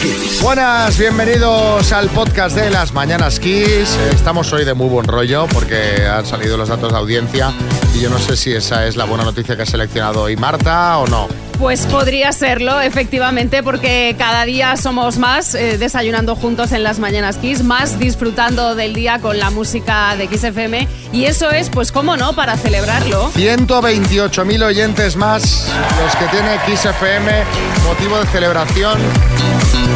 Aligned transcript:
Kiss. 0.00 0.42
Buenas, 0.42 0.98
bienvenidos 0.98 1.92
al 1.92 2.08
podcast 2.08 2.56
de 2.56 2.70
las 2.70 2.92
Mañanas 2.92 3.38
Kiss. 3.38 3.96
Estamos 4.12 4.52
hoy 4.52 4.64
de 4.64 4.74
muy 4.74 4.88
buen 4.88 5.06
rollo 5.06 5.46
porque 5.52 6.06
han 6.06 6.26
salido 6.26 6.56
los 6.56 6.68
datos 6.68 6.92
de 6.92 6.98
audiencia 6.98 7.52
y 7.94 8.00
yo 8.00 8.10
no 8.10 8.18
sé 8.18 8.36
si 8.36 8.52
esa 8.52 8.86
es 8.86 8.96
la 8.96 9.04
buena 9.04 9.24
noticia 9.24 9.56
que 9.56 9.62
ha 9.62 9.66
seleccionado 9.66 10.22
hoy 10.22 10.36
Marta 10.36 10.98
o 10.98 11.06
no. 11.06 11.49
Pues 11.60 11.84
podría 11.84 12.32
serlo, 12.32 12.80
efectivamente, 12.80 13.62
porque 13.62 14.16
cada 14.16 14.46
día 14.46 14.78
somos 14.78 15.18
más 15.18 15.54
eh, 15.54 15.76
desayunando 15.76 16.34
juntos 16.34 16.72
en 16.72 16.82
las 16.82 16.98
mañanas 16.98 17.36
Kiss, 17.36 17.62
más 17.62 17.98
disfrutando 17.98 18.74
del 18.74 18.94
día 18.94 19.18
con 19.18 19.38
la 19.38 19.50
música 19.50 20.16
de 20.16 20.26
Kiss 20.26 20.42
FM. 20.42 20.88
Y 21.12 21.26
eso 21.26 21.50
es, 21.50 21.68
pues, 21.68 21.92
cómo 21.92 22.16
no, 22.16 22.32
para 22.34 22.56
celebrarlo. 22.56 23.30
128.000 23.34 24.64
oyentes 24.64 25.16
más 25.16 25.70
los 26.02 26.16
que 26.16 26.24
tiene 26.28 26.58
Kiss 26.64 26.86
FM, 26.86 27.44
motivo 27.86 28.18
de 28.18 28.26
celebración. 28.28 28.98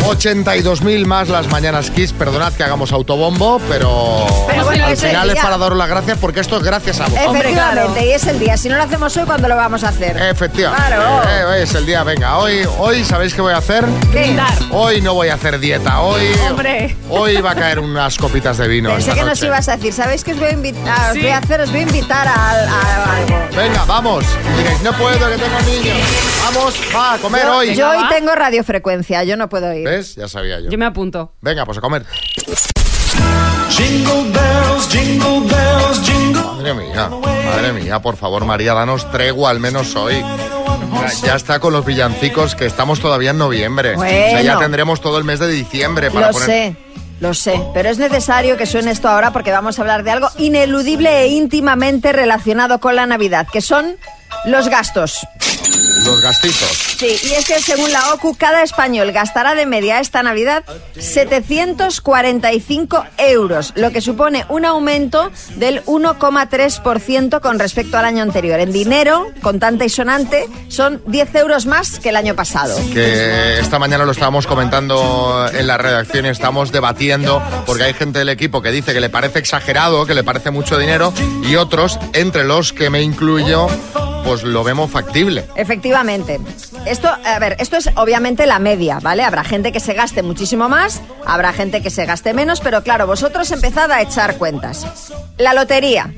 82.000 0.06 1.06
más 1.06 1.28
las 1.28 1.48
mañanas 1.48 1.90
Kiss. 1.90 2.12
Perdonad 2.12 2.52
que 2.52 2.62
hagamos 2.62 2.92
autobombo, 2.92 3.58
pero, 3.70 4.26
Pero 4.46 4.64
bueno, 4.64 4.86
al 4.86 4.96
final 4.96 5.30
es 5.30 5.40
para 5.40 5.56
daros 5.56 5.78
las 5.78 5.88
gracias 5.88 6.18
porque 6.18 6.40
esto 6.40 6.58
es 6.58 6.62
gracias 6.62 7.00
a 7.00 7.06
vos. 7.06 7.18
Hombre, 7.26 7.40
Efectivamente, 7.40 7.92
claro. 7.92 8.06
y 8.06 8.12
es 8.12 8.26
el 8.26 8.38
día. 8.38 8.56
Si 8.56 8.68
no 8.68 8.76
lo 8.76 8.82
hacemos 8.82 9.16
hoy, 9.16 9.24
¿cuándo 9.24 9.48
lo 9.48 9.56
vamos 9.56 9.82
a 9.82 9.88
hacer? 9.88 10.16
Efectivamente. 10.20 10.84
Claro. 10.86 11.22
Eh, 11.28 11.53
hoy 11.54 11.62
es 11.62 11.74
el 11.74 11.86
día, 11.86 12.02
venga. 12.02 12.38
Hoy, 12.38 12.66
hoy 12.78 13.04
¿sabéis 13.04 13.32
qué 13.34 13.40
voy 13.40 13.52
a 13.52 13.58
hacer? 13.58 13.84
¿Qué? 14.12 14.20
Brindar. 14.20 14.52
Hoy 14.72 15.00
no 15.00 15.14
voy 15.14 15.28
a 15.28 15.34
hacer 15.34 15.58
dieta. 15.58 16.00
Hoy, 16.00 16.22
Hombre. 16.50 16.96
hoy 17.08 17.36
va 17.40 17.52
a 17.52 17.54
caer 17.54 17.78
unas 17.78 18.16
copitas 18.18 18.58
de 18.58 18.66
vino. 18.68 18.90
Pensé 18.90 19.10
esta 19.10 19.14
que 19.22 19.28
nos 19.28 19.38
noche. 19.38 19.46
ibas 19.46 19.68
a 19.68 19.76
decir, 19.76 19.92
¿sabéis 19.92 20.24
qué 20.24 20.32
os 20.32 20.38
voy 20.38 20.48
a 20.48 20.52
invitar? 20.52 21.12
Sí. 21.12 21.18
Os 21.18 21.22
voy 21.24 21.30
a 21.32 21.38
hacer, 21.38 21.60
os 21.60 21.70
voy 21.70 21.80
a 21.80 21.82
invitar 21.82 22.26
a, 22.26 22.34
a- 22.34 23.04
a 23.04 23.16
algo. 23.16 23.38
Venga, 23.56 23.84
vamos. 23.84 24.24
Diréis, 24.56 24.82
no 24.82 24.92
puedo, 24.94 25.18
que 25.30 25.36
tengo 25.38 25.60
niños. 25.60 25.96
Vamos, 26.44 26.74
va 26.94 27.14
a 27.14 27.18
comer 27.18 27.42
Yo, 27.44 27.56
hoy. 27.56 27.74
yo 27.74 27.90
hoy 27.90 28.08
tengo 28.10 28.34
radiofrecuencia, 28.34 29.22
yo 29.24 29.36
no 29.36 29.48
puedo 29.48 29.72
ir. 29.72 29.84
¿Ves? 29.86 30.16
Ya 30.16 30.28
sabía 30.28 30.60
yo. 30.60 30.70
Yo 30.70 30.78
me 30.78 30.86
apunto. 30.86 31.34
Venga, 31.40 31.64
pues 31.64 31.78
a 31.78 31.80
comer. 31.80 32.04
Jingle 33.70 34.30
bells, 34.32 34.88
jingle 34.88 35.40
bells, 35.48 36.00
jingle. 36.04 36.42
Madre 36.42 36.74
mía, 36.74 37.08
madre 37.10 37.72
mía, 37.72 38.00
por 38.00 38.16
favor, 38.16 38.44
María, 38.44 38.72
danos 38.74 39.10
tregua 39.10 39.50
al 39.50 39.60
menos 39.60 39.94
hoy. 39.96 40.14
Ya, 41.22 41.34
está 41.36 41.58
con 41.60 41.72
los 41.72 41.84
villancicos 41.84 42.54
que 42.54 42.66
estamos 42.66 43.00
todavía 43.00 43.30
en 43.30 43.38
noviembre. 43.38 43.96
O 43.96 44.00
sea, 44.00 44.42
ya 44.42 44.58
tendremos 44.58 45.00
todo 45.00 45.18
el 45.18 45.24
mes 45.24 45.38
de 45.38 45.48
diciembre 45.48 46.10
para 46.10 46.28
Lo 46.28 46.32
poner. 46.32 46.46
sé, 46.48 46.76
lo 47.20 47.34
sé, 47.34 47.60
pero 47.72 47.88
es 47.90 47.98
necesario 47.98 48.56
que 48.56 48.66
suene 48.66 48.90
esto 48.90 49.08
ahora 49.08 49.32
porque 49.32 49.50
vamos 49.52 49.78
a 49.78 49.82
hablar 49.82 50.02
de 50.02 50.10
algo 50.10 50.28
ineludible 50.38 51.22
e 51.22 51.28
íntimamente 51.28 52.12
relacionado 52.12 52.80
con 52.80 52.96
la 52.96 53.06
Navidad, 53.06 53.46
que 53.52 53.60
son 53.60 53.96
los 54.46 54.68
gastos. 54.68 55.26
Los 56.04 56.20
gastitos. 56.20 56.68
Sí, 56.98 57.16
y 57.24 57.32
es 57.32 57.46
que 57.46 57.58
según 57.60 57.90
la 57.90 58.12
OCU, 58.12 58.36
cada 58.36 58.62
español 58.62 59.10
gastará 59.12 59.54
de 59.54 59.64
media 59.64 60.00
esta 60.00 60.22
Navidad 60.22 60.62
745 60.98 63.06
euros, 63.16 63.72
lo 63.74 63.90
que 63.90 64.02
supone 64.02 64.44
un 64.50 64.66
aumento 64.66 65.30
del 65.56 65.82
1,3% 65.84 67.40
con 67.40 67.58
respecto 67.58 67.96
al 67.96 68.04
año 68.04 68.22
anterior. 68.22 68.60
En 68.60 68.72
dinero, 68.72 69.28
contante 69.40 69.86
y 69.86 69.88
sonante, 69.88 70.46
son 70.68 71.00
10 71.06 71.34
euros 71.36 71.64
más 71.64 71.98
que 71.98 72.10
el 72.10 72.16
año 72.16 72.34
pasado. 72.34 72.76
que 72.92 73.58
esta 73.58 73.78
mañana 73.78 74.04
lo 74.04 74.12
estábamos 74.12 74.46
comentando 74.46 75.48
en 75.52 75.66
la 75.66 75.78
redacción 75.78 76.26
y 76.26 76.28
estamos 76.28 76.70
debatiendo 76.70 77.42
porque 77.64 77.84
hay 77.84 77.94
gente 77.94 78.18
del 78.18 78.28
equipo 78.28 78.60
que 78.60 78.70
dice 78.70 78.92
que 78.92 79.00
le 79.00 79.08
parece 79.08 79.38
exagerado, 79.38 80.04
que 80.04 80.14
le 80.14 80.22
parece 80.22 80.50
mucho 80.50 80.76
dinero 80.78 81.14
y 81.42 81.56
otros, 81.56 81.98
entre 82.12 82.44
los 82.44 82.72
que 82.72 82.90
me 82.90 83.02
incluyo, 83.02 83.68
pues 84.24 84.42
lo 84.42 84.64
vemos 84.64 84.90
factible. 84.90 85.44
Efectivamente. 85.56 86.40
Esto, 86.86 87.08
a 87.08 87.38
ver, 87.38 87.56
esto 87.58 87.76
es 87.76 87.90
obviamente 87.96 88.46
la 88.46 88.58
media, 88.58 88.98
¿vale? 89.00 89.22
Habrá 89.22 89.44
gente 89.44 89.72
que 89.72 89.80
se 89.80 89.94
gaste 89.94 90.22
muchísimo 90.22 90.68
más, 90.68 91.02
habrá 91.26 91.52
gente 91.52 91.82
que 91.82 91.90
se 91.90 92.06
gaste 92.06 92.34
menos, 92.34 92.60
pero 92.60 92.82
claro, 92.82 93.06
vosotros 93.06 93.50
empezad 93.50 93.90
a 93.90 94.02
echar 94.02 94.36
cuentas. 94.36 94.86
La 95.38 95.54
lotería. 95.54 96.12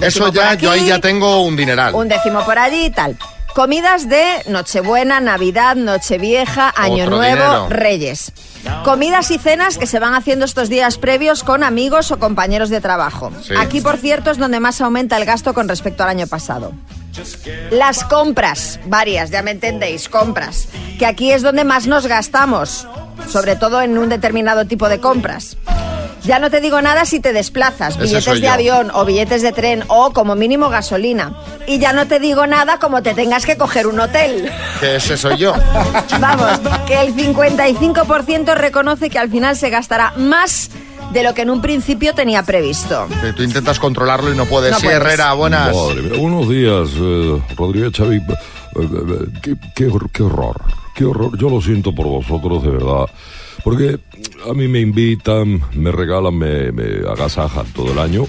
Eso 0.00 0.32
ya, 0.32 0.50
aquí, 0.50 0.64
yo 0.64 0.70
ahí 0.70 0.86
ya 0.86 1.00
tengo 1.00 1.42
un 1.42 1.56
dineral. 1.56 1.94
Un 1.94 2.08
décimo 2.08 2.44
por 2.44 2.58
allí 2.58 2.86
y 2.86 2.90
tal. 2.90 3.16
Comidas 3.54 4.08
de 4.08 4.42
Nochebuena, 4.46 5.20
Navidad, 5.20 5.76
Nochevieja, 5.76 6.72
Año 6.76 7.04
Otro 7.04 7.16
Nuevo, 7.16 7.42
dinero. 7.42 7.68
Reyes. 7.68 8.32
Comidas 8.84 9.30
y 9.30 9.38
cenas 9.38 9.76
que 9.76 9.86
se 9.86 9.98
van 9.98 10.14
haciendo 10.14 10.44
estos 10.44 10.68
días 10.68 10.98
previos 10.98 11.42
con 11.42 11.64
amigos 11.64 12.10
o 12.12 12.18
compañeros 12.18 12.70
de 12.70 12.80
trabajo. 12.80 13.32
Sí. 13.42 13.54
Aquí, 13.58 13.80
por 13.80 13.96
cierto, 13.96 14.30
es 14.30 14.38
donde 14.38 14.60
más 14.60 14.80
aumenta 14.80 15.16
el 15.16 15.24
gasto 15.24 15.52
con 15.54 15.68
respecto 15.68 16.02
al 16.02 16.10
año 16.10 16.26
pasado. 16.26 16.72
Las 17.70 18.04
compras, 18.04 18.78
varias, 18.86 19.30
ya 19.30 19.42
me 19.42 19.50
entendéis, 19.50 20.08
compras, 20.08 20.68
que 20.98 21.06
aquí 21.06 21.32
es 21.32 21.42
donde 21.42 21.64
más 21.64 21.86
nos 21.86 22.06
gastamos, 22.06 22.86
sobre 23.28 23.56
todo 23.56 23.82
en 23.82 23.98
un 23.98 24.08
determinado 24.08 24.64
tipo 24.66 24.88
de 24.88 25.00
compras. 25.00 25.56
Ya 26.22 26.38
no 26.38 26.50
te 26.50 26.60
digo 26.60 26.80
nada 26.82 27.04
si 27.06 27.20
te 27.20 27.32
desplazas, 27.32 27.94
Ese 27.96 28.04
billetes 28.04 28.34
de 28.34 28.46
yo. 28.46 28.52
avión 28.52 28.90
o 28.94 29.04
billetes 29.04 29.42
de 29.42 29.52
tren 29.52 29.84
o 29.88 30.12
como 30.12 30.34
mínimo 30.34 30.68
gasolina. 30.68 31.32
Y 31.66 31.78
ya 31.78 31.92
no 31.92 32.06
te 32.06 32.18
digo 32.20 32.46
nada 32.46 32.78
como 32.78 33.02
te 33.02 33.14
tengas 33.14 33.46
que 33.46 33.56
coger 33.56 33.86
un 33.86 33.98
hotel. 34.00 34.50
Que 34.80 34.96
ese 34.96 35.16
soy 35.16 35.38
yo. 35.38 35.54
Vamos, 36.20 36.60
que 36.86 37.00
el 37.00 37.14
55% 37.14 38.54
reconoce 38.54 39.10
que 39.10 39.18
al 39.18 39.30
final 39.30 39.56
se 39.56 39.70
gastará 39.70 40.12
más 40.16 40.70
de 41.12 41.22
lo 41.24 41.34
que 41.34 41.42
en 41.42 41.50
un 41.50 41.60
principio 41.60 42.14
tenía 42.14 42.42
previsto. 42.42 43.08
Que 43.22 43.32
tú 43.32 43.42
intentas 43.42 43.78
controlarlo 43.78 44.32
y 44.32 44.36
no 44.36 44.44
puedes. 44.46 44.72
No 44.72 44.78
sí, 44.78 44.84
puedes. 44.86 45.00
Herrera, 45.00 45.32
buenas. 45.32 45.74
Madre 45.74 46.02
mía, 46.02 46.18
buenos 46.20 46.48
días, 46.48 46.88
eh, 47.00 47.42
Rodríguez 47.56 47.92
Xavi. 47.96 48.16
Eh, 48.16 48.22
eh, 48.76 49.26
qué, 49.42 49.56
qué 49.74 49.88
hor- 49.88 50.10
qué 50.12 50.22
horror, 50.22 50.60
qué 50.94 51.04
horror. 51.04 51.36
Yo 51.38 51.48
lo 51.50 51.60
siento 51.60 51.92
por 51.94 52.06
vosotros, 52.06 52.62
de 52.62 52.70
verdad. 52.70 53.06
Porque 53.64 53.98
a 54.48 54.54
mí 54.54 54.68
me 54.68 54.80
invitan, 54.80 55.60
me 55.74 55.92
regalan, 55.92 56.36
me, 56.36 56.72
me 56.72 57.08
agasajan 57.08 57.66
todo 57.74 57.92
el 57.92 57.98
año. 57.98 58.26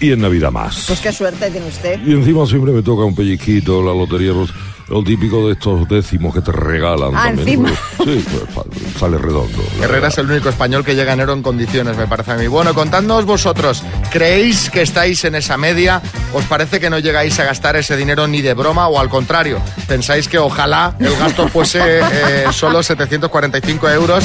Y 0.00 0.10
en 0.12 0.20
Navidad 0.20 0.50
más. 0.50 0.84
Pues 0.88 1.00
qué 1.00 1.12
suerte 1.12 1.50
tiene 1.50 1.66
usted. 1.68 2.00
Y 2.04 2.12
encima 2.12 2.44
siempre 2.46 2.72
me 2.72 2.82
toca 2.82 3.04
un 3.04 3.14
pellizquito, 3.14 3.82
la 3.82 3.94
lotería, 3.94 4.32
los- 4.32 4.52
lo 4.88 5.02
típico 5.02 5.46
de 5.46 5.54
estos 5.54 5.88
décimos 5.88 6.34
que 6.34 6.40
te 6.42 6.52
regalan. 6.52 7.12
Ah, 7.14 7.24
también. 7.34 7.66
encima. 7.66 7.70
Sí, 8.04 8.24
pues, 8.30 8.54
sa- 8.54 8.98
sale 9.00 9.16
redondo. 9.18 9.62
Herrera 9.80 10.08
es 10.08 10.18
el 10.18 10.30
único 10.30 10.48
español 10.48 10.84
que 10.84 10.94
llega 10.94 11.12
a 11.12 11.14
enero 11.14 11.32
en 11.32 11.42
condiciones, 11.42 11.96
me 11.96 12.06
parece 12.06 12.32
a 12.32 12.34
mí. 12.36 12.46
Bueno, 12.46 12.74
contadnos 12.74 13.24
vosotros, 13.24 13.82
¿creéis 14.10 14.68
que 14.70 14.82
estáis 14.82 15.24
en 15.24 15.34
esa 15.34 15.56
media? 15.56 16.02
¿Os 16.34 16.44
parece 16.44 16.78
que 16.80 16.90
no 16.90 16.98
llegáis 16.98 17.38
a 17.40 17.44
gastar 17.44 17.76
ese 17.76 17.96
dinero 17.96 18.26
ni 18.26 18.42
de 18.42 18.54
broma 18.54 18.88
o 18.88 18.98
al 18.98 19.08
contrario? 19.08 19.60
¿Pensáis 19.88 20.28
que 20.28 20.38
ojalá 20.38 20.94
el 20.98 21.16
gasto 21.16 21.48
fuese 21.48 21.80
eh, 22.12 22.44
solo 22.52 22.82
745 22.82 23.88
euros? 23.90 24.24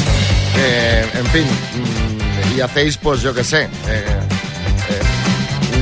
Eh, 0.57 1.05
en 1.13 1.25
fin, 1.27 1.43
mm, 1.45 2.57
y 2.57 2.61
hacéis, 2.61 2.97
pues 2.97 3.21
yo 3.21 3.33
qué 3.33 3.43
sé, 3.43 3.69
eh, 3.87 4.03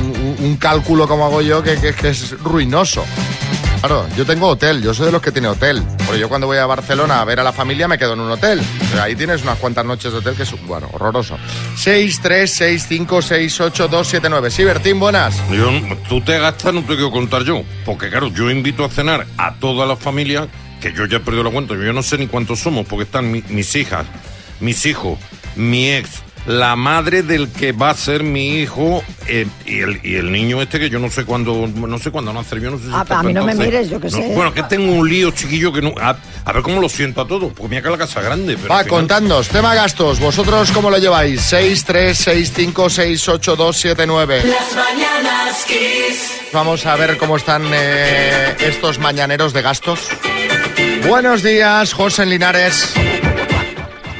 un, 0.02 0.10
un- 0.10 0.46
un 0.46 0.58
cálculo 0.58 1.08
como 1.08 1.26
hago 1.26 1.42
yo 1.42 1.64
que, 1.64 1.76
que- 1.78 1.94
que 1.94 2.10
es 2.10 2.32
ruinoso. 2.42 3.04
Claro, 3.80 4.08
yo 4.18 4.26
tengo 4.26 4.48
hotel, 4.48 4.82
yo 4.82 4.94
soy 4.96 5.06
de 5.08 5.12
los 5.12 5.22
que 5.22 5.32
tiene 5.32 5.48
hotel. 5.48 5.84
Porque 6.06 6.20
yo 6.20 6.28
cuando 6.28 6.48
voy 6.48 6.58
a 6.58 6.66
Barcelona 6.66 7.22
a 7.22 7.26
ver 7.26 7.40
a 7.40 7.44
la 7.44 7.54
familia 7.54 7.88
me 7.88 7.98
quedo 8.00 8.14
en 8.14 8.20
un 8.22 8.32
hotel. 8.32 8.60
Ahí 9.00 9.16
tienes 9.16 9.44
unas 9.44 9.60
cuantas 9.60 9.86
noches 9.86 10.12
de 10.12 10.18
hotel 10.20 10.36
que 10.36 10.44
es, 10.44 10.66
bueno, 10.66 10.90
horroroso. 10.94 11.38
6, 11.78 12.20
3, 12.22 12.52
6, 12.52 12.86
5, 12.90 13.22
6, 13.22 13.62
8, 13.62 13.88
2, 13.88 14.08
7, 14.08 14.28
9. 14.30 14.50
Sí, 14.52 14.64
Bertín, 14.64 15.00
buenas. 15.00 15.40
Tú 16.10 16.20
te 16.22 16.40
gastas, 16.40 16.74
no 16.74 16.82
te 16.82 16.88
quiero 16.96 17.12
contar 17.12 17.44
yo. 17.44 17.62
Porque, 17.86 18.10
claro, 18.10 18.28
yo 18.30 18.50
invito 18.50 18.84
a 18.84 18.90
cenar 18.90 19.28
a 19.38 19.54
toda 19.56 19.86
la 19.86 19.96
familia, 19.96 20.48
que 20.82 20.92
yo 20.94 21.06
ya 21.06 21.18
he 21.18 21.20
perdido 21.20 21.44
la 21.44 21.52
cuenta. 21.52 21.76
Yo 21.76 21.94
no 21.94 22.02
sé 22.02 22.18
ni 22.18 22.26
cuántos 22.28 22.60
somos, 22.62 22.88
porque 22.88 23.04
están 23.04 23.32
mi- 23.32 23.44
mis 23.50 23.76
hijas, 23.76 24.06
mis 24.60 24.84
hijos, 24.88 25.20
mi 25.56 25.92
ex, 25.92 26.24
la 26.48 26.76
madre 26.76 27.24
del 27.24 27.50
que 27.50 27.72
va 27.72 27.90
a 27.90 27.96
ser 27.96 28.22
mi 28.24 28.58
hijo 28.60 29.04
eh, 29.28 29.48
y, 29.66 29.80
el, 29.80 30.00
y 30.04 30.16
el 30.16 30.32
niño 30.32 30.62
este 30.62 30.80
que 30.80 30.90
yo 30.92 31.00
no 31.00 31.10
sé 31.10 31.26
cuándo, 31.26 31.68
no 31.68 31.98
sé 31.98 32.12
cuándo 32.12 32.32
nace. 32.34 32.60
Yo 32.62 32.70
no 32.72 32.78
sé 32.78 32.86
si 32.86 32.92
Ah, 32.94 33.02
está 33.02 33.20
a 33.20 33.24
mí 33.24 33.34
no 33.34 33.44
me 33.44 33.56
mires, 33.56 33.90
yo 33.90 34.00
qué 34.00 34.10
sé. 34.12 34.32
Bueno, 34.36 34.54
que 34.54 34.62
tengo 34.64 34.92
un 34.94 35.10
lío 35.10 35.32
chiquillo 35.32 35.74
que 35.74 35.82
no. 35.82 35.94
A, 36.00 36.16
a 36.46 36.54
ver 36.54 36.62
cómo 36.62 36.80
lo 36.80 36.88
siento 36.90 37.22
a 37.22 37.28
todos. 37.28 37.52
Porque 37.54 37.70
mira 37.70 37.82
que 37.82 37.90
la 37.90 37.98
casa 37.98 38.22
grande. 38.22 38.56
Pero 38.58 38.70
Va, 38.70 38.80
al 38.80 38.86
final- 38.86 39.00
contadnos, 39.00 39.48
tema 39.50 39.74
gastos. 39.74 40.20
¿Vosotros 40.20 40.72
cómo 40.72 40.90
lo 40.92 40.98
lleváis? 41.00 41.42
6, 41.42 41.84
3, 41.86 42.18
6, 42.18 42.52
5, 42.56 42.90
6, 42.90 43.28
8, 43.30 43.56
2, 43.56 43.78
7, 43.78 44.06
9. 44.06 44.44
Las 44.46 44.76
mañanas 44.76 45.66
Kiss. 45.66 46.32
Vamos 46.54 46.86
a 46.86 46.96
ver 46.96 47.18
cómo 47.18 47.38
están 47.38 47.64
eh, 47.74 48.56
estos 48.60 49.00
mañaneros 49.00 49.52
de 49.52 49.62
gastos. 49.64 50.00
Buenos 51.08 51.42
días, 51.44 51.92
José 51.94 52.24
en 52.24 52.30
Linares. 52.30 52.94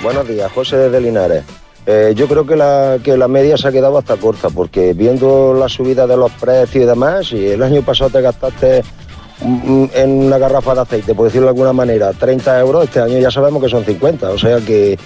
Buenos 0.02 0.28
días, 0.28 0.52
José 0.52 0.78
de 0.90 1.02
Linares. 1.02 1.44
Eh, 1.88 2.14
yo 2.16 2.28
creo 2.28 2.46
que 2.46 2.56
la, 2.56 2.98
que 3.04 3.16
la 3.16 3.28
media 3.28 3.58
se 3.58 3.68
ha 3.68 3.72
quedado 3.72 3.98
hasta 3.98 4.18
corta, 4.18 4.50
porque 4.50 4.94
viendo 4.94 5.54
la 5.54 5.70
subida 5.70 6.08
de 6.08 6.18
los 6.18 6.32
precios 6.32 6.84
y 6.84 6.88
demás, 6.88 7.32
y 7.32 7.48
el 7.48 7.62
año 7.62 7.82
pasado 7.84 8.10
te 8.10 8.22
gastaste 8.22 8.84
en 9.42 10.12
una 10.26 10.38
garrafa 10.38 10.74
de 10.74 10.82
aceite, 10.82 11.14
por 11.14 11.26
decirlo 11.26 11.48
de 11.48 11.52
alguna 11.52 11.74
manera, 11.74 12.14
30 12.14 12.60
euros, 12.60 12.86
este 12.86 13.02
año 13.02 13.20
ya 13.20 13.30
sabemos 13.30 13.62
que 13.62 13.70
son 13.70 13.84
50, 13.84 14.30
o 14.30 14.38
sea 14.38 14.60
que, 14.60 14.98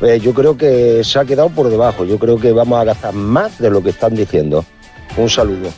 eh, 0.00 0.20
yo 0.20 0.32
creo 0.32 0.56
que 0.56 1.02
se 1.02 1.18
ha 1.18 1.24
quedado 1.24 1.48
por 1.48 1.68
debajo. 1.68 2.04
Yo 2.04 2.18
creo 2.18 2.38
que 2.38 2.52
vamos 2.52 2.80
a 2.80 2.84
gastar 2.84 3.14
más 3.14 3.58
de 3.58 3.70
lo 3.70 3.82
que 3.82 3.90
están 3.90 4.14
diciendo. 4.14 4.64
Un 5.16 5.28
saludo. 5.28 5.70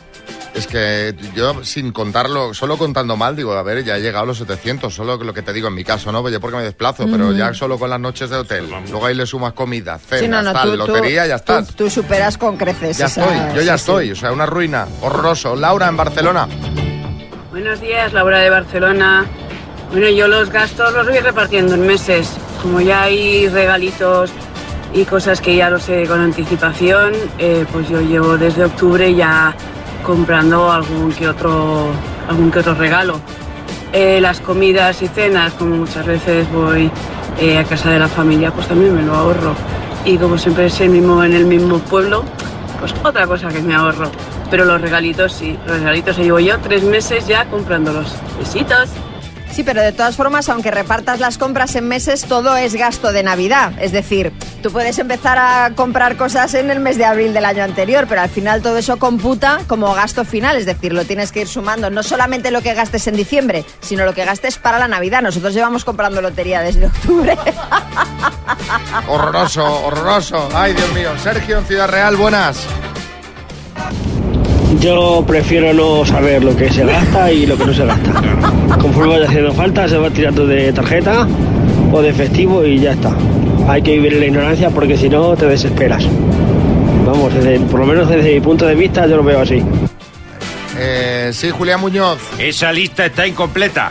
Es 0.55 0.67
que 0.67 1.14
yo, 1.35 1.62
sin 1.64 1.93
contarlo, 1.93 2.52
solo 2.55 2.76
contando 2.76 3.17
mal, 3.17 3.37
digo, 3.37 3.52
a 3.52 3.62
ver, 3.62 3.85
ya 3.85 3.97
he 3.97 4.00
llegado 4.00 4.25
a 4.25 4.26
los 4.26 4.38
700, 4.38 4.93
solo 4.93 5.17
lo 5.17 5.32
que 5.32 5.43
te 5.43 5.52
digo 5.52 5.69
en 5.69 5.75
mi 5.75 5.85
caso, 5.85 6.11
¿no? 6.11 6.20
Pues 6.23 6.32
yo 6.35 6.41
porque 6.41 6.56
me 6.56 6.64
desplazo, 6.64 7.06
pero 7.11 7.32
ya 7.32 7.55
solo 7.55 7.79
con 7.79 7.88
las 7.88 8.00
noches 8.00 8.31
de 8.31 8.37
hotel. 8.37 8.69
Luego 8.91 9.06
ahí 9.06 9.14
le 9.14 9.26
sumas 9.26 9.52
comida, 9.52 9.99
cenas, 9.99 10.20
Sí, 10.20 10.29
no, 10.29 10.43
no, 10.43 10.52
tal, 10.52 10.64
tú, 10.64 10.70
tú- 10.73 10.76
lotería, 10.93 11.26
ya 11.26 11.38
tú- 11.38 11.52
estás. 11.52 11.76
Tú, 11.76 11.88
superas 11.88 12.37
con 12.37 12.56
creces. 12.56 12.99
Ya 12.99 13.06
esa- 13.06 13.23
estoy, 13.23 13.38
yo 13.56 13.62
ya 13.62 13.79
sí, 13.79 13.85
sí. 13.85 13.91
estoy, 13.91 14.11
o 14.12 14.17
sea, 14.17 14.32
una 14.32 14.44
ruina, 14.47 14.87
horroroso. 15.02 15.55
Laura, 15.55 15.87
en 15.88 15.97
Barcelona. 15.97 16.49
Buenos 17.50 17.81
días, 17.81 18.12
Laura 18.12 18.38
de 18.41 18.50
Barcelona. 18.50 19.26
Bueno, 19.93 20.08
yo 20.08 20.29
los 20.29 20.50
gastos 20.50 20.93
los 20.93 21.06
voy 21.06 21.19
repartiendo 21.20 21.75
en 21.75 21.87
meses. 21.87 22.29
Como 22.62 22.81
ya 22.81 23.02
hay 23.02 23.49
regalitos 23.49 24.31
y 24.93 25.05
cosas 25.05 25.41
que 25.41 25.56
ya 25.56 25.70
lo 25.70 25.79
sé 25.79 26.05
con 26.06 26.20
anticipación, 26.20 27.12
eh, 27.38 27.64
pues 27.73 27.88
yo 27.88 28.00
llevo 28.00 28.37
desde 28.37 28.64
octubre 28.64 29.14
ya 29.14 29.55
comprando 30.05 30.70
algún 30.70 31.12
que 31.12 31.29
otro, 31.29 31.87
algún 32.29 32.50
que 32.50 32.61
otro 32.61 32.75
regalo. 32.75 33.20
Eh, 33.93 34.20
las 34.20 34.41
comidas 34.41 35.02
y 35.02 35.08
cenas, 35.08 35.52
como 35.55 35.76
muchas 35.76 36.06
veces 36.06 36.50
voy 36.52 36.91
eh, 37.41 37.58
a 37.58 37.64
casa 37.64 37.91
de 37.91 37.99
la 37.99 38.08
familia, 38.08 38.52
pues 38.52 38.69
también 38.69 38.94
me 38.94 39.02
lo 39.02 39.14
ahorro. 39.14 39.55
Y 40.05 40.17
como 40.17 40.38
siempre 40.38 40.67
es 40.67 40.81
el 40.81 40.91
mismo, 40.91 41.23
en 41.25 41.35
el 41.35 41.44
mismo 41.44 41.79
pueblo, 41.79 42.25
pues 42.79 42.94
otra 43.05 43.26
cosa 43.26 43.49
que 43.49 43.61
me 43.61 43.75
ahorro. 43.75 44.11
Pero 44.50 44.64
los 44.64 44.81
regalitos 44.81 45.32
sí, 45.32 45.58
los 45.67 45.79
regalitos 45.79 46.17
llevo 46.19 46.41
yo 46.41 46.58
tres 46.58 46.82
meses 46.82 47.26
ya 47.26 47.44
comprándolos. 47.47 48.14
Besitos. 48.38 48.88
Sí, 49.61 49.65
pero 49.65 49.83
de 49.83 49.93
todas 49.93 50.17
formas, 50.17 50.49
aunque 50.49 50.71
repartas 50.71 51.21
las 51.21 51.37
compras 51.37 51.77
en 51.77 51.87
meses, 51.87 52.25
todo 52.25 52.57
es 52.57 52.75
gasto 52.77 53.12
de 53.12 53.23
Navidad. 53.23 53.75
Es 53.79 53.93
decir, 53.93 54.33
tú 54.62 54.73
puedes 54.73 54.99
empezar 54.99 55.37
a 55.37 55.73
comprar 55.77 56.17
cosas 56.17 56.55
en 56.55 56.71
el 56.71 56.81
mes 56.81 56.97
de 56.97 57.05
abril 57.05 57.35
del 57.35 57.45
año 57.45 57.62
anterior, 57.62 58.07
pero 58.09 58.23
al 58.23 58.31
final 58.31 58.62
todo 58.62 58.79
eso 58.79 58.99
computa 58.99 59.61
como 59.67 59.93
gasto 59.93 60.25
final. 60.25 60.57
Es 60.57 60.65
decir, 60.65 60.95
lo 60.95 61.05
tienes 61.05 61.31
que 61.31 61.43
ir 61.43 61.47
sumando. 61.47 61.91
No 61.91 62.03
solamente 62.03 62.51
lo 62.51 62.62
que 62.62 62.73
gastes 62.73 63.07
en 63.07 63.17
diciembre, 63.17 63.67
sino 63.83 64.07
lo 64.07 64.15
que 64.15 64.25
gastes 64.25 64.57
para 64.57 64.79
la 64.79 64.89
Navidad. 64.89 65.21
Nosotros 65.21 65.53
llevamos 65.53 65.85
comprando 65.85 66.23
lotería 66.23 66.62
desde 66.62 66.87
octubre. 66.87 67.37
Horroroso, 69.09 69.85
horroroso. 69.85 70.49
Ay, 70.55 70.73
Dios 70.73 70.91
mío. 70.95 71.11
Sergio, 71.23 71.59
en 71.59 71.67
Ciudad 71.67 71.87
Real, 71.87 72.17
buenas. 72.17 72.67
Yo 74.79 75.25
prefiero 75.27 75.73
no 75.75 76.05
saber 76.07 76.43
lo 76.45 76.57
que 76.57 76.71
se 76.71 76.85
gasta 76.85 77.31
y 77.33 77.47
lo 77.47 77.57
que 77.59 77.67
no 77.67 77.75
se 77.75 77.85
gasta. 77.85 78.13
Conforme 78.81 79.15
vaya 79.15 79.27
haciendo 79.29 79.53
falta, 79.53 79.89
se 79.89 79.99
va 79.99 80.11
tirando 80.11 80.47
de 80.47 80.73
tarjeta 80.73 81.27
o 81.93 82.01
de 82.01 82.09
efectivo 82.09 82.65
y 82.65 82.79
ya 82.79 82.93
está. 82.93 83.11
Hay 83.69 83.83
que 83.83 83.93
vivir 83.93 84.15
en 84.15 84.21
la 84.21 84.27
ignorancia 84.27 84.71
porque 84.71 84.97
si 84.97 85.09
no 85.09 85.37
te 85.37 85.47
desesperas. 85.47 86.05
Vamos, 87.05 87.35
desde- 87.35 87.59
por 87.61 87.81
lo 87.81 87.87
menos 87.87 88.09
desde 88.09 88.35
mi 88.35 88.41
punto 88.41 88.65
de 88.67 88.75
vista 88.75 89.07
yo 89.07 89.17
lo 89.17 89.25
veo 89.25 89.41
así. 89.41 89.63
Eh, 90.79 91.31
sí, 91.35 91.51
Julián 91.51 91.81
Muñoz. 91.81 92.19
Esa 92.39 92.73
lista 92.73 93.05
está 93.05 93.27
incompleta. 93.27 93.91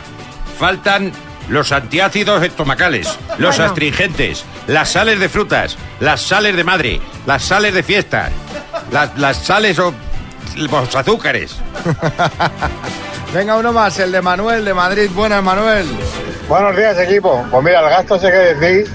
Faltan 0.57 1.11
los 1.49 1.71
antiácidos 1.71 2.41
estomacales, 2.43 3.07
los 3.37 3.57
Bueno. 3.57 3.65
astringentes, 3.71 4.43
las 4.67 4.89
sales 4.91 5.19
de 5.19 5.29
frutas, 5.29 5.77
las 5.99 6.21
sales 6.21 6.55
de 6.55 6.63
madre, 6.63 6.99
las 7.25 7.43
sales 7.43 7.73
de 7.73 7.83
fiesta, 7.83 8.29
las, 8.91 9.17
las 9.17 9.37
sales 9.37 9.77
o 9.79 9.93
los 10.55 10.95
azúcares. 10.95 11.57
Venga, 13.33 13.57
uno 13.57 13.71
más, 13.71 13.99
el 13.99 14.11
de 14.11 14.21
Manuel 14.21 14.65
de 14.65 14.73
Madrid. 14.73 15.09
Buenas, 15.13 15.43
Manuel. 15.43 15.85
Buenos 16.47 16.75
días, 16.75 16.97
equipo. 16.97 17.45
Pues 17.51 17.63
mira, 17.63 17.81
el 17.81 17.89
gasto 17.89 18.15
ese 18.15 18.31
que 18.31 18.37
decís 18.37 18.91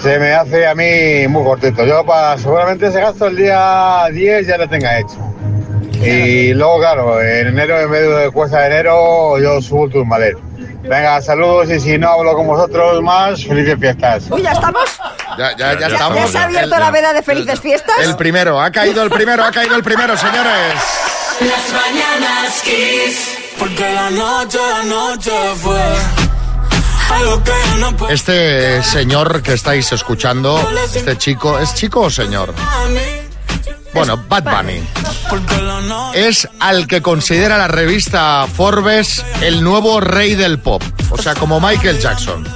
se 0.00 0.18
me 0.18 0.32
hace 0.32 0.66
a 0.66 0.74
mí 0.74 1.26
muy 1.28 1.42
cortito. 1.42 1.84
Yo 1.84 2.04
para 2.04 2.38
seguramente 2.38 2.86
ese 2.86 3.00
gasto 3.00 3.26
el 3.26 3.36
día 3.36 4.04
10 4.12 4.46
ya 4.46 4.58
lo 4.58 4.68
tenga 4.68 5.00
hecho. 5.00 5.16
Y 6.00 6.54
luego, 6.54 6.78
claro, 6.78 7.20
en 7.20 7.48
enero, 7.48 7.80
en 7.80 7.90
medio 7.90 8.16
de 8.16 8.30
cuesta 8.30 8.60
de 8.60 8.66
enero, 8.66 9.38
yo 9.40 9.60
subo 9.60 9.86
el 9.86 9.90
turmalet. 9.90 10.47
Venga, 10.82 11.20
saludos 11.20 11.68
y 11.70 11.80
si 11.80 11.98
no 11.98 12.08
hablo 12.08 12.34
con 12.34 12.46
vosotros 12.46 13.02
más, 13.02 13.44
felices 13.44 13.76
fiestas. 13.80 14.24
Uy, 14.30 14.42
¿ya 14.42 14.52
estamos? 14.52 14.84
Ya, 15.36 15.56
ya, 15.56 15.72
ya 15.74 15.80
¿Ya, 15.80 15.86
estamos. 15.88 16.16
ya 16.18 16.26
se 16.28 16.38
ha 16.38 16.44
abierto 16.44 16.74
El- 16.76 16.80
la 16.80 16.90
veda 16.90 17.12
de 17.12 17.22
felices 17.22 17.60
fiestas? 17.60 17.96
El 18.00 18.16
primero, 18.16 18.60
ha 18.60 18.70
caído 18.70 19.02
el 19.02 19.10
primero, 19.10 19.44
ha 19.44 19.50
caído 19.50 19.76
el 19.76 19.82
primero, 19.82 20.16
señores. 20.16 20.74
Las 21.40 21.72
mañanas 21.72 22.62
Kiss. 22.62 23.38
Porque 23.58 23.92
la 23.92 24.10
noche, 24.10 24.58
la 24.58 24.82
noche 24.84 25.32
fue 25.60 25.80
algo 27.12 27.42
que 27.42 27.50
yo 27.50 27.76
no 27.78 27.96
puedo 27.96 28.12
Este 28.12 28.80
señor 28.84 29.42
que 29.42 29.54
estáis 29.54 29.90
escuchando, 29.92 30.60
este 30.84 31.18
chico, 31.18 31.58
¿es 31.58 31.74
chico 31.74 32.02
o 32.02 32.10
señor? 32.10 32.54
Bueno, 33.94 34.16
Bad 34.28 34.44
Bunny. 34.44 34.80
Es 36.14 36.48
al 36.60 36.86
que 36.86 37.02
considera 37.02 37.58
la 37.58 37.68
revista 37.68 38.46
Forbes 38.52 39.24
el 39.42 39.62
nuevo 39.62 40.00
rey 40.00 40.34
del 40.34 40.58
pop. 40.58 40.82
O 41.10 41.18
sea, 41.18 41.34
como 41.34 41.60
Michael 41.60 41.98
Jackson. 41.98 42.46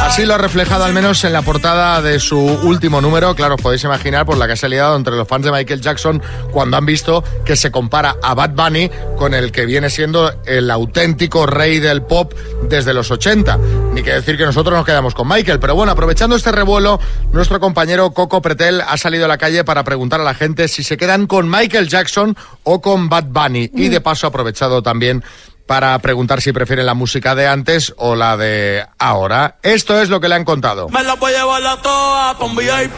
Así 0.00 0.24
lo 0.24 0.34
ha 0.34 0.38
reflejado 0.38 0.84
al 0.84 0.92
menos 0.92 1.24
en 1.24 1.32
la 1.32 1.42
portada 1.42 2.00
de 2.00 2.20
su 2.20 2.38
último 2.38 3.00
número. 3.00 3.34
Claro, 3.34 3.56
os 3.56 3.62
podéis 3.62 3.84
imaginar 3.84 4.24
por 4.24 4.36
la 4.36 4.46
que 4.46 4.56
se 4.56 4.66
ha 4.66 4.68
liado 4.68 4.96
entre 4.96 5.14
los 5.14 5.26
fans 5.26 5.44
de 5.44 5.52
Michael 5.52 5.80
Jackson 5.80 6.22
cuando 6.50 6.76
han 6.76 6.86
visto 6.86 7.24
que 7.44 7.56
se 7.56 7.70
compara 7.70 8.16
a 8.22 8.34
Bad 8.34 8.50
Bunny 8.50 8.90
con 9.16 9.34
el 9.34 9.52
que 9.52 9.66
viene 9.66 9.90
siendo 9.90 10.32
el 10.44 10.70
auténtico 10.70 11.46
rey 11.46 11.80
del 11.80 12.02
pop 12.02 12.34
desde 12.68 12.94
los 12.94 13.10
80. 13.10 13.58
Ni 13.92 14.02
que 14.02 14.12
decir 14.12 14.38
que 14.38 14.46
nosotros 14.46 14.74
nos 14.74 14.86
quedamos 14.86 15.14
con 15.14 15.28
Michael. 15.28 15.60
Pero 15.60 15.74
bueno, 15.74 15.92
aprovechando 15.92 16.34
este 16.34 16.50
revuelo, 16.50 16.98
nuestro 17.32 17.60
compañero 17.60 18.12
Coco 18.12 18.40
Pretel 18.40 18.80
ha 18.80 18.96
salido 18.96 19.26
a 19.26 19.28
la 19.28 19.36
calle 19.36 19.64
para 19.64 19.84
preguntar 19.84 20.20
a 20.20 20.24
la 20.24 20.32
gente 20.32 20.66
si 20.68 20.82
se 20.82 20.96
quedan 20.96 21.26
con 21.26 21.50
Michael 21.50 21.88
Jackson 21.88 22.34
o 22.62 22.80
con 22.80 23.10
Bad 23.10 23.24
Bunny. 23.26 23.70
Y 23.74 23.88
de 23.88 24.00
paso 24.00 24.26
ha 24.26 24.30
aprovechado 24.30 24.82
también 24.82 25.22
para 25.66 25.98
preguntar 25.98 26.40
si 26.40 26.52
prefieren 26.52 26.86
la 26.86 26.94
música 26.94 27.34
de 27.34 27.46
antes 27.46 27.92
o 27.98 28.14
la 28.14 28.38
de 28.38 28.86
ahora. 28.98 29.58
Esto 29.62 30.00
es 30.00 30.08
lo 30.08 30.20
que 30.20 30.28
le 30.28 30.36
han 30.36 30.44
contado. 30.44 30.88
Me 30.88 31.02
la 31.02 31.14
voy 31.14 31.34
a 31.34 31.40
llevar 31.40 31.60
la 31.60 31.76
toa 31.82 32.36
un 32.40 32.56
VIP, 32.56 32.92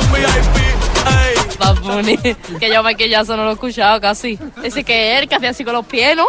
un 0.00 0.12
VIP. 0.12 1.58
Bad 1.58 1.80
Bunny, 1.80 2.16
que 2.16 2.72
yo 2.72 2.84
Michael 2.84 3.10
Jackson 3.10 3.36
no 3.36 3.42
lo 3.42 3.50
he 3.50 3.54
escuchado 3.54 4.00
casi. 4.00 4.38
Ese 4.62 4.84
que 4.84 5.18
él, 5.18 5.28
que 5.28 5.34
hacía 5.34 5.50
así 5.50 5.64
con 5.64 5.74
los 5.74 5.84
pies, 5.86 6.16
¿no? 6.16 6.26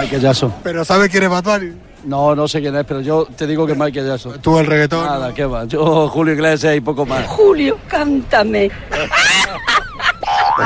Michael 0.00 0.22
Jackson. 0.22 0.54
Pero 0.62 0.84
¿sabes 0.84 1.10
quién 1.10 1.24
es 1.24 1.30
Bad 1.30 1.42
Bunny? 1.42 1.72
No, 2.04 2.34
no 2.34 2.48
sé 2.48 2.60
quién 2.60 2.76
es, 2.76 2.84
pero 2.84 3.00
yo 3.00 3.26
te 3.36 3.46
digo 3.46 3.66
que 3.66 3.74
Michael 3.74 4.06
Jackson. 4.06 4.40
¿Tú 4.40 4.58
el 4.58 4.66
reggaetón? 4.66 5.04
Nada, 5.06 5.32
qué 5.32 5.44
va. 5.44 5.64
Yo, 5.64 6.08
Julio 6.08 6.34
Iglesias 6.34 6.76
y 6.76 6.80
poco 6.80 7.06
más. 7.06 7.26
Julio, 7.26 7.78
cántame. 7.88 8.70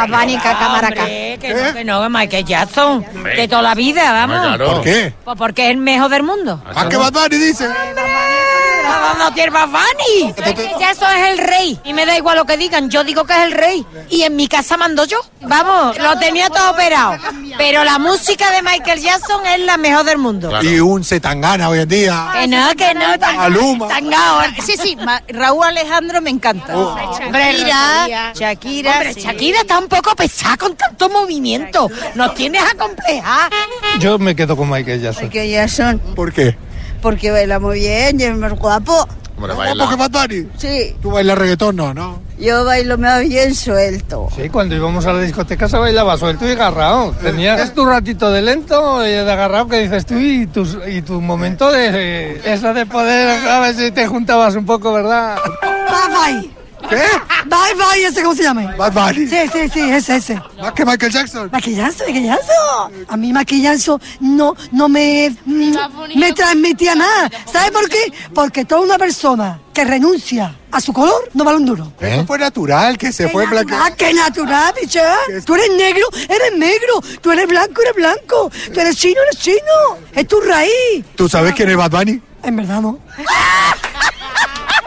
Bunny, 0.08 0.36
Cacamaraca. 0.38 1.02
Hombre, 1.02 1.38
que 1.40 1.54
no, 1.54 1.72
que 1.72 1.84
no, 1.84 2.02
que 2.02 2.08
Michael 2.08 2.44
Jackson. 2.44 3.06
De 3.36 3.48
toda 3.48 3.62
la 3.62 3.74
vida, 3.74 4.12
vamos. 4.12 4.40
Claro. 4.40 4.74
¿Por 4.74 4.82
qué? 4.82 5.12
Pues 5.24 5.38
porque 5.38 5.66
es 5.66 5.70
el 5.70 5.78
mejor 5.78 6.10
del 6.10 6.22
mundo. 6.22 6.60
¿A 6.74 6.88
qué 6.88 6.96
Bad 6.96 7.12
Bunny 7.12 7.36
dice? 7.36 7.68
No, 8.86 9.00
no, 9.14 9.18
no 9.24 9.32
tiene 9.34 9.50
Bad 9.50 9.68
Bunny. 9.68 10.34
Michael 10.36 10.70
Jackson 10.78 11.16
es 11.16 11.30
el 11.30 11.38
rey. 11.38 11.80
Y 11.84 11.92
me 11.92 12.06
da 12.06 12.16
igual 12.16 12.36
lo 12.36 12.44
que 12.44 12.56
digan, 12.56 12.88
yo 12.90 13.04
digo 13.04 13.24
que 13.24 13.32
es 13.34 13.40
el 13.40 13.52
rey. 13.52 13.84
Y 14.10 14.22
en 14.22 14.36
mi 14.36 14.48
casa 14.48 14.76
mando 14.76 15.04
yo. 15.04 15.18
Vamos, 15.42 15.98
lo 15.98 16.18
tenía 16.18 16.48
todo 16.48 16.70
operado. 16.70 17.16
Pero 17.58 17.84
la 17.84 17.98
música 17.98 18.50
de 18.50 18.62
Michael 18.62 19.00
Jackson 19.00 19.44
es 19.46 19.60
la 19.60 19.76
mejor 19.76 20.04
del 20.04 20.18
mundo. 20.18 20.48
Claro. 20.48 20.68
Y 20.68 20.80
un 20.80 21.04
Setangana 21.04 21.68
hoy 21.68 21.80
en 21.80 21.88
día. 21.88 22.28
Que 22.32 22.46
no, 22.46 22.68
que 22.76 22.94
no. 22.94 23.18
tan- 23.18 23.36
Maluma. 23.36 23.88
tangao. 23.88 24.40
Sí, 24.64 24.74
sí, 24.80 24.96
ma- 24.96 25.22
Raúl 25.28 25.64
Alejandro 25.66 26.20
me 26.20 26.30
encanta. 26.30 26.76
Hombre, 26.76 27.04
Shakira. 27.58 28.32
Shakira. 28.34 28.92
Hombre, 28.92 29.14
Shakira 29.14 29.60
está 29.60 29.78
un 29.78 29.88
poco 29.88 30.14
pesada 30.16 30.56
con 30.56 30.76
tanto 30.76 31.08
movimiento. 31.08 31.88
Nos 32.14 32.34
tienes 32.34 32.62
acomplejar. 32.62 33.50
Yo 33.98 34.18
me 34.18 34.34
quedo 34.36 34.56
con 34.56 34.68
Michael 34.70 35.00
Jackson. 35.02 35.28
Que 35.30 35.48
ya 35.50 35.68
son, 35.68 35.98
¿Por 36.14 36.32
qué? 36.32 36.56
Porque 37.00 37.30
baila 37.30 37.58
muy 37.58 37.80
bien 37.80 38.20
y 38.20 38.24
es 38.24 38.36
más 38.36 38.52
guapo. 38.54 39.06
Hombre, 39.36 39.48
¿Más 39.54 39.56
baila. 39.58 39.84
guapo 39.86 39.90
que 39.90 40.08
Bad 40.08 40.28
Bunny? 40.28 40.48
Sí, 40.56 40.96
¿Tú 41.02 41.10
bailas 41.10 41.36
reggaetón? 41.36 41.76
No, 41.76 41.92
no. 41.92 42.20
yo 42.38 42.64
bailo 42.64 42.96
más 42.96 43.20
bien 43.20 43.54
suelto. 43.54 44.28
Sí, 44.34 44.48
cuando 44.48 44.74
íbamos 44.74 45.04
a 45.06 45.12
la 45.12 45.20
discoteca 45.20 45.68
se 45.68 45.76
bailaba 45.76 46.16
suelto 46.16 46.46
y 46.48 46.52
agarrado. 46.52 47.12
Tenías 47.22 47.74
tu 47.74 47.84
ratito 47.84 48.30
de 48.30 48.40
lento 48.42 49.04
y 49.06 49.10
de 49.10 49.20
agarrado 49.30 49.68
que 49.68 49.80
dices 49.80 50.06
tú 50.06 50.14
y 50.18 50.46
tu, 50.46 50.66
y 50.88 51.02
tu 51.02 51.20
momento 51.20 51.70
de 51.70 52.40
eso 52.44 52.72
de 52.72 52.86
poder, 52.86 53.46
a 53.46 53.60
ver 53.60 53.74
si 53.74 53.90
te 53.90 54.06
juntabas 54.06 54.54
un 54.56 54.64
poco, 54.64 54.92
¿verdad? 54.92 55.36
Bye 55.62 56.40
bye. 56.40 56.50
¿Qué? 56.88 57.02
Bye 57.46 57.74
bye, 57.74 58.04
ese 58.04 58.22
cómo 58.22 58.34
se 58.34 58.42
llama. 58.42 58.74
Bad 58.76 58.92
Bunny. 58.92 59.26
Sí, 59.26 59.36
sí, 59.52 59.68
sí, 59.72 59.80
ese, 59.90 60.16
ese. 60.16 60.42
¿Más 60.60 60.72
que 60.72 60.84
Michael 60.84 61.12
Jackson? 61.12 61.48
Maquillazo, 61.52 62.04
maquillazo. 62.06 62.90
A 63.08 63.16
mí 63.16 63.32
maquillazo 63.32 64.00
no, 64.20 64.54
no 64.72 64.88
me, 64.88 65.34
me 65.44 66.32
transmitía 66.32 66.94
nada. 66.94 67.30
¿Sabe 67.50 67.72
por 67.72 67.88
qué? 67.88 68.12
Porque 68.34 68.64
toda 68.64 68.82
una 68.82 68.98
persona 68.98 69.60
que 69.72 69.84
renuncia 69.84 70.56
a 70.70 70.80
su 70.80 70.92
color 70.92 71.28
no 71.34 71.44
vale 71.44 71.58
un 71.58 71.66
duro. 71.66 71.92
Eso 72.00 72.24
fue 72.26 72.38
natural, 72.38 72.96
que 72.96 73.12
se 73.12 73.28
fue 73.28 73.46
blanco. 73.46 73.74
Ah, 73.74 73.90
qué 73.96 74.14
natural, 74.14 74.72
bicha. 74.80 75.16
Tú 75.44 75.54
eres 75.54 75.70
negro, 75.76 76.06
eres 76.28 76.56
negro. 76.56 77.00
Tú 77.20 77.30
eres 77.32 77.46
blanco, 77.46 77.82
eres 77.82 77.94
blanco. 77.94 78.50
Tú 78.72 78.80
eres 78.80 78.96
chino, 78.96 79.20
eres 79.22 79.38
chino. 79.40 79.98
Es 80.14 80.26
tu 80.26 80.40
raíz. 80.40 81.04
¿Tú 81.16 81.28
sabes 81.28 81.54
quién 81.54 81.68
es 81.70 81.76
Bad 81.76 81.90
Bunny? 81.90 82.20
En 82.42 82.56
verdad, 82.56 82.80
no. 82.80 82.98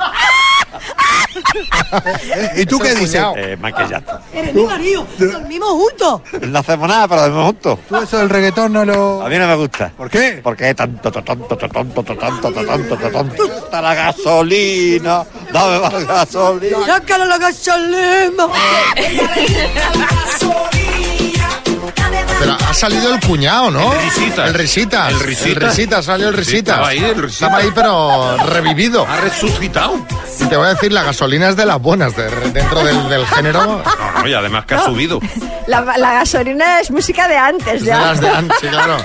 ¿Y 2.55 2.65
tú 2.65 2.79
qué 2.79 2.95
dices? 2.95 3.23
Eh, 3.35 3.57
maquillato. 3.59 4.19
Eres 4.33 4.53
mi 4.53 4.63
marido, 4.63 5.05
dormimos 5.17 5.69
juntos. 5.69 6.21
No 6.41 6.59
hacemos 6.59 6.87
nada, 6.87 7.07
pero 7.07 7.21
dormimos 7.21 7.45
juntos. 7.45 7.79
¿Tú 7.87 7.95
eso 7.97 8.17
del 8.17 8.29
reggaetón 8.29 8.73
no 8.73 8.85
lo...? 8.85 9.25
A 9.25 9.29
mí 9.29 9.37
no 9.37 9.47
me 9.47 9.55
gusta. 9.55 9.91
¿Por 9.95 10.09
qué? 10.09 10.39
Porque 10.43 10.69
es 10.69 10.75
tanto, 10.75 11.11
tanto, 11.11 11.35
tanto, 11.35 11.57
tanto, 11.57 12.03
tanto, 12.03 12.15
tanto, 12.15 12.65
tanto, 12.65 13.11
tanto. 13.11 13.45
Está 13.45 13.81
la 13.81 13.95
gasolina. 13.95 15.25
Dame 15.51 15.79
más 15.79 16.07
gasolina. 16.07 16.85
Sácalo 16.85 17.25
la 17.25 17.37
gasolina. 17.37 18.47
Pero 22.39 22.53
ha 22.67 22.73
salido 22.73 23.13
el 23.13 23.19
cuñado, 23.19 23.69
¿no? 23.71 23.91
El 23.93 23.99
risita. 24.01 24.47
El 24.47 24.53
risita. 24.53 25.09
El 25.09 25.19
risita. 25.19 25.49
El 25.49 25.55
risita, 25.55 26.01
salió 26.03 26.29
el 26.29 26.33
risita. 26.35 26.71
estaba 26.71 26.87
ahí, 26.89 26.99
el 27.03 27.15
risita. 27.21 27.45
Estaba 27.47 27.57
ahí, 27.63 27.71
pero 27.75 28.37
revivido. 28.47 29.05
Ha 29.07 29.17
resucitado. 29.17 29.95
Y 30.39 30.45
te 30.45 30.55
voy 30.55 30.67
a 30.67 30.69
decir, 30.69 30.91
la 30.93 31.03
gasolina 31.03 31.49
es 31.49 31.57
de 31.57 31.65
las 31.65 31.81
buenas, 31.81 32.15
de- 32.15 32.29
dentro 32.51 32.81
del, 32.83 33.09
del 33.09 33.25
género. 33.27 33.65
No, 33.65 33.83
no, 34.21 34.27
y 34.27 34.33
además 34.33 34.65
que 34.65 34.75
ha 34.75 34.85
subido. 34.85 35.19
La, 35.67 35.81
la 35.97 36.13
gasolina 36.13 36.79
es 36.79 36.89
música 36.91 37.27
de 37.27 37.37
antes 37.37 37.81
De 37.81 37.87
ya. 37.87 37.99
las 37.99 38.21
de 38.21 38.29
antes, 38.29 38.57
sí, 38.61 38.67
claro. 38.67 38.97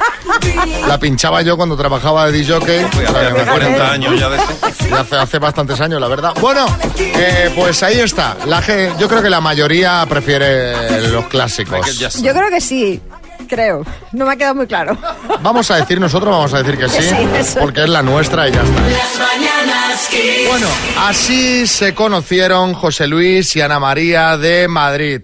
La 0.86 0.98
pinchaba 0.98 1.42
yo 1.42 1.56
cuando 1.56 1.76
trabajaba 1.76 2.26
de 2.30 2.38
DJ. 2.38 2.54
Hace 2.56 3.44
40 3.50 3.90
años 3.92 4.18
ya 4.20 4.28
de 4.30 4.36
eso. 4.36 4.46
Ya 4.88 5.00
hace, 5.00 5.16
hace 5.16 5.38
bastantes 5.38 5.80
años, 5.80 6.00
la 6.00 6.08
verdad. 6.08 6.32
Bueno, 6.40 6.66
eh, 6.98 7.52
pues 7.56 7.82
ahí 7.82 7.98
está. 8.00 8.36
La, 8.46 8.62
yo 8.98 9.08
creo 9.08 9.22
que 9.22 9.30
la 9.30 9.40
mayoría 9.40 10.06
prefiere 10.08 11.08
los 11.10 11.26
clásicos. 11.26 11.98
Yo 11.98 12.32
creo 12.32 12.48
que 12.48 12.60
sí, 12.60 13.00
creo. 13.48 13.84
No 14.12 14.26
me 14.26 14.32
ha 14.32 14.36
quedado 14.36 14.54
muy 14.54 14.66
claro. 14.66 14.96
Vamos 15.42 15.70
a 15.70 15.76
decir 15.76 16.00
nosotros, 16.00 16.30
vamos 16.30 16.54
a 16.54 16.62
decir 16.62 16.78
que 16.78 16.88
sí, 16.88 17.14
porque 17.60 17.82
es 17.84 17.88
la 17.88 18.02
nuestra 18.02 18.48
y 18.48 18.52
ya 18.52 18.62
está. 18.62 18.80
Las 18.82 19.18
mañanas 19.18 20.08
Kiss. 20.10 20.48
Bueno, 20.48 20.66
así 21.00 21.66
se 21.66 21.94
conocieron 21.94 22.74
José 22.74 23.06
Luis 23.06 23.54
y 23.56 23.60
Ana 23.60 23.78
María 23.80 24.36
de 24.36 24.68
Madrid. 24.68 25.20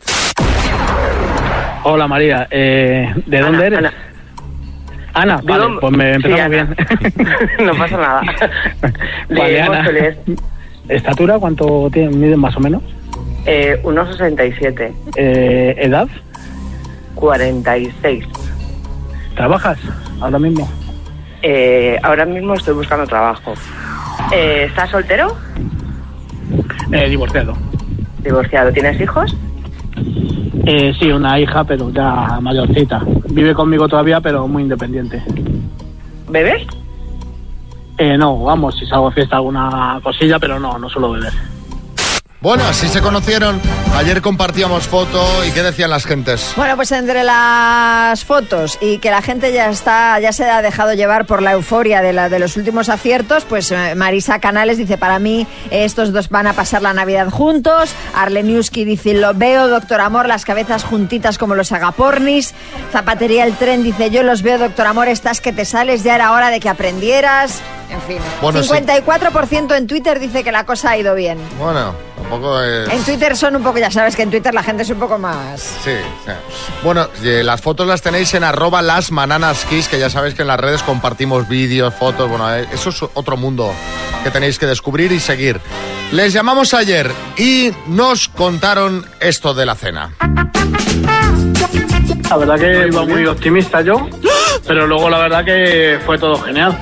Hola 1.83 2.07
María, 2.07 2.47
eh, 2.51 3.13
¿de 3.27 3.41
dónde 3.41 3.67
eres? 3.67 3.79
Ana. 3.79 3.93
Ana, 5.13 5.41
vale, 5.43 5.65
Digo- 5.67 5.81
pues 5.81 5.93
me 5.97 6.13
empezamos 6.15 6.45
sí, 6.45 6.51
bien. 6.51 6.77
no 7.67 7.75
pasa 7.77 7.97
nada. 7.97 8.21
Vale, 9.29 9.51
De 9.53 9.61
Ana. 9.63 9.91
¿Estatura 10.89 11.39
cuánto 11.39 11.89
tiene, 11.93 12.11
miden 12.11 12.39
más 12.39 12.57
o 12.57 12.61
menos? 12.61 12.83
eh, 13.47 13.81
1,67, 13.83 14.93
Eh, 15.17 15.75
¿Edad? 15.79 16.07
46. 17.21 18.27
¿Trabajas 19.37 19.79
ahora 20.21 20.39
mismo? 20.39 20.69
Eh, 21.43 21.99
ahora 22.03 22.25
mismo 22.25 22.55
estoy 22.55 22.75
buscando 22.75 23.07
trabajo. 23.07 23.55
Eh, 24.33 24.65
¿Estás 24.69 24.91
soltero? 24.91 25.37
Eh, 26.93 27.09
divorciado. 27.09 27.55
¿Divorciado? 28.23 28.73
¿Tienes 28.73 29.01
hijos? 29.01 29.37
Eh, 30.67 30.93
sí, 30.99 31.11
una 31.11 31.39
hija, 31.39 31.65
pero 31.65 31.91
ya 31.91 32.39
mayorcita. 32.41 33.03
Vive 33.31 33.55
conmigo 33.55 33.89
todavía, 33.89 34.21
pero 34.21 34.47
muy 34.49 34.65
independiente. 34.65 35.23
¿Bebes? 36.29 36.67
Eh, 37.99 38.17
no, 38.17 38.43
vamos, 38.43 38.79
si 38.79 38.87
salgo 38.87 39.09
a 39.09 39.13
fiesta 39.13 39.37
alguna 39.37 40.01
cosilla, 40.03 40.39
pero 40.39 40.59
no, 40.59 40.79
no 40.79 40.89
suelo 40.89 41.13
beber. 41.13 41.33
Bueno, 42.43 42.65
así 42.65 42.89
se 42.89 43.03
conocieron. 43.03 43.61
Ayer 43.95 44.23
compartíamos 44.23 44.89
foto 44.89 45.45
y 45.45 45.51
¿qué 45.51 45.63
decían 45.63 45.91
las 45.91 46.07
gentes? 46.07 46.55
Bueno, 46.57 46.75
pues 46.75 46.91
entre 46.91 47.23
las 47.23 48.25
fotos 48.25 48.79
y 48.81 48.97
que 48.97 49.11
la 49.11 49.21
gente 49.21 49.53
ya 49.53 49.69
está, 49.69 50.19
ya 50.21 50.33
se 50.33 50.49
ha 50.49 50.63
dejado 50.63 50.95
llevar 50.95 51.27
por 51.27 51.43
la 51.43 51.53
euforia 51.53 52.01
de, 52.01 52.15
de 52.31 52.39
los 52.39 52.57
últimos 52.57 52.89
aciertos, 52.89 53.45
pues 53.45 53.71
eh, 53.73 53.95
Marisa 53.95 54.39
Canales 54.39 54.79
dice, 54.79 54.97
para 54.97 55.19
mí 55.19 55.47
eh, 55.71 55.85
estos 55.85 56.15
dos 56.15 56.31
van 56.31 56.47
a 56.47 56.55
pasar 56.55 56.81
la 56.81 56.95
Navidad 56.95 57.29
juntos. 57.29 57.91
Arleniuski 58.15 58.87
dice, 58.87 59.13
lo 59.13 59.35
veo, 59.35 59.69
Doctor 59.69 60.01
Amor, 60.01 60.27
las 60.27 60.47
cabezas 60.47 60.83
juntitas 60.85 61.37
como 61.37 61.55
los 61.55 61.73
agapornis. 61.73 62.55
Zapatería 62.91 63.45
El 63.45 63.55
Tren 63.57 63.83
dice, 63.83 64.09
yo 64.11 64.23
los 64.23 64.41
veo, 64.41 64.57
Doctor 64.57 64.87
Amor, 64.87 65.09
estás 65.09 65.43
que 65.43 65.53
te 65.53 65.67
sales, 65.67 66.05
ya 66.05 66.15
era 66.15 66.33
hora 66.33 66.49
de 66.49 66.59
que 66.61 66.71
aprendieres. 66.71 67.61
En 67.91 68.01
fin, 68.03 68.19
Bueno, 68.41 68.63
sí. 68.63 68.71
54% 68.71 69.77
en 69.77 69.87
Twitter 69.87 70.21
dice 70.21 70.45
que 70.45 70.53
la 70.53 70.65
cosa 70.65 70.91
ha 70.91 70.99
ido 70.99 71.15
bien. 71.15 71.39
Bueno, 71.59 71.95
tampoco 72.17 72.61
es... 72.63 72.89
En 72.89 73.03
Twitter 73.03 73.37
son 73.37 73.57
un 73.57 73.63
poco, 73.63 73.79
ya 73.79 73.91
sabes 73.91 74.15
que 74.15 74.23
en 74.23 74.31
Twitter 74.31 74.55
la 74.55 74.63
gente 74.63 74.83
es 74.85 74.91
un 74.91 74.99
poco 74.99 75.19
más... 75.19 75.61
Sí, 75.61 75.91
sí. 76.25 76.33
Bueno, 76.85 77.09
eh, 77.25 77.43
las 77.45 77.61
fotos 77.61 77.87
las 77.87 78.01
tenéis 78.01 78.33
en 78.35 78.45
arroba 78.45 78.81
las 78.81 79.11
mananas 79.11 79.65
kiss, 79.69 79.89
que 79.89 79.99
ya 79.99 80.09
sabéis 80.09 80.35
que 80.35 80.43
en 80.43 80.49
las 80.49 80.61
redes 80.61 80.83
compartimos 80.83 81.49
vídeos, 81.49 81.93
fotos, 81.95 82.29
bueno, 82.29 82.55
eh, 82.55 82.69
eso 82.73 82.91
es 82.91 83.03
otro 83.15 83.37
mundo 83.37 83.73
que 84.23 84.31
tenéis 84.31 84.59
que 84.59 84.67
descubrir 84.67 85.11
y 85.13 85.19
seguir. 85.21 85.61
Les 86.13 86.33
llamamos 86.33 86.75
ayer 86.75 87.11
y 87.37 87.73
nos 87.87 88.29
contaron 88.29 89.07
esto 89.21 89.55
de 89.55 89.67
la 89.67 89.75
cena. 89.75 90.13
La 92.29 92.37
verdad 92.37 92.59
que 92.59 92.87
iba 92.87 93.05
muy 93.05 93.27
optimista 93.27 93.81
yo, 93.81 94.09
pero 94.67 94.87
luego 94.87 95.11
la 95.11 95.19
verdad 95.19 95.45
que 95.45 95.99
fue 96.05 96.17
todo 96.19 96.41
genial. 96.41 96.79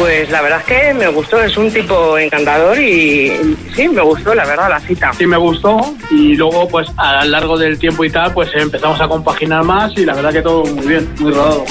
Pues 0.00 0.30
la 0.30 0.40
verdad 0.40 0.60
es 0.60 0.64
que 0.64 0.94
me 0.94 1.08
gustó, 1.08 1.42
es 1.42 1.54
un 1.58 1.70
tipo 1.70 2.16
encantador 2.16 2.78
y 2.80 3.54
sí, 3.76 3.86
me 3.86 4.00
gustó 4.00 4.34
la 4.34 4.46
verdad 4.46 4.70
la 4.70 4.80
cita. 4.80 5.12
Sí 5.12 5.26
me 5.26 5.36
gustó 5.36 5.78
y 6.10 6.36
luego 6.36 6.66
pues 6.68 6.88
a 6.96 7.22
lo 7.24 7.30
largo 7.32 7.58
del 7.58 7.78
tiempo 7.78 8.02
y 8.04 8.10
tal 8.10 8.32
pues 8.32 8.48
empezamos 8.54 8.98
a 8.98 9.06
compaginar 9.06 9.62
más 9.62 9.92
y 9.98 10.06
la 10.06 10.14
verdad 10.14 10.32
que 10.32 10.40
todo 10.40 10.64
muy 10.64 10.86
bien, 10.86 11.06
muy 11.20 11.32
rodado. 11.32 11.64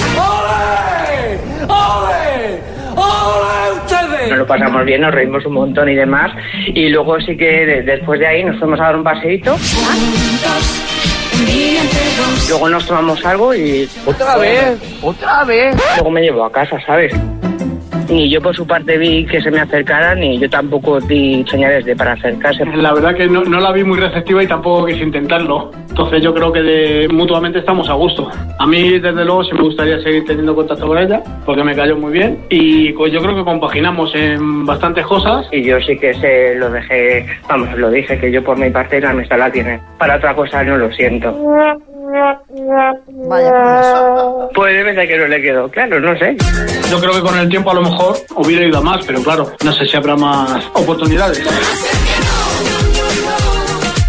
Nos 4.28 4.38
lo 4.38 4.46
pasamos 4.46 4.84
bien, 4.84 5.00
nos 5.00 5.12
reímos 5.12 5.44
un 5.44 5.54
montón 5.54 5.88
y 5.88 5.96
demás. 5.96 6.30
Y 6.68 6.88
luego 6.88 7.20
sí 7.20 7.36
que 7.36 7.66
de- 7.66 7.82
después 7.82 8.20
de 8.20 8.28
ahí 8.28 8.44
nos 8.44 8.58
fuimos 8.60 8.78
a 8.78 8.84
dar 8.84 8.96
un 8.96 9.02
paseíto. 9.02 9.56
Luego 12.48 12.68
nos 12.68 12.86
tomamos 12.86 13.24
algo 13.24 13.52
y... 13.54 13.88
¡Otra 14.06 14.36
vez! 14.36 14.78
¡Otra 15.02 15.42
vez! 15.44 15.74
Luego 15.96 16.10
me 16.10 16.20
llevo 16.22 16.44
a 16.44 16.52
casa, 16.52 16.78
¿sabes? 16.86 17.12
Ni 18.10 18.28
yo 18.28 18.40
por 18.42 18.54
su 18.56 18.66
parte 18.66 18.98
vi 18.98 19.24
que 19.24 19.40
se 19.40 19.50
me 19.50 19.60
acercara, 19.60 20.14
ni 20.16 20.38
yo 20.38 20.50
tampoco 20.50 21.00
di 21.00 21.44
señales 21.48 21.84
de 21.84 21.94
para 21.94 22.12
acercarse. 22.12 22.64
La 22.66 22.92
verdad 22.92 23.14
que 23.14 23.28
no, 23.28 23.42
no 23.44 23.60
la 23.60 23.72
vi 23.72 23.84
muy 23.84 23.98
receptiva 24.00 24.42
y 24.42 24.46
tampoco 24.48 24.86
quise 24.86 25.04
intentarlo. 25.04 25.70
Entonces 25.88 26.22
yo 26.22 26.34
creo 26.34 26.52
que 26.52 26.60
de- 26.62 27.08
mutuamente 27.08 27.60
estamos 27.60 27.88
a 27.88 27.94
gusto. 27.94 28.28
A 28.58 28.66
mí 28.66 28.98
desde 28.98 29.24
luego 29.24 29.44
sí 29.44 29.52
me 29.54 29.62
gustaría 29.62 30.00
seguir 30.00 30.24
teniendo 30.24 30.54
contacto 30.54 30.86
con 30.88 30.98
ella 30.98 31.22
porque 31.44 31.62
me 31.62 31.74
cayó 31.74 31.96
muy 31.96 32.12
bien 32.12 32.40
y 32.48 32.92
pues 32.94 33.12
yo 33.12 33.20
creo 33.20 33.34
que 33.36 33.44
compaginamos 33.44 34.12
en 34.14 34.66
bastantes 34.66 35.06
cosas. 35.06 35.46
Y 35.52 35.62
yo 35.62 35.80
sí 35.80 35.96
que 35.96 36.12
se 36.14 36.54
lo 36.56 36.70
dejé, 36.70 37.26
vamos, 37.48 37.76
lo 37.78 37.90
dije 37.90 38.18
que 38.18 38.32
yo 38.32 38.42
por 38.42 38.58
mi 38.58 38.70
parte 38.70 39.00
la 39.00 39.10
amistad 39.10 39.38
la 39.38 39.52
tiene. 39.52 39.80
Para 39.98 40.16
otra 40.16 40.34
cosa 40.34 40.62
no 40.64 40.76
lo 40.76 40.90
siento. 40.92 41.32
Pues 44.54 44.74
debe 44.74 44.94
ser 44.94 45.08
que 45.08 45.18
no 45.18 45.26
le 45.26 45.42
quedó 45.42 45.70
claro, 45.70 46.00
no 46.00 46.18
sé. 46.18 46.36
Yo 46.90 46.98
creo 47.00 47.12
que 47.12 47.20
con 47.20 47.38
el 47.38 47.48
tiempo 47.48 47.70
a 47.70 47.74
lo 47.74 47.82
mejor 47.82 48.16
hubiera 48.36 48.66
ido 48.66 48.78
a 48.78 48.82
más, 48.82 49.04
pero 49.06 49.22
claro, 49.22 49.52
no 49.64 49.72
sé 49.72 49.86
si 49.86 49.96
habrá 49.96 50.16
más 50.16 50.64
oportunidades. 50.74 51.42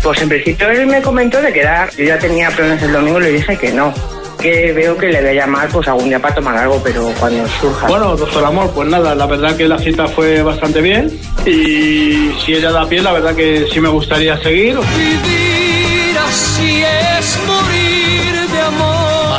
Pues 0.04 0.22
en 0.22 0.30
principio 0.30 0.70
él 0.70 0.88
me 0.88 1.02
comentó 1.02 1.42
de 1.42 1.54
quedar. 1.54 1.92
Yo 1.96 2.06
ya 2.06 2.18
tenía 2.18 2.50
planes 2.50 2.82
el 2.82 2.92
domingo 2.92 3.20
y 3.20 3.24
le 3.24 3.32
dije 3.34 3.58
que 3.58 3.72
no. 3.72 3.94
Que 4.40 4.74
veo 4.74 4.98
que 4.98 5.10
le 5.10 5.22
voy 5.22 5.30
a 5.30 5.34
llamar 5.34 5.70
pues 5.70 5.88
algún 5.88 6.10
día 6.10 6.20
para 6.20 6.34
tomar 6.34 6.58
algo, 6.58 6.82
pero 6.84 7.12
cuando 7.20 7.48
surja. 7.48 7.88
Bueno, 7.88 8.16
doctor 8.16 8.44
Amor, 8.44 8.72
pues 8.74 8.90
nada, 8.90 9.14
la 9.14 9.28
verdad 9.28 9.56
que 9.56 9.68
la 9.68 9.78
cita 9.78 10.08
fue 10.08 10.42
bastante 10.42 10.82
bien 10.82 11.12
y 11.46 12.32
si 12.44 12.54
ella 12.54 12.72
da 12.72 12.90
pie, 12.90 13.04
la 13.04 13.12
verdad 13.12 13.36
que 13.36 13.68
sí 13.72 13.80
me 13.80 13.90
gustaría 13.90 14.36
seguir. 14.42 14.80
Vivir 14.80 16.18
así 16.18 16.82
es 16.82 17.40
morir. 17.46 17.71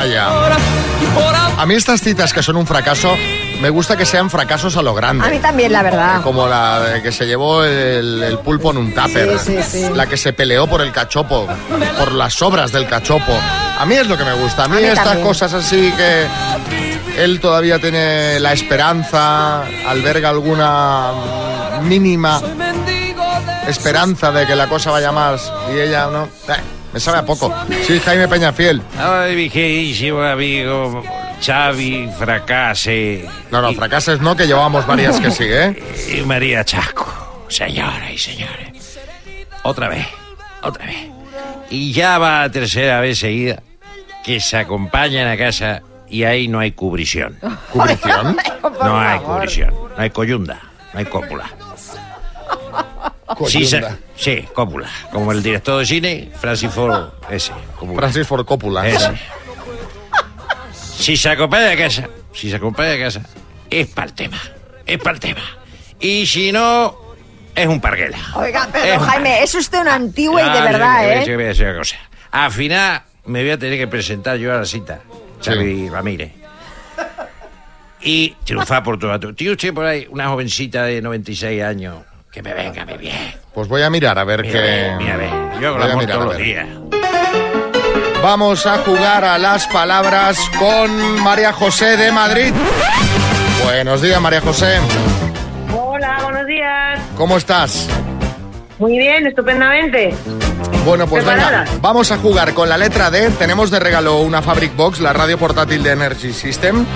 Vaya. 0.03 0.29
A 1.59 1.65
mí 1.67 1.75
estas 1.75 2.01
citas 2.01 2.33
que 2.33 2.43
son 2.43 2.57
un 2.57 2.67
fracaso, 2.67 3.15
me 3.61 3.71
gusta 3.71 3.97
que 3.97 4.05
sean 4.05 4.31
fracasos 4.31 4.77
a 4.77 4.83
lo 4.83 4.95
grande. 4.95 5.25
A 5.25 5.31
mí 5.31 5.39
también, 5.39 5.71
la 5.73 5.83
verdad. 5.83 6.23
Como 6.23 6.49
la 6.49 6.81
de 6.81 7.03
que 7.03 7.13
se 7.13 7.25
llevó 7.25 7.63
el, 7.63 8.21
el 8.21 8.39
pulpo 8.39 8.73
en 8.73 8.79
un 8.79 8.93
tupper. 8.95 9.39
Sí, 9.39 9.59
sí, 9.63 9.85
sí. 9.87 9.89
La 9.95 10.07
que 10.07 10.17
se 10.17 10.33
peleó 10.33 10.67
por 10.67 10.81
el 10.81 10.91
cachopo, 10.91 11.47
por 11.99 12.13
las 12.13 12.43
obras 12.43 12.73
del 12.73 12.89
cachopo. 12.89 13.33
A 13.79 13.87
mí 13.87 13.95
es 13.95 14.09
lo 14.09 14.17
que 14.19 14.25
me 14.25 14.33
gusta. 14.35 14.65
A 14.65 14.69
mí, 14.69 14.77
A 14.79 14.81
mí 14.81 14.85
estas 14.87 15.05
también. 15.05 15.27
cosas 15.27 15.53
así 15.55 15.93
que 15.97 16.27
él 17.23 17.39
todavía 17.39 17.79
tiene 17.79 18.41
la 18.41 18.53
esperanza, 18.53 19.63
alberga 19.87 20.31
alguna 20.31 21.13
mínima 21.83 22.41
esperanza 23.69 24.33
de 24.33 24.47
que 24.47 24.57
la 24.57 24.67
cosa 24.69 24.91
vaya 24.91 25.13
más 25.13 25.53
y 25.73 25.79
ella 25.79 26.09
no. 26.11 26.25
Eh, 26.25 26.57
me 26.93 27.01
sabe 27.01 27.19
a 27.19 27.25
poco. 27.25 27.53
Sí, 27.87 27.99
Jaime 28.01 28.29
Peñafiel. 28.29 28.83
Ay, 28.99 29.37
mi 29.37 29.51
queridísimo 29.51 30.23
amigo 30.23 31.03
Xavi 31.45 32.09
Fracase. 32.19 33.29
No, 33.51 33.63
no, 33.63 33.73
fracases 33.73 34.21
no, 34.21 34.37
que 34.37 34.47
llevamos 34.47 34.87
varias 34.87 35.19
que 35.21 35.31
sí, 35.31 35.45
¿eh? 35.45 35.77
Y 36.17 36.23
María 36.23 36.65
Chasco. 36.65 37.07
Señoras 37.49 38.11
y 38.13 38.19
señores. 38.19 38.99
Otra 39.63 39.89
vez, 39.89 40.07
otra 40.63 40.87
vez. 40.87 40.97
Y 41.71 41.93
ya 41.93 42.19
va 42.19 42.43
la 42.43 42.51
tercera 42.51 43.01
vez 43.01 43.19
seguida 43.19 43.63
que 44.25 44.41
se 44.41 44.57
acompañan 44.57 45.29
a 45.29 45.37
casa 45.37 45.83
y 46.09 46.25
ahí 46.25 46.47
no 46.47 46.61
hay 46.61 46.73
cubrición. 46.73 47.39
¿Cubrición? 47.71 48.37
No 48.83 48.99
hay 48.99 49.19
cubrición. 49.21 49.75
No 49.97 50.03
hay 50.03 50.11
coyunda. 50.11 50.61
No 50.93 50.99
hay 50.99 51.05
cópula. 51.05 51.51
Sí, 53.49 53.67
sí, 54.17 54.45
cópula. 54.55 54.89
Como 55.11 55.33
el 55.33 55.43
director 55.43 55.79
de 55.81 55.87
cine, 55.87 56.31
Francis 56.39 56.71
Ford 56.71 57.11
ese. 57.31 57.53
Francis 57.97 58.27
Ford 58.27 58.45
Coppola. 58.45 58.87
Ese. 58.89 59.13
Si 60.73 61.17
se 61.17 61.31
acompaña 61.31 61.71
a 61.71 61.77
casa, 61.77 62.09
si 62.33 62.49
se 62.51 62.57
acompaña 62.57 62.93
a 62.95 62.99
casa, 62.99 63.23
es 63.71 63.87
para 63.89 64.07
el 64.09 64.15
tema. 64.15 64.39
Es 64.87 64.99
para 64.99 65.15
el 65.15 65.21
tema. 65.21 65.43
Y 66.01 66.27
si 66.27 66.53
no, 66.53 66.97
es 67.55 67.67
un 67.67 67.81
parguela. 67.81 68.19
Oiga, 68.35 68.69
pero 68.73 68.85
Es 68.85 68.99
un 69.01 69.05
Jaime, 69.07 69.43
es 69.43 69.55
usted 69.55 69.81
un 69.81 69.89
antiguo 69.89 70.39
y 70.39 70.43
de 70.43 70.49
Ah, 70.49 70.65
verdad, 70.65 71.01
sí, 71.01 71.09
¿eh? 71.11 71.23
sí, 71.25 71.35
voy 71.35 71.45
a 71.45 71.49
decir 71.49 71.67
una 71.67 71.79
cosa. 71.79 71.97
Al 72.31 72.51
final 72.53 73.03
me 73.27 73.43
voy 73.43 73.51
a 73.51 73.59
tener 73.59 73.79
que 73.79 73.87
presentar 73.89 74.37
yo 74.39 74.53
a 74.55 74.59
la 74.59 74.65
cita, 74.65 75.01
Xavi 75.45 75.89
Ramírez. 75.89 76.33
Y 78.05 78.31
triunfar 78.45 78.83
por 78.83 78.99
todo. 78.99 79.35
¿Tiene 79.35 79.53
usted 79.53 79.73
por 79.73 79.85
ahí 79.87 80.07
una 80.11 80.29
jovencita 80.29 80.85
de 80.85 81.01
96 81.01 81.63
años 81.63 81.99
que 82.33 82.43
me 82.43 82.55
venga 82.55 82.87
muy 82.87 82.97
bien? 82.97 83.35
Pues 83.55 83.69
voy 83.69 83.83
a 83.83 83.91
mirar 83.91 84.19
a 84.19 84.25
ver 84.25 84.41
Mira, 84.41 84.53
qué. 84.53 84.59
a 84.59 84.63
ver, 84.63 84.97
mira, 84.97 85.15
a 85.15 85.17
ver. 85.19 85.31
Yo 85.61 85.75
Voy 85.77 85.91
a 85.91 85.97
mirar, 85.97 86.17
todos 86.19 86.23
a 86.23 86.33
los 86.33 86.37
días. 86.39 86.67
Vamos 88.23 88.67
a 88.67 88.79
jugar 88.79 89.25
a 89.25 89.37
las 89.39 89.67
palabras 89.67 90.39
con 90.59 91.21
María 91.23 91.53
José 91.53 91.97
de 91.99 92.11
Madrid. 92.11 92.53
Buenos 93.65 94.01
días, 94.01 94.19
María 94.21 94.41
José. 94.41 94.79
Hola, 95.77 96.21
buenos 96.23 96.47
días. 96.47 97.01
¿Cómo 97.19 97.37
estás? 97.37 97.87
Muy 98.79 98.99
bien, 98.99 99.27
estupendamente. 99.27 100.15
Bueno, 100.87 101.07
pues 101.07 101.25
¿Preparada? 101.25 101.65
venga, 101.65 101.79
vamos 101.83 102.11
a 102.13 102.17
jugar 102.19 102.55
con 102.55 102.69
la 102.69 102.79
letra 102.79 103.11
D. 103.11 103.29
Tenemos 103.33 103.71
de 103.71 103.79
regalo 103.79 104.21
una 104.21 104.41
Fabric 104.41 104.75
Box, 104.75 105.01
la 105.01 105.13
radio 105.13 105.37
portátil 105.37 105.83
de 105.83 105.91
Energy 105.93 106.33
System, 106.33 106.87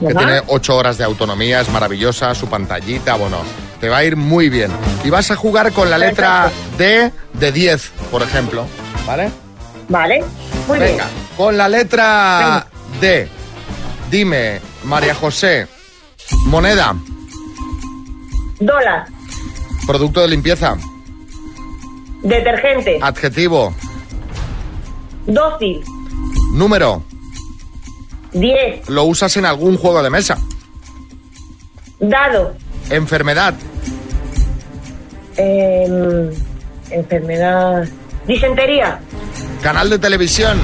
que 0.00 0.06
Ajá. 0.08 0.18
tiene 0.18 0.42
8 0.48 0.76
horas 0.76 0.98
de 0.98 1.04
autonomía, 1.04 1.60
es 1.60 1.68
maravillosa, 1.70 2.34
su 2.34 2.48
pantallita, 2.48 3.14
bueno, 3.14 3.38
te 3.82 3.88
va 3.88 3.96
a 3.96 4.04
ir 4.04 4.14
muy 4.14 4.48
bien. 4.48 4.70
Y 5.02 5.10
vas 5.10 5.32
a 5.32 5.36
jugar 5.36 5.72
con 5.72 5.90
la 5.90 5.98
letra 5.98 6.52
D 6.78 7.10
de 7.32 7.50
10, 7.50 7.90
por 8.12 8.22
ejemplo, 8.22 8.64
¿vale? 9.04 9.28
Vale, 9.88 10.22
muy 10.68 10.78
Venga, 10.78 11.08
con 11.36 11.56
la 11.58 11.68
letra 11.68 12.68
D, 13.00 13.28
dime, 14.08 14.60
María 14.84 15.16
José, 15.16 15.66
moneda. 16.46 16.94
Dólar, 18.60 19.06
producto 19.84 20.20
de 20.20 20.28
limpieza, 20.28 20.76
detergente, 22.22 23.00
adjetivo, 23.02 23.74
dócil, 25.26 25.82
número, 26.52 27.02
10, 28.32 28.90
lo 28.90 29.02
usas 29.02 29.36
en 29.36 29.44
algún 29.44 29.76
juego 29.76 30.04
de 30.04 30.10
mesa, 30.10 30.38
dado, 31.98 32.54
enfermedad, 32.90 33.54
em, 35.36 36.30
enfermedad, 36.90 37.84
disentería, 38.26 39.00
canal 39.62 39.90
de 39.90 39.98
televisión, 39.98 40.58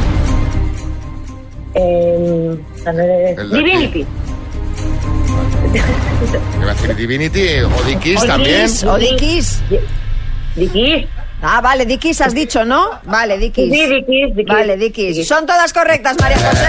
em, 1.75 2.59
El 2.87 2.97
de 2.97 3.33
aquí. 3.33 3.57
divinity, 3.57 4.07
iba 6.61 6.71
a 6.71 6.75
decir 6.75 6.97
Divinity 6.97 7.61
o 7.61 7.83
Dickies 7.85 8.27
también. 8.27 8.71
O 8.87 8.99
Dickies. 8.99 9.61
Dickies. 10.57 11.07
Ah, 11.41 11.61
vale, 11.61 11.87
Dickies 11.87 12.21
has 12.21 12.35
dicho, 12.35 12.65
¿no? 12.65 13.01
Vale, 13.05 13.39
Dickies. 13.39 13.73
Sí, 13.73 13.87
Dickies, 13.87 14.35
Dickies. 14.35 14.57
Vale, 14.57 14.77
Dickies. 14.77 15.29
Son 15.29 15.47
todas 15.47 15.73
correctas, 15.73 16.17
María 16.21 16.39
José. 16.39 16.67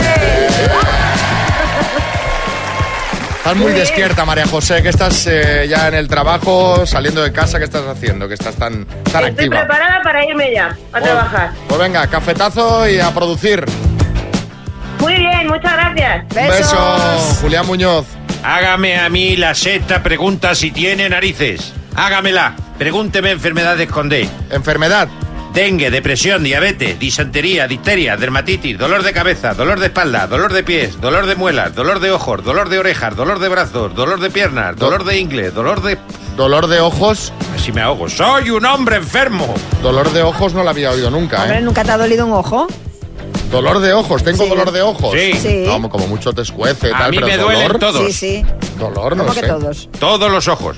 Estás 3.39 3.55
muy 3.55 3.71
despierta, 3.71 4.25
María 4.25 4.45
José, 4.45 4.83
que 4.83 4.89
estás 4.89 5.25
eh, 5.27 5.65
ya 5.67 5.87
en 5.87 5.95
el 5.95 6.07
trabajo, 6.07 6.85
saliendo 6.85 7.23
de 7.23 7.31
casa, 7.31 7.57
¿qué 7.57 7.63
estás 7.63 7.85
haciendo? 7.87 8.27
Que 8.27 8.33
estás 8.33 8.55
tan, 8.55 8.85
tan 8.85 9.25
Estoy 9.25 9.29
activa. 9.45 9.59
preparada 9.59 10.01
para 10.03 10.25
irme 10.25 10.53
ya 10.53 10.75
a 10.91 11.01
trabajar. 11.01 11.51
Pues 11.67 11.79
venga, 11.79 12.05
cafetazo 12.07 12.87
y 12.87 12.99
a 12.99 13.11
producir. 13.11 13.63
Muy 14.99 15.15
bien, 15.15 15.47
muchas 15.47 15.73
gracias. 15.73 16.25
Un 16.29 16.47
beso, 16.49 17.37
Julián 17.41 17.65
Muñoz. 17.65 18.05
Hágame 18.43 18.99
a 18.99 19.09
mí 19.09 19.35
la 19.37 19.55
sexta 19.55 20.03
pregunta 20.03 20.53
si 20.53 20.71
tiene 20.71 21.09
narices. 21.09 21.73
Hágamela. 21.95 22.55
Pregúnteme 22.77 23.31
enfermedades 23.31 23.89
con 23.89 24.09
D. 24.09 24.29
Enfermedad. 24.51 25.07
Dengue, 25.59 25.91
depresión, 25.91 26.41
diabetes, 26.41 26.97
disentería, 26.97 27.67
difteria, 27.67 28.15
dermatitis, 28.15 28.77
dolor 28.77 29.03
de 29.03 29.11
cabeza, 29.11 29.53
dolor 29.53 29.77
de 29.81 29.87
espalda, 29.87 30.25
dolor 30.25 30.53
de 30.53 30.63
pies, 30.63 31.01
dolor 31.01 31.25
de 31.25 31.35
muelas, 31.35 31.75
dolor 31.75 31.99
de 31.99 32.11
ojos, 32.11 32.45
dolor 32.45 32.69
de 32.69 32.79
orejas, 32.79 33.13
dolor 33.13 33.39
de 33.39 33.49
brazos, 33.49 33.93
dolor 33.93 34.21
de 34.21 34.29
piernas, 34.29 34.77
dolor 34.77 35.03
de 35.03 35.19
ingle, 35.19 35.51
dolor 35.51 35.81
de... 35.81 35.97
Dolor 36.37 36.67
de 36.67 36.79
ojos. 36.79 37.33
Así 37.53 37.73
me 37.73 37.81
ahogo. 37.81 38.07
Soy 38.07 38.51
un 38.51 38.65
hombre 38.65 38.95
enfermo. 38.95 39.53
Dolor 39.83 40.13
de 40.13 40.21
ojos 40.21 40.53
no 40.53 40.63
lo 40.63 40.69
había 40.69 40.91
oído 40.91 41.11
nunca, 41.11 41.41
Hombre, 41.41 41.57
¿eh? 41.57 41.61
¿nunca 41.61 41.83
te 41.83 41.91
ha 41.91 41.97
dolido 41.97 42.25
un 42.25 42.31
ojo? 42.31 42.67
Dolor 43.51 43.79
de 43.79 43.91
ojos, 43.91 44.23
tengo 44.23 44.45
Sí. 44.45 44.49
dolor 44.49 44.71
de 44.71 44.81
ojos. 44.81 45.11
Sí. 45.13 45.33
Sí. 45.33 45.63
No, 45.67 45.89
como 45.89 46.07
mucho 46.07 46.31
te 46.31 46.43
escuece, 46.43 46.87
A 46.93 46.99
tal, 46.99 47.11
mí 47.11 47.17
pero 47.17 47.27
me 47.27 47.35
duelen 47.37 47.63
dolor. 47.63 47.79
todos. 47.79 48.05
Sí, 48.05 48.13
sí. 48.13 48.45
Dolor, 48.77 49.17
no 49.17 49.23
¿Cómo 49.23 49.35
que 49.35 49.41
sé. 49.41 49.47
todos? 49.47 49.89
Todos 49.99 50.31
los 50.31 50.47
ojos. 50.47 50.77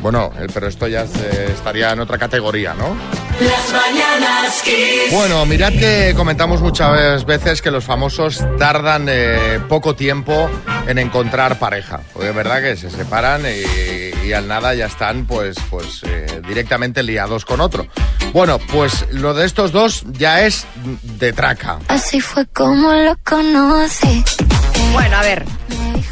Bueno, 0.00 0.30
eh, 0.38 0.46
pero 0.52 0.68
esto 0.68 0.86
ya 0.86 1.06
se- 1.06 1.52
estaría 1.52 1.90
en 1.92 2.00
otra 2.00 2.18
categoría, 2.18 2.74
¿no? 2.74 2.96
Las 3.40 3.72
mañanas 3.72 4.62
Kiss. 4.62 5.10
Bueno, 5.12 5.44
mirad 5.46 5.70
que 5.72 6.12
comentamos 6.16 6.60
muchas 6.60 7.24
veces 7.24 7.60
que 7.62 7.70
los 7.70 7.84
famosos 7.84 8.42
tardan 8.58 9.06
eh, 9.08 9.60
poco 9.68 9.94
tiempo 9.94 10.48
en 10.86 10.98
encontrar 10.98 11.58
pareja. 11.58 12.00
Porque 12.12 12.28
es 12.30 12.34
verdad 12.34 12.62
que 12.62 12.76
se 12.76 12.90
separan 12.90 13.42
y, 13.46 14.26
y 14.26 14.32
al 14.32 14.46
nada 14.48 14.74
ya 14.74 14.86
están 14.86 15.26
pues, 15.26 15.56
pues 15.70 16.02
eh, 16.04 16.40
directamente 16.46 17.02
liados 17.02 17.44
con 17.44 17.60
otro. 17.60 17.86
Bueno, 18.32 18.58
pues 18.58 19.06
lo 19.12 19.34
de 19.34 19.46
estos 19.46 19.72
dos 19.72 20.04
ya 20.12 20.42
es 20.42 20.66
de 21.02 21.32
traca. 21.32 21.78
Así 21.88 22.20
fue 22.20 22.46
como 22.46 22.92
lo 22.92 23.16
conocí. 23.24 24.24
Bueno, 24.92 25.16
a 25.16 25.22
ver. 25.22 25.44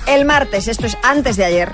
El 0.06 0.24
martes, 0.26 0.68
esto 0.68 0.86
es 0.86 0.96
antes 1.02 1.36
de 1.36 1.44
ayer, 1.46 1.70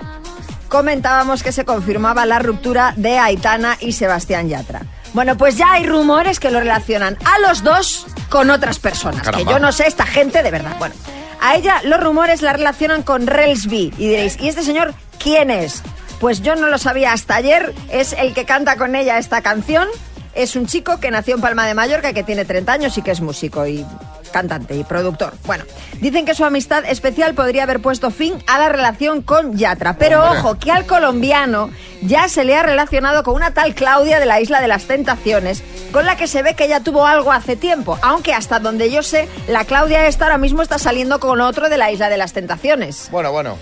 comentábamos 0.71 1.43
que 1.43 1.53
se 1.53 1.67
confirmaba 1.67 2.25
la 2.25 2.39
ruptura 2.39 2.95
de 2.97 3.19
Aitana 3.19 3.77
y 3.81 3.93
Sebastián 3.93 4.49
Yatra. 4.49 4.83
Bueno, 5.13 5.37
pues 5.37 5.59
ya 5.59 5.73
hay 5.73 5.85
rumores 5.85 6.41
que 6.41 6.51
lo 6.51 6.61
relacionan 6.61 7.19
a 7.25 7.39
los 7.41 7.63
dos 7.63 8.07
con 8.31 8.49
otras 8.49 8.79
personas. 8.79 9.21
Caramba. 9.23 9.45
Que 9.45 9.51
yo 9.53 9.59
no 9.59 9.73
sé, 9.73 9.87
esta 9.89 10.07
gente 10.07 10.43
de 10.43 10.51
verdad. 10.51 10.77
Bueno, 10.79 10.95
a 11.41 11.57
ella 11.57 11.81
los 11.85 12.01
rumores 12.01 12.41
la 12.41 12.53
relacionan 12.53 13.03
con 13.03 13.27
Relsby. 13.27 13.93
Y 13.99 14.09
diréis, 14.09 14.39
¿y 14.41 14.49
este 14.49 14.63
señor 14.63 14.95
quién 15.19 15.51
es? 15.51 15.83
Pues 16.21 16.41
yo 16.41 16.55
no 16.55 16.69
lo 16.69 16.79
sabía 16.79 17.13
hasta 17.13 17.35
ayer. 17.35 17.75
Es 17.91 18.13
el 18.13 18.33
que 18.33 18.45
canta 18.45 18.77
con 18.77 18.95
ella 18.95 19.19
esta 19.19 19.43
canción. 19.43 19.89
Es 20.35 20.55
un 20.55 20.67
chico 20.67 21.01
que 21.01 21.11
nació 21.11 21.35
en 21.35 21.41
Palma 21.41 21.67
de 21.67 21.75
Mallorca, 21.75 22.13
que 22.13 22.23
tiene 22.23 22.45
30 22.45 22.73
años 22.73 22.97
y 22.97 23.03
que 23.03 23.11
es 23.11 23.21
músico 23.21 23.67
y 23.67 23.85
cantante 24.31 24.75
y 24.77 24.85
productor. 24.85 25.35
Bueno, 25.47 25.65
dicen 26.01 26.25
que 26.25 26.35
su 26.35 26.45
amistad 26.45 26.85
especial 26.85 27.35
podría 27.35 27.65
haber 27.65 27.81
puesto 27.81 28.11
fin 28.11 28.35
a 28.47 28.59
la 28.59 28.69
relación 28.69 29.23
con 29.23 29.57
Yatra. 29.57 29.97
Pero 29.97 30.23
Hombre. 30.25 30.39
ojo, 30.41 30.59
que 30.59 30.71
al 30.71 30.87
colombiano 30.87 31.71
ya 32.03 32.29
se 32.29 32.45
le 32.45 32.57
ha 32.57 32.63
relacionado 32.63 33.23
con 33.23 33.35
una 33.35 33.53
tal 33.53 33.75
Claudia 33.75 34.21
de 34.21 34.27
la 34.27 34.41
Isla 34.41 34.61
de 34.61 34.69
las 34.69 34.85
Tentaciones, 34.85 35.63
con 35.93 36.07
la 36.07 36.17
que 36.17 36.27
se 36.27 36.43
ve 36.43 36.55
que 36.55 36.65
ella 36.65 36.81
tuvo 36.81 37.07
algo 37.07 37.33
hace 37.33 37.57
tiempo. 37.57 37.99
Aunque 38.03 38.33
hasta 38.33 38.59
donde 38.59 38.91
yo 38.91 39.03
sé, 39.03 39.29
la 39.49 39.65
Claudia 39.65 40.07
esta 40.07 40.25
ahora 40.25 40.39
mismo 40.39 40.63
está 40.63 40.79
saliendo 40.79 41.21
con 41.21 41.41
otro 41.41 41.69
de 41.69 41.77
la 41.77 41.91
Isla 41.91 42.09
de 42.09 42.17
las 42.17 42.33
Tentaciones. 42.33 43.09
Bueno, 43.11 43.33
bueno. 43.33 43.57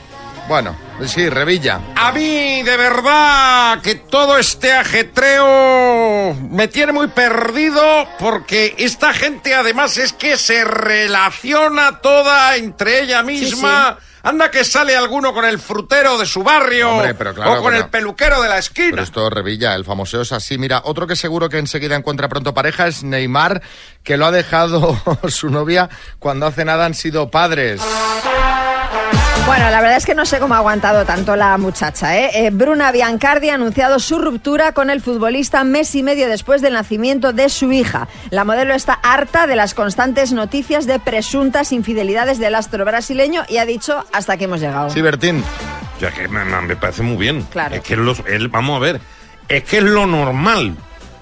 Bueno, 0.48 0.74
sí, 1.06 1.28
Revilla. 1.28 1.78
A 1.94 2.10
mí, 2.12 2.62
de 2.62 2.76
verdad, 2.78 3.82
que 3.82 3.96
todo 3.96 4.38
este 4.38 4.72
ajetreo 4.72 6.34
me 6.50 6.68
tiene 6.68 6.92
muy 6.92 7.08
perdido 7.08 7.82
porque 8.18 8.74
esta 8.78 9.12
gente 9.12 9.54
además 9.54 9.98
es 9.98 10.14
que 10.14 10.38
se 10.38 10.64
relaciona 10.64 12.00
toda 12.00 12.56
entre 12.56 13.02
ella 13.02 13.22
misma. 13.22 13.98
Anda 14.22 14.50
que 14.50 14.64
sale 14.64 14.96
alguno 14.96 15.32
con 15.32 15.44
el 15.44 15.58
frutero 15.60 16.18
de 16.18 16.26
su 16.26 16.42
barrio 16.42 16.90
Hombre, 16.90 17.14
pero 17.14 17.32
claro, 17.34 17.52
o 17.52 17.62
con 17.62 17.72
pero- 17.72 17.84
el 17.84 17.90
peluquero 17.90 18.42
de 18.42 18.48
la 18.48 18.58
esquina. 18.58 18.90
Pero 18.90 19.02
esto 19.02 19.30
Revilla, 19.30 19.74
el 19.74 19.84
famoseo 19.84 20.22
es 20.22 20.32
así. 20.32 20.58
Mira, 20.58 20.80
otro 20.84 21.06
que 21.06 21.14
seguro 21.14 21.48
que 21.48 21.58
enseguida 21.58 21.94
encuentra 21.94 22.28
pronto 22.28 22.52
pareja 22.52 22.88
es 22.88 23.04
Neymar, 23.04 23.62
que 24.02 24.16
lo 24.16 24.26
ha 24.26 24.30
dejado 24.32 24.98
su 25.28 25.50
novia 25.50 25.88
cuando 26.18 26.46
hace 26.46 26.64
nada 26.64 26.84
han 26.86 26.94
sido 26.94 27.30
padres. 27.30 27.80
Bueno, 29.48 29.70
la 29.70 29.80
verdad 29.80 29.96
es 29.96 30.04
que 30.04 30.14
no 30.14 30.26
sé 30.26 30.38
cómo 30.40 30.52
ha 30.54 30.58
aguantado 30.58 31.06
tanto 31.06 31.34
la 31.34 31.56
muchacha. 31.56 32.18
¿eh? 32.18 32.30
Eh, 32.34 32.50
Bruna 32.52 32.92
Biancardi 32.92 33.48
ha 33.48 33.54
anunciado 33.54 33.98
su 33.98 34.18
ruptura 34.18 34.72
con 34.72 34.90
el 34.90 35.00
futbolista 35.00 35.64
mes 35.64 35.94
y 35.94 36.02
medio 36.02 36.28
después 36.28 36.60
del 36.60 36.74
nacimiento 36.74 37.32
de 37.32 37.48
su 37.48 37.72
hija. 37.72 38.08
La 38.28 38.44
modelo 38.44 38.74
está 38.74 38.92
harta 39.02 39.46
de 39.46 39.56
las 39.56 39.72
constantes 39.72 40.32
noticias 40.32 40.86
de 40.86 40.98
presuntas 40.98 41.72
infidelidades 41.72 42.38
del 42.38 42.54
astro 42.56 42.84
brasileño 42.84 43.42
y 43.48 43.56
ha 43.56 43.64
dicho 43.64 44.04
hasta 44.12 44.34
aquí 44.34 44.44
hemos 44.44 44.60
llegado. 44.60 44.90
Sí, 44.90 45.00
Bertín. 45.00 45.42
Ya 45.98 46.10
que 46.12 46.28
me, 46.28 46.44
me 46.44 46.76
parece 46.76 47.02
muy 47.02 47.16
bien. 47.16 47.42
Claro. 47.50 47.74
Es 47.74 47.80
que 47.80 47.94
es 47.94 47.98
lo- 48.00 48.16
el- 48.26 48.48
vamos 48.48 48.76
a 48.76 48.80
ver, 48.80 49.00
es 49.48 49.64
que 49.64 49.78
es 49.78 49.82
lo 49.84 50.06
normal. 50.06 50.76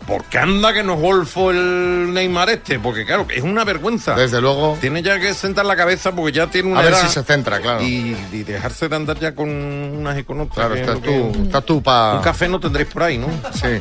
¿Por 0.07 0.25
qué 0.25 0.39
anda 0.39 0.73
que 0.73 0.83
nos 0.83 1.01
golfo 1.01 1.51
el 1.51 2.13
Neymar 2.15 2.51
este? 2.51 2.79
Porque 2.79 3.05
claro, 3.05 3.27
es 3.35 3.43
una 3.43 3.65
vergüenza. 3.65 4.15
Desde 4.15 4.41
luego. 4.41 4.77
Tiene 4.81 5.03
ya 5.03 5.19
que 5.19 5.35
sentar 5.35 5.65
la 5.67 5.77
cabeza 5.77 6.13
porque 6.13 6.33
ya 6.33 6.47
tiene 6.47 6.71
una 6.71 6.81
A 6.81 6.83
ver 6.85 6.93
edad 6.93 7.03
si 7.07 7.09
se 7.13 7.23
centra, 7.23 7.61
claro. 7.61 7.83
Y, 7.83 8.17
y 8.33 8.43
dejarse 8.45 8.89
de 8.89 8.97
andar 8.97 9.19
ya 9.19 9.35
con 9.35 9.49
unas 9.51 10.19
y 10.19 10.25
con 10.25 10.41
otras. 10.41 10.55
Claro, 10.69 10.75
estás 10.75 10.99
que- 11.01 11.09
tú, 11.33 11.43
estás 11.45 11.65
tú 11.65 11.83
pa... 11.83 12.15
Un 12.17 12.23
café 12.23 12.49
no 12.49 12.61
tendréis 12.61 12.89
por 12.89 13.03
ahí, 13.03 13.19
¿no? 13.19 13.29
Sí. 13.53 13.81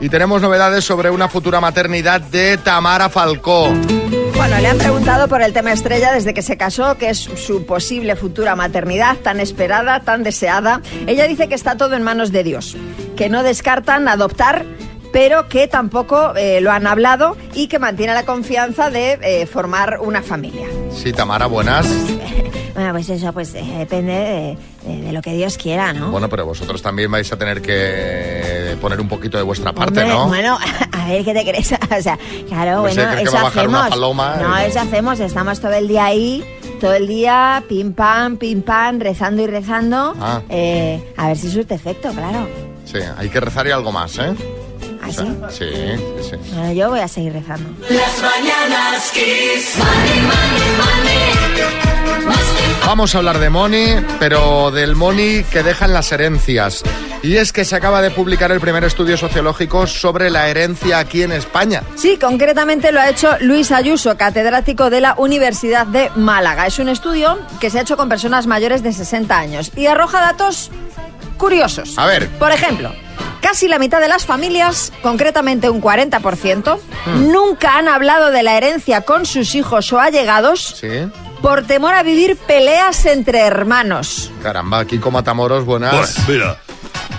Y 0.00 0.08
tenemos 0.08 0.40
novedades 0.42 0.84
sobre 0.84 1.10
una 1.10 1.28
futura 1.28 1.60
maternidad 1.60 2.20
de 2.20 2.56
Tamara 2.58 3.08
Falcó. 3.08 3.72
Bueno, 4.36 4.58
le 4.58 4.68
han 4.68 4.78
preguntado 4.78 5.28
por 5.28 5.42
el 5.42 5.52
tema 5.52 5.70
estrella 5.72 6.12
desde 6.12 6.32
que 6.32 6.40
se 6.40 6.56
casó, 6.56 6.96
que 6.96 7.10
es 7.10 7.18
su 7.18 7.66
posible 7.66 8.16
futura 8.16 8.56
maternidad 8.56 9.16
tan 9.18 9.38
esperada, 9.38 10.00
tan 10.00 10.22
deseada. 10.22 10.80
Ella 11.06 11.26
dice 11.26 11.46
que 11.48 11.54
está 11.54 11.76
todo 11.76 11.94
en 11.94 12.02
manos 12.02 12.32
de 12.32 12.42
Dios, 12.42 12.76
que 13.16 13.28
no 13.28 13.42
descartan 13.42 14.08
adoptar, 14.08 14.64
pero 15.12 15.48
que 15.48 15.66
tampoco 15.68 16.34
eh, 16.36 16.60
lo 16.60 16.70
han 16.72 16.86
hablado 16.86 17.36
y 17.54 17.66
que 17.68 17.78
mantiene 17.78 18.14
la 18.14 18.24
confianza 18.24 18.90
de 18.90 19.18
eh, 19.22 19.46
formar 19.46 19.98
una 20.00 20.22
familia. 20.22 20.66
Sí, 20.92 21.12
Tamara, 21.12 21.46
buenas. 21.46 21.86
Bueno, 22.72 22.92
pues 22.92 23.10
eso, 23.10 23.32
pues 23.32 23.52
eh, 23.56 23.64
depende 23.78 24.12
de, 24.12 24.58
de- 24.90 25.02
de 25.02 25.12
lo 25.12 25.20
que 25.22 25.34
Dios 25.34 25.58
quiera, 25.58 25.92
¿no? 25.92 26.10
Bueno, 26.12 26.28
pero 26.30 26.46
vosotros 26.46 26.80
también 26.80 27.10
vais 27.10 27.30
a 27.30 27.36
tener 27.36 27.60
que 27.60 28.76
poner 28.80 29.00
un 29.00 29.08
poquito 29.08 29.36
de 29.36 29.42
vuestra 29.42 29.72
parte, 29.72 30.00
Hombre, 30.00 30.14
¿no? 30.14 30.28
Bueno, 30.28 30.58
a 30.92 31.08
ver 31.08 31.24
qué 31.24 31.34
te 31.34 31.42
crees. 31.44 31.72
O 31.98 32.00
sea, 32.02 32.16
claro, 32.48 32.88
si 32.88 32.94
bueno, 32.96 33.12
eso 33.20 33.32
va 33.32 33.40
a 33.40 33.42
bajar 33.42 33.68
una 33.68 33.78
hacemos. 33.80 33.90
paloma, 33.90 34.36
no, 34.40 34.56
eso 34.58 34.80
hacemos. 34.80 35.18
Estamos 35.20 35.60
todo 35.60 35.72
el 35.72 35.88
día 35.88 36.04
ahí, 36.06 36.44
todo 36.80 36.94
el 36.94 37.08
día, 37.08 37.62
pim 37.68 37.92
pam, 37.92 38.36
pim 38.36 38.62
pam, 38.62 39.00
rezando 39.00 39.42
y 39.42 39.46
rezando. 39.48 40.14
Ah. 40.20 40.40
Eh, 40.48 41.12
a 41.16 41.26
ver 41.26 41.36
si 41.36 41.50
surte 41.50 41.74
efecto, 41.74 42.10
claro. 42.12 42.48
Sí, 42.84 42.98
hay 43.18 43.28
que 43.28 43.40
rezar 43.40 43.66
y 43.66 43.72
algo 43.72 43.90
más, 43.92 44.16
¿eh? 44.18 44.32
¿Ah, 45.18 45.48
sí, 45.50 45.64
sí, 46.22 46.30
sí. 46.30 46.36
Bueno, 46.54 46.72
yo 46.72 46.90
voy 46.90 47.00
a 47.00 47.08
seguir 47.08 47.32
rezando. 47.32 47.70
Las 47.88 48.22
mañanas 48.22 49.10
Kiss. 49.12 49.76
Money, 49.76 50.20
money, 50.22 50.70
money. 50.76 51.90
Vamos 52.86 53.14
a 53.14 53.18
hablar 53.18 53.38
de 53.38 53.50
money, 53.50 54.04
pero 54.18 54.70
del 54.70 54.96
money 54.96 55.44
que 55.44 55.62
dejan 55.62 55.92
las 55.92 56.10
herencias. 56.12 56.82
Y 57.22 57.36
es 57.36 57.52
que 57.52 57.64
se 57.64 57.76
acaba 57.76 58.00
de 58.02 58.10
publicar 58.10 58.50
el 58.50 58.60
primer 58.60 58.82
estudio 58.84 59.16
sociológico 59.16 59.86
sobre 59.86 60.30
la 60.30 60.48
herencia 60.48 60.98
aquí 60.98 61.22
en 61.22 61.32
España. 61.32 61.82
Sí, 61.94 62.16
concretamente 62.18 62.90
lo 62.90 63.00
ha 63.00 63.08
hecho 63.10 63.36
Luis 63.40 63.70
Ayuso, 63.70 64.16
catedrático 64.16 64.90
de 64.90 65.02
la 65.02 65.14
Universidad 65.18 65.86
de 65.86 66.10
Málaga. 66.16 66.66
Es 66.66 66.78
un 66.78 66.88
estudio 66.88 67.38
que 67.60 67.70
se 67.70 67.78
ha 67.78 67.82
hecho 67.82 67.96
con 67.96 68.08
personas 68.08 68.46
mayores 68.46 68.82
de 68.82 68.92
60 68.92 69.38
años 69.38 69.70
y 69.76 69.86
arroja 69.86 70.20
datos 70.20 70.70
curiosos. 71.36 71.96
A 71.98 72.06
ver. 72.06 72.28
Por 72.38 72.50
ejemplo, 72.52 72.92
casi 73.40 73.68
la 73.68 73.78
mitad 73.78 74.00
de 74.00 74.08
las 74.08 74.26
familias, 74.26 74.92
concretamente 75.02 75.68
un 75.70 75.80
40%, 75.80 76.78
Hmm. 77.06 77.32
nunca 77.32 77.76
han 77.78 77.88
hablado 77.88 78.30
de 78.30 78.42
la 78.42 78.56
herencia 78.56 79.00
con 79.02 79.24
sus 79.26 79.54
hijos 79.54 79.92
o 79.92 80.00
allegados 80.00 80.76
Sí. 80.80 80.88
por 81.42 81.66
temor 81.66 81.94
a 81.94 82.02
vivir 82.02 82.36
peleas 82.36 83.06
entre 83.06 83.40
hermanos. 83.40 84.30
Caramba, 84.42 84.84
Kiko 84.84 85.10
Matamoros, 85.10 85.64
buenas. 85.64 85.94
Pues 85.94 86.28
mira, 86.28 86.58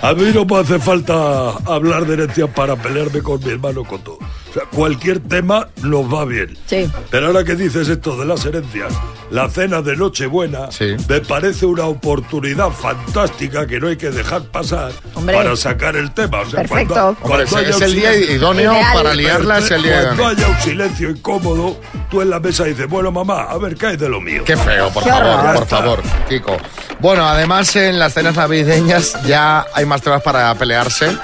a 0.00 0.12
mí 0.14 0.30
no 0.34 0.44
me 0.44 0.58
hace 0.60 0.78
falta 0.78 1.50
hablar 1.66 2.06
de 2.06 2.14
herencia 2.14 2.46
para 2.46 2.76
pelearme 2.76 3.20
con 3.22 3.42
mi 3.42 3.50
hermano 3.50 3.84
con 3.84 4.02
todo. 4.02 4.18
O 4.52 4.54
sea, 4.54 4.64
cualquier 4.66 5.18
tema 5.20 5.68
nos 5.82 6.12
va 6.12 6.26
bien. 6.26 6.58
Sí. 6.66 6.86
Pero 7.10 7.28
ahora 7.28 7.42
que 7.42 7.54
dices 7.56 7.88
esto 7.88 8.16
de 8.18 8.26
las 8.26 8.44
herencias, 8.44 8.92
la 9.30 9.48
cena 9.48 9.80
de 9.80 9.96
Nochebuena 9.96 10.68
me 11.08 11.20
parece 11.22 11.64
una 11.64 11.86
oportunidad 11.86 12.68
fantástica 12.68 13.66
que 13.66 13.80
no 13.80 13.88
hay 13.88 13.96
que 13.96 14.10
dejar 14.10 14.42
pasar 14.42 14.92
Hombre. 15.14 15.34
para 15.36 15.56
sacar 15.56 15.96
el 15.96 16.12
tema. 16.12 16.40
O 16.40 16.50
sea, 16.50 16.60
Perfecto. 16.60 16.92
cuando- 16.94 17.08
Hombre, 17.22 17.46
cuando 17.46 17.46
es- 17.46 17.54
haya 17.54 17.70
es 17.70 17.76
un 17.76 17.82
el 17.84 17.94
día 17.94 18.14
idóneo 18.14 18.72
Ideal. 18.74 18.92
para 18.94 19.14
liarla, 19.14 19.58
es 19.58 19.70
el 19.70 19.82
día 19.82 20.02
Cuando 20.02 20.22
idóneo. 20.24 20.28
haya 20.46 20.48
un 20.54 20.62
silencio 20.62 21.10
incómodo, 21.10 21.80
tú 22.10 22.20
en 22.20 22.28
la 22.28 22.38
mesa 22.38 22.64
dices, 22.64 22.86
bueno, 22.88 23.10
mamá, 23.10 23.44
a 23.44 23.56
ver, 23.56 23.74
¿qué 23.74 23.86
hay 23.86 23.96
de 23.96 24.08
lo 24.10 24.20
mío? 24.20 24.42
Qué 24.44 24.56
feo, 24.58 24.90
por 24.90 25.02
Qué 25.02 25.08
favor, 25.08 25.54
por 25.56 25.66
favor, 25.66 26.02
Kiko. 26.28 26.58
Bueno, 27.00 27.26
además 27.26 27.74
en 27.76 27.98
las 27.98 28.12
cenas 28.12 28.36
navideñas 28.36 29.16
ya 29.26 29.64
hay 29.74 29.86
más 29.86 30.02
temas 30.02 30.22
para 30.22 30.54
pelearse, 30.56 31.06
eh, 31.06 31.16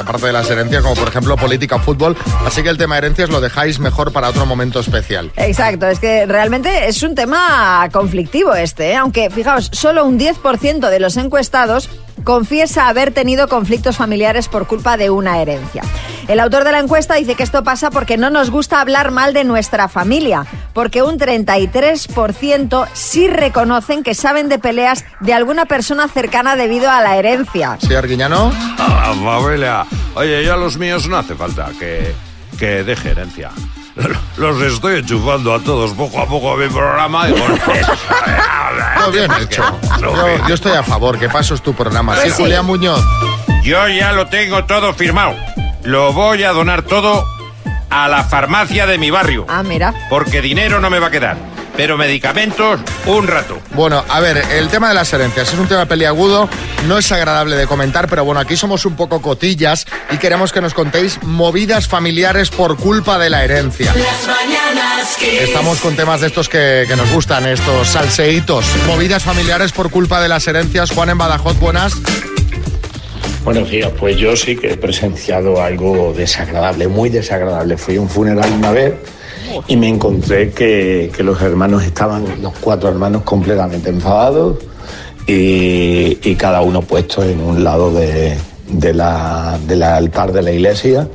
aparte 0.00 0.26
de 0.26 0.32
las 0.32 0.48
herencias, 0.50 0.82
como 0.82 0.94
por 0.94 1.08
ejemplo 1.08 1.34
política 1.36 1.76
o 1.76 1.80
fútbol. 1.80 2.14
Así 2.46 2.62
que 2.62 2.73
el 2.74 2.78
tema 2.78 2.98
herencias 2.98 3.30
lo 3.30 3.40
dejáis 3.40 3.78
mejor 3.78 4.12
para 4.12 4.28
otro 4.28 4.46
momento 4.46 4.80
especial. 4.80 5.30
Exacto, 5.36 5.86
es 5.86 6.00
que 6.00 6.26
realmente 6.26 6.88
es 6.88 7.02
un 7.04 7.14
tema 7.14 7.88
conflictivo 7.92 8.54
este, 8.54 8.90
¿eh? 8.90 8.96
aunque 8.96 9.30
fijaos, 9.30 9.70
solo 9.72 10.04
un 10.04 10.18
10% 10.18 10.90
de 10.90 11.00
los 11.00 11.16
encuestados 11.16 11.88
confiesa 12.24 12.88
haber 12.88 13.12
tenido 13.12 13.48
conflictos 13.48 13.96
familiares 13.96 14.48
por 14.48 14.66
culpa 14.66 14.96
de 14.96 15.10
una 15.10 15.40
herencia. 15.40 15.82
El 16.26 16.40
autor 16.40 16.64
de 16.64 16.72
la 16.72 16.78
encuesta 16.78 17.14
dice 17.14 17.34
que 17.34 17.42
esto 17.42 17.62
pasa 17.62 17.90
porque 17.90 18.16
no 18.16 18.30
nos 18.30 18.50
gusta 18.50 18.80
hablar 18.80 19.10
mal 19.10 19.34
de 19.34 19.44
nuestra 19.44 19.88
familia, 19.88 20.46
porque 20.72 21.02
un 21.02 21.18
33% 21.18 22.88
sí 22.94 23.28
reconocen 23.28 24.02
que 24.02 24.14
saben 24.14 24.48
de 24.48 24.58
peleas 24.58 25.04
de 25.20 25.34
alguna 25.34 25.66
persona 25.66 26.08
cercana 26.08 26.56
debido 26.56 26.90
a 26.90 27.02
la 27.02 27.16
herencia. 27.18 27.76
¿Sí, 27.80 27.94
Arguiñano? 27.94 28.52
Ah, 28.78 29.14
familia. 29.22 29.84
Oye, 30.14 30.44
yo 30.44 30.54
a 30.54 30.56
los 30.56 30.78
míos 30.78 31.06
no 31.06 31.18
hace 31.18 31.34
falta 31.34 31.70
que, 31.78 32.14
que 32.58 32.84
deje 32.84 33.10
herencia. 33.10 33.50
Los 34.36 34.60
estoy 34.60 34.98
enchufando 34.98 35.54
a 35.54 35.60
todos 35.60 35.92
poco 35.92 36.20
a 36.20 36.26
poco 36.26 36.52
a 36.52 36.56
mi 36.56 36.68
programa 36.68 37.28
Todo 38.96 39.12
bien 39.12 39.30
hecho. 39.40 39.62
Yo, 40.00 40.46
yo 40.48 40.54
estoy 40.54 40.72
a 40.72 40.82
favor, 40.82 41.18
que 41.18 41.28
paso 41.28 41.54
es 41.54 41.62
tu 41.62 41.74
programa. 41.74 42.14
Pues 42.14 42.24
sí, 42.24 42.30
sí. 42.30 42.42
Julián 42.42 42.66
Muñoz. 42.66 43.00
Yo 43.62 43.88
ya 43.88 44.12
lo 44.12 44.26
tengo 44.26 44.64
todo 44.64 44.92
firmado. 44.94 45.36
Lo 45.84 46.12
voy 46.12 46.42
a 46.42 46.52
donar 46.52 46.82
todo 46.82 47.24
a 47.90 48.08
la 48.08 48.24
farmacia 48.24 48.86
de 48.86 48.98
mi 48.98 49.10
barrio. 49.10 49.46
Ah, 49.48 49.62
mira. 49.62 49.94
Porque 50.10 50.42
dinero 50.42 50.80
no 50.80 50.90
me 50.90 50.98
va 50.98 51.06
a 51.06 51.10
quedar. 51.10 51.53
Pero 51.76 51.98
medicamentos, 51.98 52.80
un 53.06 53.26
rato. 53.26 53.60
Bueno, 53.74 54.04
a 54.08 54.20
ver, 54.20 54.38
el 54.52 54.68
tema 54.68 54.88
de 54.88 54.94
las 54.94 55.12
herencias 55.12 55.52
es 55.52 55.58
un 55.58 55.66
tema 55.66 55.86
peliagudo, 55.86 56.48
no 56.86 56.98
es 56.98 57.10
agradable 57.10 57.56
de 57.56 57.66
comentar, 57.66 58.08
pero 58.08 58.24
bueno, 58.24 58.40
aquí 58.40 58.56
somos 58.56 58.86
un 58.86 58.94
poco 58.94 59.20
cotillas 59.20 59.86
y 60.10 60.18
queremos 60.18 60.52
que 60.52 60.60
nos 60.60 60.72
contéis 60.72 61.20
movidas 61.22 61.88
familiares 61.88 62.50
por 62.50 62.76
culpa 62.76 63.18
de 63.18 63.30
la 63.30 63.44
herencia. 63.44 63.92
Las 63.96 64.26
mañanas 64.26 65.16
Kiss. 65.18 65.42
Estamos 65.42 65.80
con 65.80 65.96
temas 65.96 66.20
de 66.20 66.28
estos 66.28 66.48
que, 66.48 66.84
que 66.86 66.94
nos 66.94 67.10
gustan, 67.12 67.46
estos 67.46 67.88
salseitos. 67.88 68.64
Movidas 68.86 69.24
familiares 69.24 69.72
por 69.72 69.90
culpa 69.90 70.20
de 70.20 70.28
las 70.28 70.46
herencias. 70.46 70.92
Juan 70.92 71.10
en 71.10 71.18
Badajoz, 71.18 71.58
buenas. 71.58 71.94
Buenos 73.44 73.68
días, 73.68 73.90
pues 73.98 74.16
yo 74.16 74.36
sí 74.36 74.56
que 74.56 74.72
he 74.72 74.76
presenciado 74.76 75.60
algo 75.60 76.14
desagradable, 76.16 76.88
muy 76.88 77.10
desagradable. 77.10 77.76
Fui 77.76 77.96
a 77.96 78.00
un 78.00 78.08
funeral 78.08 78.50
una 78.52 78.70
vez 78.70 78.94
y 79.68 79.76
me 79.76 79.88
encontré 79.88 80.50
que, 80.50 81.10
que 81.16 81.22
los 81.22 81.40
hermanos 81.42 81.82
estaban, 81.82 82.24
los 82.42 82.52
cuatro 82.60 82.88
hermanos, 82.88 83.22
completamente 83.22 83.90
enfadados 83.90 84.58
y, 85.26 86.18
y 86.22 86.34
cada 86.36 86.60
uno 86.62 86.82
puesto 86.82 87.22
en 87.22 87.40
un 87.40 87.64
lado 87.64 87.92
de, 87.92 88.36
de 88.68 88.94
la, 88.94 89.58
del 89.66 89.82
altar 89.82 90.32
de 90.32 90.42
la 90.42 90.50
iglesia 90.52 91.08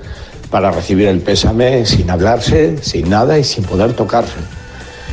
para 0.50 0.72
recibir 0.72 1.08
el 1.08 1.20
pésame 1.20 1.86
sin 1.86 2.10
hablarse, 2.10 2.78
sin 2.82 3.10
nada 3.10 3.38
y 3.38 3.44
sin 3.44 3.64
poder 3.64 3.94
tocarse. 3.94 4.38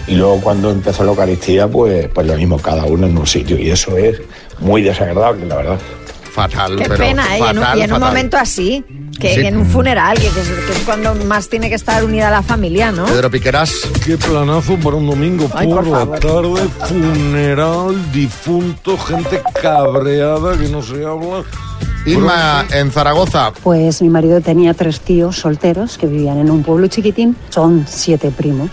Y 0.09 0.15
luego 0.15 0.41
cuando 0.41 0.71
empezó 0.71 1.05
la 1.05 1.11
Eucaristía, 1.11 1.69
pues, 1.69 2.09
pues 2.15 2.27
lo 2.27 2.37
mismo, 2.37 2.59
cada 2.59 2.85
uno 2.85 3.07
en 3.07 3.19
un 3.19 3.27
sitio. 3.27 3.59
Y 3.59 3.71
eso 3.71 3.97
es 3.99 4.19
muy 4.61 4.81
desagradable, 4.81 5.45
la 5.47 5.57
verdad. 5.57 5.79
Fatal, 6.31 6.77
Qué 6.77 6.89
pena, 6.91 7.37
¿eh? 7.37 7.41
Y 7.41 7.43
en 7.51 7.59
un- 7.59 7.79
y 7.79 7.81
en 7.83 7.93
un 7.93 8.01
momento 8.01 8.37
así, 8.37 8.85
que 9.19 9.35
Sí. 9.35 9.41
en 9.41 9.57
un 9.57 9.67
funeral, 9.67 10.17
que, 10.17 10.29
que 10.29 10.41
es, 10.41 10.49
que 10.49 10.73
es 10.73 10.79
cuando 10.85 11.15
más 11.27 11.49
tiene 11.49 11.69
que 11.69 11.75
estar 11.75 12.05
unida 12.05 12.31
la 12.31 12.43
familia, 12.43 12.93
¿no? 12.93 13.05
Pedro 13.07 13.31
Piqueras. 13.31 13.73
Qué 14.05 14.17
planazo 14.17 14.77
para 14.77 14.97
un 14.97 15.07
domingo 15.07 15.49
Ay, 15.55 15.69
por, 15.69 15.85
por 15.85 16.11
la 16.11 16.19
tarde, 16.19 16.69
funeral, 16.89 18.13
difunto, 18.13 18.97
gente 18.99 19.43
cabreada 19.61 20.57
que 20.59 20.69
no 20.69 20.83
se 20.83 21.05
habla. 21.05 21.45
Inma, 22.07 22.65
en 22.73 22.93
Zaragoza. 22.93 23.53
Pues 23.65 24.01
mi 24.01 24.09
marido 24.09 24.41
tenía 24.41 24.75
tres 24.75 25.01
tíos 25.01 25.37
solteros 25.39 25.99
que 25.99 26.07
vivían 26.07 26.39
en 26.39 26.51
un 26.51 26.63
pueblo 26.63 26.87
chiquitín, 26.87 27.37
son 27.51 27.85
siete 27.89 28.31
primos. 28.31 28.71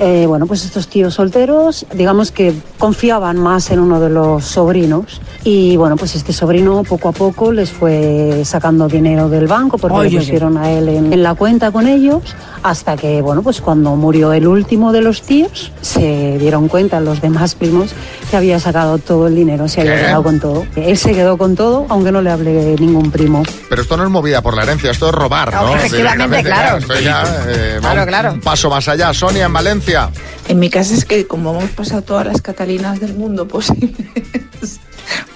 Eh, 0.00 0.24
bueno, 0.26 0.46
pues 0.46 0.64
estos 0.64 0.88
tíos 0.88 1.14
solteros, 1.14 1.86
digamos 1.94 2.32
que 2.32 2.52
confiaban 2.78 3.36
más 3.38 3.70
en 3.70 3.78
uno 3.78 4.00
de 4.00 4.10
los 4.10 4.44
sobrinos 4.44 5.20
y 5.44 5.76
bueno, 5.76 5.96
pues 5.96 6.16
este 6.16 6.32
sobrino 6.32 6.82
poco 6.82 7.10
a 7.10 7.12
poco 7.12 7.52
les 7.52 7.70
fue 7.70 8.42
sacando 8.44 8.88
dinero 8.88 9.28
del 9.28 9.46
banco 9.46 9.78
porque 9.78 9.96
Oye, 9.98 10.10
le 10.10 10.18
pusieron 10.18 10.56
a 10.58 10.70
él 10.72 10.88
en, 10.88 11.12
en 11.12 11.22
la 11.22 11.34
cuenta 11.34 11.70
con 11.70 11.86
ellos 11.86 12.22
hasta 12.64 12.96
que, 12.96 13.20
bueno, 13.22 13.42
pues 13.42 13.60
cuando 13.60 13.94
murió 13.94 14.32
el 14.32 14.48
último 14.48 14.90
de 14.90 15.00
los 15.02 15.22
tíos 15.22 15.70
se 15.80 16.38
dieron 16.38 16.66
cuenta 16.66 16.98
los 16.98 17.20
demás 17.20 17.54
primos 17.54 17.90
que 18.30 18.36
había 18.36 18.58
sacado 18.58 18.98
todo 18.98 19.28
el 19.28 19.36
dinero, 19.36 19.68
se 19.68 19.82
había 19.82 19.94
¿Qué? 19.96 20.00
quedado 20.06 20.22
con 20.24 20.40
todo. 20.40 20.66
Él 20.74 20.96
se 20.98 21.12
quedó 21.12 21.36
con 21.38 21.54
todo, 21.54 21.86
aunque 21.88 22.10
no 22.10 22.20
le 22.20 22.30
hable 22.30 22.74
ningún 22.80 23.12
primo. 23.12 23.42
Pero 23.68 23.82
esto 23.82 23.96
no 23.96 24.02
es 24.04 24.10
movida 24.10 24.42
por 24.42 24.56
la 24.56 24.62
herencia, 24.64 24.90
esto 24.90 25.08
es 25.10 25.14
robar, 25.14 25.52
¿no? 25.54 25.76
Efectivamente, 25.76 26.38
Directamente, 26.38 26.42
claro. 26.42 27.00
Ya, 27.00 27.44
eh, 27.48 27.76
Claro, 27.80 28.06
claro. 28.06 28.32
un 28.32 28.40
paso 28.40 28.68
más 28.70 28.88
allá. 28.88 29.12
Sonia, 29.14 29.44
en 29.44 29.52
Valencia. 29.52 29.83
Valencia. 29.86 30.10
En 30.48 30.58
mi 30.58 30.70
casa 30.70 30.94
es 30.94 31.04
que 31.04 31.26
como 31.26 31.50
hemos 31.50 31.70
pasado 31.70 32.02
todas 32.02 32.26
las 32.26 32.42
Catalinas 32.42 33.00
del 33.00 33.14
mundo 33.14 33.48
posibles, 33.48 33.96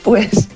pues 0.02 0.48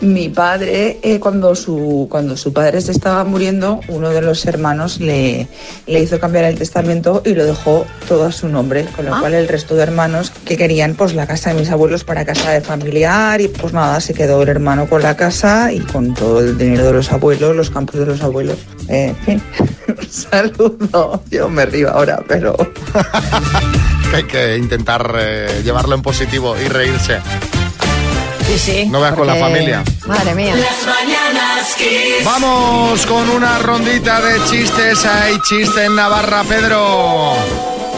mi 0.00 0.28
padre, 0.28 0.98
eh, 1.04 1.20
cuando, 1.20 1.54
su, 1.54 2.08
cuando 2.10 2.36
su 2.36 2.52
padre 2.52 2.80
se 2.80 2.90
estaba 2.90 3.22
muriendo, 3.22 3.80
uno 3.86 4.10
de 4.10 4.20
los 4.20 4.44
hermanos 4.46 4.98
le, 5.00 5.46
le 5.86 6.00
hizo 6.00 6.18
cambiar 6.18 6.44
el 6.46 6.58
testamento 6.58 7.22
y 7.24 7.34
lo 7.34 7.44
dejó 7.46 7.86
todo 8.08 8.24
a 8.24 8.32
su 8.32 8.48
nombre, 8.48 8.84
con 8.96 9.04
lo 9.06 9.14
Ah. 9.14 9.20
cual 9.20 9.34
el 9.34 9.46
resto 9.46 9.76
de 9.76 9.84
hermanos 9.84 10.32
que 10.44 10.56
querían 10.56 10.94
pues 10.94 11.14
la 11.14 11.28
casa 11.28 11.50
de 11.52 11.60
mis 11.60 11.70
abuelos 11.70 12.02
para 12.02 12.24
casa 12.24 12.50
de 12.50 12.60
familiar 12.60 13.40
y 13.40 13.46
pues 13.46 13.72
nada, 13.72 14.00
se 14.00 14.12
quedó 14.14 14.42
el 14.42 14.48
hermano 14.48 14.88
con 14.88 15.02
la 15.02 15.16
casa 15.16 15.72
y 15.72 15.78
con 15.78 16.14
todo 16.14 16.40
el 16.40 16.58
dinero 16.58 16.86
de 16.86 16.92
los 16.94 17.12
abuelos, 17.12 17.54
los 17.54 17.70
campos 17.70 18.00
de 18.00 18.06
los 18.06 18.22
abuelos. 18.22 18.58
Eh, 18.88 19.14
en 19.26 19.40
fin, 19.40 19.42
un 19.88 20.08
saludo. 20.10 21.22
Yo 21.30 21.48
me 21.48 21.66
río 21.66 21.90
ahora, 21.90 22.22
pero... 22.26 22.56
Hay 24.14 24.24
que 24.24 24.58
intentar 24.58 25.14
eh, 25.18 25.62
llevarlo 25.64 25.94
en 25.94 26.02
positivo 26.02 26.54
y 26.58 26.68
reírse. 26.68 27.18
Sí, 28.46 28.58
sí. 28.58 28.86
No 28.86 29.00
veas 29.00 29.14
con 29.14 29.26
la 29.26 29.36
familia. 29.36 29.82
Madre 30.06 30.34
mía. 30.34 30.54
Las 30.54 30.86
mañanas 30.86 31.74
Kiss. 31.76 32.24
Vamos 32.24 33.06
con 33.06 33.30
una 33.30 33.58
rondita 33.60 34.20
de 34.20 34.44
chistes. 34.44 35.06
Hay 35.06 35.38
chiste 35.40 35.86
en 35.86 35.96
Navarra, 35.96 36.44
Pedro. 36.44 37.32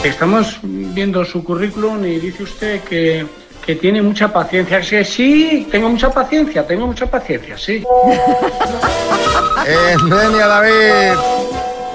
Estamos 0.04 0.58
viendo 0.62 1.24
su 1.24 1.42
currículum 1.42 2.04
y 2.04 2.20
dice 2.20 2.44
usted 2.44 2.82
que, 2.82 3.26
que 3.64 3.74
tiene 3.76 4.00
mucha 4.02 4.32
paciencia. 4.32 4.78
Es 4.78 4.90
que 4.90 5.04
sí, 5.04 5.66
tengo 5.70 5.88
mucha 5.88 6.10
paciencia, 6.10 6.64
tengo 6.66 6.86
mucha 6.86 7.06
paciencia, 7.06 7.58
sí. 7.58 7.82
Enseña, 9.66 10.46
David. 10.46 11.18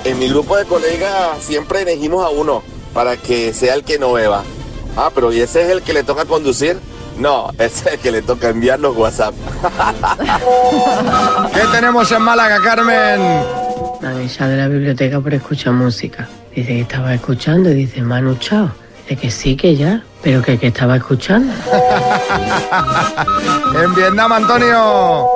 En 0.05 0.17
mi 0.17 0.29
grupo 0.29 0.55
de 0.57 0.65
colegas 0.65 1.41
siempre 1.41 1.81
elegimos 1.81 2.25
a 2.25 2.29
uno 2.29 2.63
para 2.93 3.17
que 3.17 3.53
sea 3.53 3.75
el 3.75 3.83
que 3.83 3.99
no 3.99 4.13
beba. 4.13 4.43
Ah, 4.95 5.11
pero 5.13 5.31
¿y 5.31 5.41
ese 5.41 5.61
es 5.63 5.69
el 5.69 5.81
que 5.81 5.93
le 5.93 6.03
toca 6.03 6.25
conducir? 6.25 6.77
No, 7.17 7.49
ese 7.57 7.89
es 7.89 7.93
el 7.93 7.99
que 7.99 8.11
le 8.11 8.21
toca 8.21 8.49
enviar 8.49 8.79
los 8.79 8.95
WhatsApp. 8.95 9.33
¿Qué 11.53 11.61
tenemos 11.71 12.11
en 12.11 12.21
Málaga, 12.21 12.59
Carmen? 12.63 13.21
Echado 14.23 14.51
de 14.51 14.57
la 14.57 14.67
biblioteca 14.67 15.19
por 15.19 15.33
escuchar 15.33 15.73
música. 15.73 16.27
Dice 16.55 16.67
que 16.67 16.81
estaba 16.81 17.13
escuchando 17.13 17.69
y 17.69 17.75
dice, 17.75 18.01
Manu, 18.01 18.35
chao. 18.37 18.71
Dice 19.03 19.21
que 19.21 19.31
sí, 19.31 19.55
que 19.55 19.75
ya, 19.75 20.03
pero 20.21 20.41
que, 20.41 20.57
que 20.57 20.67
estaba 20.67 20.97
escuchando. 20.97 21.53
En 23.75 23.93
Vietnam, 23.95 24.31
Antonio. 24.33 25.27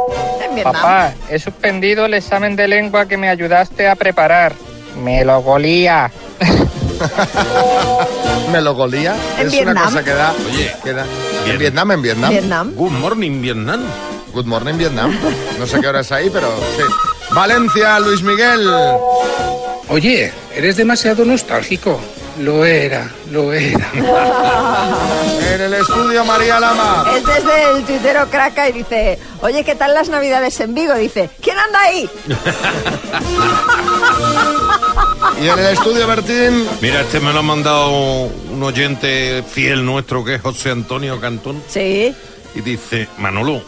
Papá, 0.62 1.14
he 1.30 1.40
suspendido 1.40 2.06
el 2.06 2.14
examen 2.14 2.56
de 2.56 2.68
lengua 2.68 3.08
que 3.08 3.18
me 3.18 3.30
ayudaste 3.30 3.88
a 3.88 3.96
preparar. 3.96 4.54
Me 5.04 5.26
lo 5.26 5.42
golía. 5.42 6.12
¿Me 8.52 8.62
lo 8.62 8.76
golía? 8.76 9.16
En 9.40 9.48
es 9.48 9.54
una 9.62 9.84
cosa 9.86 10.04
que 10.04 10.12
da. 10.12 10.34
Oye, 10.46 10.72
que 10.84 10.94
da- 10.94 11.06
En 11.48 11.58
Vietnam, 11.58 11.92
en 11.92 12.02
Vietnam. 12.02 12.30
Vietnam. 12.30 12.74
Good 12.76 12.92
morning, 12.92 13.42
Vietnam. 13.42 13.84
Good 14.34 14.46
morning, 14.46 14.76
Vietnam. 14.78 15.18
No 15.60 15.66
sé 15.66 15.80
qué 15.80 15.88
hora 15.88 16.02
es 16.02 16.12
ahí, 16.12 16.30
pero 16.30 16.50
sí. 16.78 16.84
Valencia, 17.32 18.00
Luis 18.00 18.22
Miguel. 18.22 18.70
Oye, 19.90 20.32
eres 20.56 20.78
demasiado 20.78 21.26
nostálgico. 21.26 22.00
Lo 22.40 22.66
era, 22.66 23.12
lo 23.32 23.54
era. 23.54 23.92
En 25.54 25.62
el 25.62 25.74
estudio, 25.76 26.26
María 26.26 26.60
Lama. 26.60 27.06
Es 27.16 27.24
desde 27.26 27.72
el 27.72 27.84
tuitero 27.86 28.28
Craca 28.30 28.68
y 28.70 28.72
dice, 28.72 29.20
oye, 29.42 29.64
¿qué 29.64 29.76
tal 29.76 29.94
las 29.94 30.10
navidades 30.10 30.60
en 30.62 30.74
Vigo? 30.74 30.96
Dice, 30.96 31.30
¿quién 31.42 31.58
anda 31.60 31.80
ahí? 31.82 32.10
Y 35.42 35.48
en 35.48 35.60
el 35.60 35.66
estudio, 35.68 36.08
Bertín. 36.08 36.66
Mira, 36.82 37.02
este 37.02 37.20
me 37.20 37.34
lo 37.34 37.40
ha 37.40 37.44
mandado 37.44 37.90
un 37.92 38.62
oyente 38.64 39.44
fiel 39.44 39.86
nuestro 39.86 40.24
que 40.24 40.36
es 40.36 40.42
José 40.42 40.72
Antonio 40.72 41.20
Cantón. 41.20 41.62
Sí. 41.68 42.14
Y 42.56 42.62
dice, 42.62 43.08
Manolo, 43.18 43.62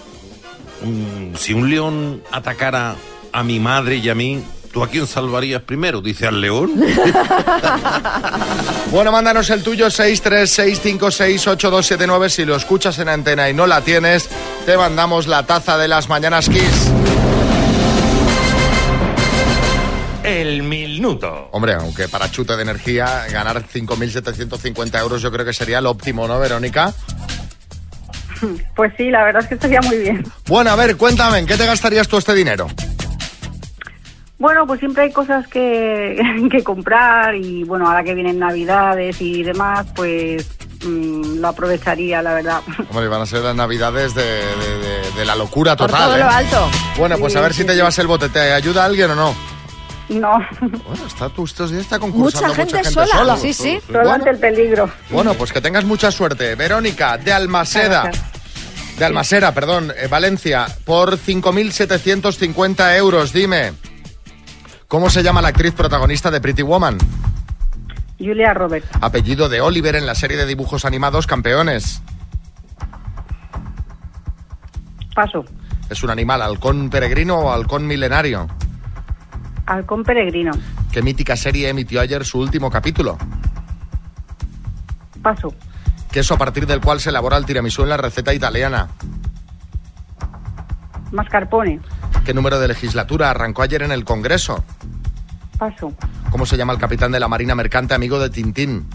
si 1.37 1.53
un 1.53 1.69
león 1.69 2.23
atacara 2.31 2.95
a 3.31 3.43
mi 3.43 3.59
madre 3.59 3.97
y 3.97 4.09
a 4.09 4.15
mí, 4.15 4.43
¿tú 4.75 4.83
a 4.83 4.89
quién 4.89 5.07
salvarías 5.07 5.61
primero? 5.61 6.01
Dice 6.01 6.27
al 6.27 6.41
león. 6.41 6.73
Bueno, 8.91 9.11
mándanos 9.11 9.49
el 9.49 9.63
tuyo 9.63 9.87
636568279 9.87 12.29
si 12.29 12.45
lo 12.45 12.55
escuchas 12.55 12.99
en 12.99 13.09
antena 13.09 13.49
y 13.49 13.53
no 13.53 13.67
la 13.67 13.81
tienes, 13.81 14.29
te 14.65 14.77
mandamos 14.77 15.27
la 15.27 15.45
taza 15.45 15.77
de 15.77 15.89
las 15.89 16.07
mañanas 16.07 16.47
Kiss. 16.47 16.93
El 20.23 20.63
minuto. 20.63 21.49
Hombre, 21.51 21.73
aunque 21.73 22.07
para 22.07 22.31
chute 22.31 22.55
de 22.55 22.61
energía 22.61 23.25
ganar 23.29 23.67
5.750 23.67 25.01
euros 25.01 25.21
yo 25.21 25.29
creo 25.29 25.43
que 25.43 25.51
sería 25.51 25.81
lo 25.81 25.91
óptimo, 25.91 26.25
¿no, 26.25 26.39
Verónica? 26.39 26.93
Pues 28.77 28.93
sí, 28.95 29.09
la 29.09 29.25
verdad 29.25 29.41
es 29.41 29.49
que 29.49 29.55
estaría 29.55 29.81
muy 29.81 29.97
bien. 29.97 30.23
Bueno, 30.47 30.69
a 30.69 30.77
ver, 30.77 30.95
cuéntame, 30.95 31.39
¿en 31.39 31.47
qué 31.47 31.57
te 31.57 31.65
gastarías 31.65 32.07
tú 32.07 32.15
este 32.17 32.33
dinero? 32.33 32.69
Bueno, 34.37 34.67
pues 34.67 34.79
siempre 34.81 35.03
hay 35.03 35.11
cosas 35.11 35.47
que, 35.47 36.19
que 36.51 36.63
comprar 36.63 37.35
y 37.35 37.63
bueno, 37.63 37.87
ahora 37.87 38.03
que 38.03 38.13
vienen 38.13 38.37
Navidades 38.39 39.21
y 39.21 39.43
demás, 39.43 39.85
pues 39.95 40.49
mm, 40.85 41.39
lo 41.39 41.47
aprovecharía, 41.47 42.21
la 42.21 42.33
verdad. 42.33 42.61
Hombre, 42.89 43.07
van 43.07 43.21
a 43.21 43.25
ser 43.25 43.41
las 43.41 43.55
navidades 43.55 44.13
de, 44.13 44.23
de- 44.23 44.79
de- 44.79 45.11
de 45.15 45.25
la 45.25 45.35
locura 45.35 45.75
Por 45.77 45.89
total. 45.89 46.05
todo 46.07 46.15
¿eh? 46.17 46.19
lo 46.19 46.29
alto. 46.29 46.69
Bueno, 46.97 47.17
pues 47.17 47.33
a 47.35 47.39
Sí, 47.39 47.43
ver 47.43 47.53
si 47.53 47.61
sí, 47.61 47.67
te 47.67 47.75
llevas 47.75 47.97
el 47.99 48.07
bote. 48.07 48.27
¿Te 48.27 48.51
ayuda 48.53 48.83
alguien 48.83 49.11
o 49.11 49.15
no? 49.15 49.35
No. 50.09 50.37
Bueno, 50.59 51.07
está, 51.07 51.29
tú 51.29 51.45
estos 51.45 51.71
días 51.71 51.83
está 51.83 51.97
concursando 51.99 52.49
Mucha 52.49 52.55
gente 52.55 52.83
sola. 52.91 53.07
sola. 53.07 53.37
Sí, 53.37 53.53
sí. 53.53 53.79
Solo 53.87 53.99
Bueno, 53.99 54.13
ante 54.15 54.29
el 54.31 54.37
peligro. 54.37 54.89
bueno, 55.09 55.33
pues 55.35 55.53
que 55.53 55.61
tengas 55.61 55.85
mucha 55.85 56.11
suerte. 56.11 56.55
Verónica, 56.55 57.17
de 57.17 57.31
Almaseda. 57.31 58.03
Gracias. 58.03 58.25
De 58.99 59.05
Almasera, 59.05 59.53
perdón, 59.53 59.91
eh, 59.97 60.07
Valencia, 60.07 60.67
por 60.83 61.17
5.750 61.17 62.95
euros, 62.97 63.31
dime. 63.33 63.73
¿Cómo 64.87 65.09
se 65.09 65.23
llama 65.23 65.41
la 65.41 65.49
actriz 65.49 65.73
protagonista 65.73 66.29
de 66.31 66.41
Pretty 66.41 66.61
Woman? 66.61 66.97
Julia 68.19 68.53
Roberts. 68.53 68.87
Apellido 69.01 69.49
de 69.49 69.61
Oliver 69.61 69.95
en 69.95 70.05
la 70.05 70.15
serie 70.15 70.37
de 70.37 70.45
dibujos 70.45 70.85
animados 70.85 71.27
Campeones. 71.27 72.01
Paso. 75.15 75.45
¿Es 75.89 76.03
un 76.03 76.09
animal 76.09 76.41
halcón 76.41 76.89
peregrino 76.89 77.37
o 77.37 77.51
halcón 77.51 77.87
milenario? 77.87 78.47
Halcón 79.65 80.03
peregrino. 80.03 80.51
¿Qué 80.91 81.01
mítica 81.01 81.35
serie 81.35 81.69
emitió 81.69 81.99
ayer 82.01 82.23
su 82.23 82.39
último 82.39 82.69
capítulo? 82.69 83.17
Paso. 85.21 85.53
Queso 86.11 86.35
a 86.35 86.37
partir 86.37 86.67
del 86.67 86.81
cual 86.81 86.99
se 86.99 87.09
elabora 87.09 87.37
el 87.37 87.45
tiramisú 87.45 87.83
en 87.83 87.89
la 87.89 87.97
receta 87.97 88.33
italiana. 88.33 88.87
Mascarpone. 91.11 91.79
¿Qué 92.25 92.33
número 92.33 92.59
de 92.59 92.67
legislatura 92.67 93.29
arrancó 93.29 93.61
ayer 93.61 93.83
en 93.83 93.91
el 93.91 94.03
Congreso? 94.03 94.63
Paso. 95.59 95.93
¿Cómo 96.31 96.45
se 96.45 96.57
llama 96.57 96.73
el 96.73 96.79
capitán 96.79 97.11
de 97.11 97.19
la 97.19 97.27
Marina 97.27 97.55
Mercante 97.55 97.93
amigo 97.93 98.19
de 98.19 98.29
Tintín? 98.29 98.87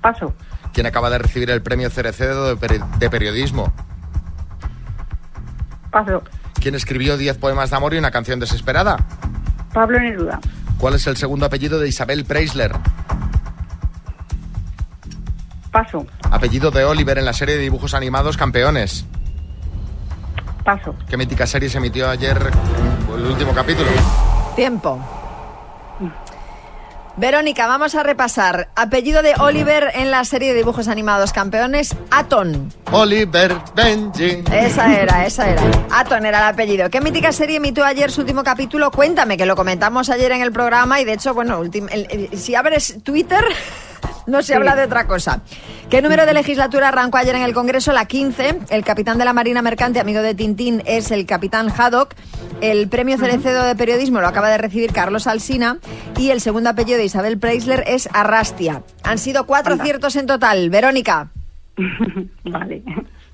Paso. 0.00 0.32
¿Quién 0.72 0.86
acaba 0.86 1.10
de 1.10 1.18
recibir 1.18 1.50
el 1.50 1.60
premio 1.62 1.90
Cerecedo 1.90 2.46
de, 2.46 2.56
peri- 2.56 2.98
de 2.98 3.10
periodismo? 3.10 3.72
Paso. 5.90 6.22
¿Quién 6.60 6.74
escribió 6.76 7.16
10 7.16 7.36
poemas 7.38 7.70
de 7.70 7.76
amor 7.76 7.94
y 7.94 7.98
una 7.98 8.10
canción 8.10 8.38
desesperada? 8.38 8.96
Pablo 9.72 9.98
Neruda. 9.98 10.38
¿Cuál 10.78 10.94
es 10.94 11.06
el 11.08 11.16
segundo 11.16 11.46
apellido 11.46 11.80
de 11.80 11.88
Isabel 11.88 12.24
Preisler? 12.24 12.72
Paso. 15.72 16.06
Apellido 16.30 16.70
de 16.70 16.84
Oliver 16.84 17.18
en 17.18 17.24
la 17.24 17.32
serie 17.32 17.56
de 17.56 17.62
dibujos 17.62 17.94
animados 17.94 18.36
Campeones. 18.36 19.04
Paso. 20.68 20.94
¿Qué 21.08 21.16
mítica 21.16 21.46
serie 21.46 21.70
se 21.70 21.78
emitió 21.78 22.10
ayer 22.10 22.36
el 23.16 23.24
último 23.24 23.54
capítulo? 23.54 23.88
Tiempo. 24.54 24.98
Verónica, 27.16 27.66
vamos 27.66 27.94
a 27.94 28.02
repasar. 28.02 28.68
Apellido 28.76 29.22
de 29.22 29.32
Oliver 29.40 29.90
en 29.94 30.10
la 30.10 30.26
serie 30.26 30.50
de 30.52 30.58
dibujos 30.58 30.86
animados 30.88 31.32
campeones, 31.32 31.96
Aton. 32.10 32.70
Oliver 32.92 33.56
Benji. 33.74 34.44
Esa 34.52 34.94
era, 34.94 35.24
esa 35.24 35.48
era. 35.48 35.62
Aton 35.90 36.26
era 36.26 36.40
el 36.40 36.44
apellido. 36.52 36.90
¿Qué 36.90 37.00
mítica 37.00 37.32
serie 37.32 37.56
emitió 37.56 37.86
ayer 37.86 38.10
su 38.10 38.20
último 38.20 38.44
capítulo? 38.44 38.90
Cuéntame, 38.90 39.38
que 39.38 39.46
lo 39.46 39.56
comentamos 39.56 40.10
ayer 40.10 40.32
en 40.32 40.42
el 40.42 40.52
programa 40.52 41.00
y 41.00 41.06
de 41.06 41.14
hecho, 41.14 41.32
bueno, 41.32 41.62
el- 41.62 42.28
si 42.38 42.54
abres 42.54 42.98
Twitter, 43.02 43.42
no 44.28 44.38
se 44.42 44.48
Sí. 44.48 44.52
habla 44.54 44.76
de 44.76 44.84
otra 44.84 45.06
cosa. 45.06 45.40
¿Qué 45.90 46.02
número 46.02 46.26
de 46.26 46.34
legislatura 46.34 46.88
arrancó 46.88 47.18
ayer 47.18 47.34
en 47.34 47.42
el 47.42 47.54
Congreso? 47.54 47.92
La 47.92 48.04
15. 48.04 48.60
El 48.70 48.84
capitán 48.84 49.18
de 49.18 49.24
la 49.24 49.32
Marina 49.32 49.62
Mercante, 49.62 50.00
amigo 50.00 50.20
de 50.22 50.34
Tintín, 50.34 50.82
es 50.86 51.10
el 51.10 51.26
capitán 51.26 51.68
Haddock. 51.76 52.14
El 52.60 52.88
premio 52.88 53.16
Cerecedo 53.18 53.64
de 53.64 53.74
periodismo 53.76 54.20
lo 54.20 54.26
acaba 54.28 54.48
de 54.50 54.58
recibir 54.58 54.92
Carlos 54.92 55.26
Alsina. 55.26 55.78
Y 56.16 56.30
el 56.30 56.40
segundo 56.40 56.70
apellido 56.70 56.98
de 56.98 57.04
Isabel 57.06 57.38
Preisler 57.38 57.84
es 57.86 58.08
Arrastia. 58.12 58.82
Han 59.02 59.18
sido 59.18 59.46
cuatro 59.46 59.72
Anda. 59.72 59.84
ciertos 59.84 60.16
en 60.16 60.26
total. 60.26 60.68
Verónica. 60.70 61.30
Vale. 62.44 62.82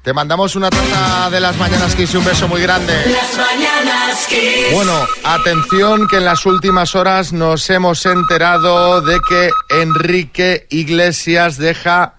Te 0.04 0.12
mandamos 0.12 0.54
una 0.54 0.68
taza 0.68 1.30
de 1.30 1.40
las 1.40 1.56
mañanas 1.56 1.94
Kiss 1.94 2.12
y 2.12 2.18
un 2.18 2.26
beso 2.26 2.46
muy 2.46 2.60
grande. 2.60 2.92
Las 3.06 3.38
mañanas 3.38 4.26
Kiss. 4.28 4.74
Bueno, 4.74 4.92
atención 5.24 6.06
que 6.08 6.18
en 6.18 6.26
las 6.26 6.44
últimas 6.44 6.94
horas 6.94 7.32
nos 7.32 7.70
hemos 7.70 8.04
enterado 8.04 9.00
de 9.00 9.18
que 9.26 9.48
Enrique 9.70 10.66
Iglesias 10.68 11.56
deja 11.56 12.16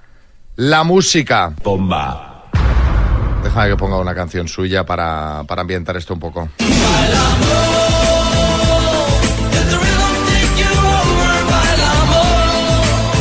la 0.55 0.83
música. 0.83 1.53
Bomba. 1.63 2.45
Déjame 3.43 3.69
que 3.69 3.77
ponga 3.77 3.97
una 3.99 4.15
canción 4.15 4.47
suya 4.47 4.83
para, 4.83 5.43
para 5.43 5.61
ambientar 5.61 5.95
esto 5.95 6.15
un 6.15 6.19
poco. 6.19 6.49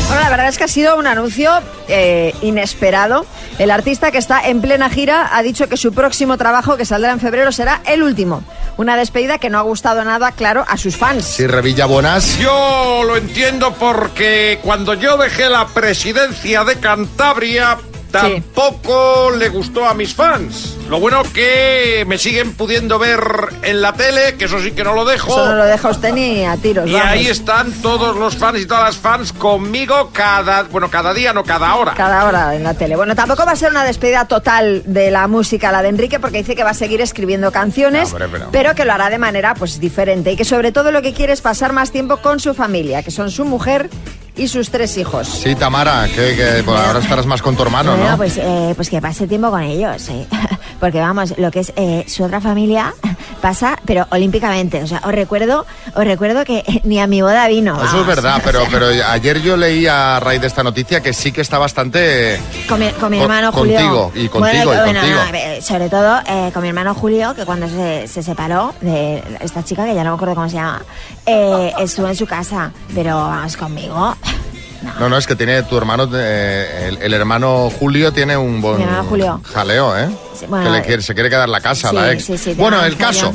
Bueno, 0.08 0.22
la 0.22 0.30
verdad 0.30 0.48
es 0.48 0.56
que 0.56 0.64
ha 0.64 0.68
sido 0.68 0.96
un 0.96 1.06
anuncio 1.06 1.52
eh, 1.86 2.34
inesperado. 2.40 3.26
El 3.58 3.70
artista 3.70 4.10
que 4.10 4.18
está 4.18 4.48
en 4.48 4.60
plena 4.60 4.90
gira 4.90 5.30
ha 5.32 5.42
dicho 5.42 5.68
que 5.68 5.76
su 5.76 5.92
próximo 5.92 6.36
trabajo, 6.36 6.76
que 6.76 6.84
saldrá 6.84 7.12
en 7.12 7.20
febrero, 7.20 7.52
será 7.52 7.80
el 7.86 8.02
último. 8.02 8.42
Una 8.76 8.96
despedida 8.96 9.38
que 9.38 9.48
no 9.48 9.58
ha 9.58 9.62
gustado 9.62 10.04
nada, 10.04 10.32
claro, 10.32 10.64
a 10.66 10.76
sus 10.76 10.96
fans. 10.96 11.24
Sí, 11.24 11.46
Revilla 11.46 11.86
Buenas. 11.86 12.36
Yo 12.38 13.02
lo 13.06 13.16
entiendo 13.16 13.72
porque 13.74 14.58
cuando 14.62 14.94
yo 14.94 15.16
dejé 15.16 15.48
la 15.48 15.68
presidencia 15.68 16.64
de 16.64 16.80
Cantabria 16.80 17.78
tampoco 18.20 19.30
le 19.36 19.48
gustó 19.48 19.86
a 19.86 19.94
mis 19.94 20.14
fans. 20.14 20.76
Lo 20.88 21.00
bueno 21.00 21.22
que 21.32 22.04
me 22.06 22.18
siguen 22.18 22.52
pudiendo 22.54 22.98
ver 22.98 23.20
en 23.62 23.80
la 23.80 23.92
tele, 23.94 24.34
que 24.36 24.44
eso 24.44 24.60
sí 24.60 24.72
que 24.72 24.84
no 24.84 24.94
lo 24.94 25.04
dejo. 25.04 25.28
Eso 25.32 25.46
no 25.46 25.54
lo 25.54 25.64
deja 25.64 25.88
usted 25.88 26.12
ni 26.12 26.44
a 26.44 26.56
tiros. 26.56 26.88
Y 26.88 26.92
vamos. 26.92 27.08
ahí 27.08 27.26
están 27.26 27.72
todos 27.82 28.16
los 28.16 28.36
fans 28.36 28.60
y 28.60 28.66
todas 28.66 28.84
las 28.84 28.96
fans 28.96 29.32
conmigo 29.32 30.10
cada, 30.12 30.64
bueno, 30.64 30.90
cada 30.90 31.14
día, 31.14 31.32
no 31.32 31.42
cada 31.44 31.74
hora. 31.76 31.94
Cada 31.94 32.24
hora 32.26 32.54
en 32.54 32.62
la 32.62 32.74
tele. 32.74 32.96
Bueno, 32.96 33.14
tampoco 33.14 33.44
va 33.46 33.52
a 33.52 33.56
ser 33.56 33.70
una 33.70 33.84
despedida 33.84 34.26
total 34.26 34.82
de 34.86 35.10
la 35.10 35.26
música, 35.26 35.72
la 35.72 35.82
de 35.82 35.88
Enrique, 35.88 36.20
porque 36.20 36.38
dice 36.38 36.54
que 36.54 36.64
va 36.64 36.70
a 36.70 36.74
seguir 36.74 37.00
escribiendo 37.00 37.50
canciones, 37.52 38.12
No, 38.12 38.18
pero- 38.18 38.48
pero 38.52 38.74
que 38.74 38.84
lo 38.84 38.92
hará 38.92 39.10
de 39.10 39.18
manera 39.18 39.54
pues 39.54 39.80
diferente 39.80 40.32
y 40.32 40.36
que 40.36 40.44
sobre 40.44 40.72
todo 40.72 40.90
lo 40.92 41.02
que 41.02 41.12
quiere 41.14 41.32
es 41.32 41.40
pasar 41.40 41.72
más 41.72 41.90
tiempo 41.90 42.18
con 42.18 42.40
su 42.40 42.54
familia, 42.54 43.02
que 43.02 43.10
son 43.10 43.30
su 43.30 43.44
mujer 43.44 43.88
y 44.36 44.48
sus 44.48 44.70
tres 44.70 44.96
hijos. 44.98 45.28
Sí, 45.28 45.54
Tamara, 45.54 46.06
que, 46.08 46.34
que 46.36 46.62
por 46.64 46.76
ahora 46.76 46.98
estarás 47.00 47.26
más 47.26 47.40
con 47.42 47.56
tu 47.56 47.62
hermano, 47.62 47.92
Bueno, 47.96 48.10
¿no? 48.12 48.16
pues, 48.16 48.36
eh, 48.38 48.72
pues 48.76 48.90
que 48.90 49.00
pase 49.00 49.26
tiempo 49.26 49.50
con 49.50 49.62
ellos, 49.62 50.02
sí. 50.02 50.26
Porque 50.80 50.98
vamos, 51.00 51.34
lo 51.38 51.50
que 51.50 51.60
es 51.60 51.72
eh, 51.76 52.04
su 52.08 52.24
otra 52.24 52.40
familia 52.40 52.92
pasa, 53.44 53.76
pero 53.84 54.06
olímpicamente. 54.08 54.82
O 54.82 54.86
sea, 54.86 55.02
os 55.04 55.12
recuerdo, 55.12 55.66
os 55.94 56.04
recuerdo 56.04 56.46
que 56.46 56.64
ni 56.84 56.98
a 56.98 57.06
mi 57.06 57.20
boda 57.20 57.46
vino. 57.46 57.76
Eso 57.84 58.00
es 58.00 58.06
verdad, 58.06 58.40
pero, 58.42 58.64
pero 58.72 58.86
ayer 58.86 59.42
yo 59.42 59.58
leí 59.58 59.86
a 59.86 60.18
raíz 60.18 60.40
de 60.40 60.46
esta 60.46 60.62
noticia 60.62 61.02
que 61.02 61.12
sí 61.12 61.30
que 61.30 61.42
está 61.42 61.58
bastante... 61.58 62.40
Con 62.66 62.80
mi, 62.80 62.88
con 62.92 63.10
mi 63.10 63.18
Con- 63.18 63.24
hermano 63.24 63.52
Julio. 63.52 63.74
contigo, 63.78 64.12
y 64.14 64.28
contigo, 64.30 64.64
Bueno, 64.64 64.72
y 64.72 64.76
bueno, 64.84 65.00
contigo. 65.00 65.20
no, 65.30 65.36
eh, 65.38 65.60
sobre 65.60 65.90
todo 65.90 66.20
eh, 66.26 66.50
con 66.54 66.62
mi 66.62 66.68
hermano 66.68 66.94
Julio, 66.94 67.34
que 67.34 67.44
cuando 67.44 67.68
se, 67.68 68.08
se 68.08 68.22
separó 68.22 68.74
de 68.80 69.22
esta 69.40 69.62
chica, 69.62 69.84
que 69.84 69.94
ya 69.94 70.04
no 70.04 70.10
me 70.12 70.14
acuerdo 70.16 70.34
cómo 70.34 70.48
se 70.48 70.54
llama, 70.56 70.82
eh, 71.26 71.70
estuvo 71.80 72.08
en 72.08 72.16
su 72.16 72.26
casa. 72.26 72.72
Pero 72.94 73.14
vamos 73.16 73.58
conmigo. 73.58 74.16
No, 75.00 75.08
no, 75.08 75.16
es 75.18 75.26
que 75.26 75.34
tiene 75.36 75.62
tu 75.64 75.76
hermano, 75.76 76.08
eh, 76.14 76.88
el, 76.88 77.02
el 77.02 77.14
hermano 77.14 77.70
Julio 77.70 78.12
tiene 78.12 78.36
un 78.36 78.60
buen 78.60 78.84
Julio. 79.08 79.40
jaleo, 79.52 79.96
¿eh? 79.98 80.08
Sí, 80.38 80.46
bueno, 80.48 80.64
que 80.66 80.70
le 80.78 80.82
quiere- 80.82 81.02
se 81.02 81.14
quiere 81.14 81.30
quedar 81.30 81.48
la 81.48 81.60
casa, 81.60 81.90
sí, 81.90 81.96
la 81.96 82.12
ex. 82.12 82.24
sí, 82.24 82.36
sí, 82.38 82.50
te 82.54 82.60
bueno, 82.60 82.84
el 82.84 82.96
caso. 82.96 83.32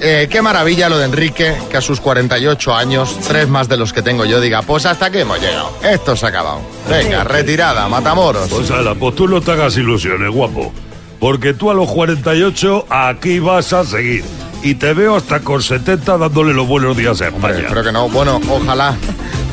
eh, 0.00 0.28
qué 0.30 0.42
maravilla 0.42 0.88
lo 0.88 0.98
de 0.98 1.06
Enrique, 1.06 1.54
que 1.70 1.76
a 1.76 1.80
sus 1.80 2.00
48 2.00 2.74
años, 2.74 3.16
tres 3.26 3.48
más 3.48 3.68
de 3.68 3.76
los 3.76 3.92
que 3.92 4.02
tengo 4.02 4.24
yo, 4.24 4.40
diga, 4.40 4.62
pues 4.62 4.86
hasta 4.86 5.06
aquí 5.06 5.18
hemos 5.18 5.40
llegado. 5.40 5.70
Esto 5.82 6.14
se 6.16 6.26
ha 6.26 6.28
acabado. 6.30 6.60
Venga, 6.88 7.24
retirada, 7.24 7.88
matamoros. 7.88 8.48
Pues 8.48 8.70
ala, 8.70 8.94
pues 8.94 9.14
tú 9.14 9.26
no 9.28 9.40
te 9.40 9.52
hagas 9.52 9.76
ilusiones, 9.76 10.30
guapo. 10.30 10.72
Porque 11.20 11.54
tú 11.54 11.70
a 11.70 11.74
los 11.74 11.90
48 11.90 12.86
aquí 12.90 13.38
vas 13.38 13.72
a 13.72 13.84
seguir. 13.84 14.24
Y 14.62 14.74
te 14.76 14.92
veo 14.94 15.16
hasta 15.16 15.40
con 15.40 15.62
70 15.62 16.16
dándole 16.18 16.52
los 16.54 16.66
buenos 16.66 16.96
días 16.96 17.20
a 17.20 17.28
España. 17.28 17.58
Espero 17.60 17.82
que 17.82 17.92
no. 17.92 18.08
Bueno, 18.08 18.40
ojalá. 18.50 18.94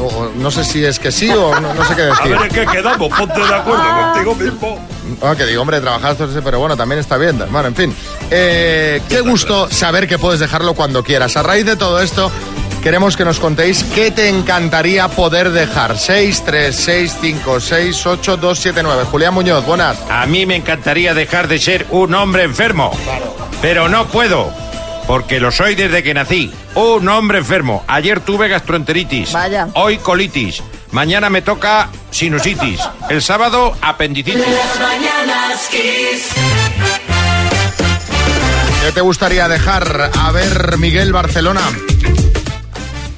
O- 0.01 0.31
no 0.35 0.49
sé 0.51 0.63
si 0.63 0.83
es 0.83 0.97
que 0.99 1.11
sí 1.11 1.29
o 1.29 1.59
no, 1.59 1.73
no 1.73 1.85
sé 1.85 1.95
qué 1.95 2.01
A 2.01 2.05
decir. 2.07 2.31
ver 2.31 2.41
en 2.41 2.49
qué 2.49 2.65
quedamos, 2.65 3.09
ponte 3.09 3.39
de 3.39 3.55
acuerdo 3.55 3.83
contigo 4.13 4.35
mismo. 4.35 4.87
Ah, 5.21 5.35
que 5.37 5.45
digo, 5.45 5.61
hombre, 5.61 5.79
sí, 5.79 6.39
pero 6.43 6.59
bueno, 6.59 6.75
también 6.75 6.99
está 6.99 7.17
bien. 7.17 7.37
Bueno, 7.51 7.67
en 7.67 7.75
fin. 7.75 7.95
Eh, 8.29 9.01
qué 9.09 9.21
gusto 9.21 9.69
saber 9.69 10.07
que 10.07 10.17
puedes 10.17 10.39
dejarlo 10.39 10.73
cuando 10.73 11.03
quieras. 11.03 11.35
A 11.37 11.43
raíz 11.43 11.65
de 11.65 11.75
todo 11.75 12.01
esto, 12.01 12.31
queremos 12.81 13.17
que 13.17 13.25
nos 13.25 13.39
contéis 13.39 13.83
qué 13.83 14.09
te 14.11 14.29
encantaría 14.29 15.07
poder 15.09 15.51
dejar. 15.51 15.97
6, 15.97 16.43
3, 16.45 16.75
6, 16.75 17.17
5, 17.21 17.59
6, 17.59 18.05
8, 18.05 18.37
2, 18.37 18.59
7, 18.59 18.81
9. 18.83 19.03
Julián 19.11 19.33
Muñoz, 19.33 19.65
buenas. 19.65 19.97
A 20.09 20.25
mí 20.25 20.45
me 20.45 20.55
encantaría 20.55 21.13
dejar 21.13 21.47
de 21.47 21.59
ser 21.59 21.85
un 21.91 22.13
hombre 22.15 22.43
enfermo. 22.43 22.91
Pero 23.61 23.89
no 23.89 24.07
puedo. 24.07 24.51
Porque 25.07 25.39
lo 25.39 25.51
soy 25.51 25.75
desde 25.75 26.03
que 26.03 26.13
nací. 26.13 26.51
Un 26.75 27.07
hombre 27.09 27.39
enfermo. 27.39 27.83
Ayer 27.87 28.19
tuve 28.19 28.47
gastroenteritis. 28.47 29.33
Vaya. 29.33 29.67
Hoy 29.73 29.97
colitis. 29.97 30.63
Mañana 30.91 31.29
me 31.29 31.41
toca 31.41 31.89
sinusitis. 32.11 32.81
El 33.09 33.21
sábado 33.21 33.75
apendicitis. 33.81 34.39
Las 34.39 34.79
mañanas 34.79 35.67
Kiss. 35.69 36.29
¿Qué 38.85 38.91
te 38.91 39.01
gustaría 39.01 39.47
dejar? 39.47 40.11
A 40.17 40.31
ver, 40.31 40.77
Miguel 40.77 41.13
Barcelona. 41.13 41.61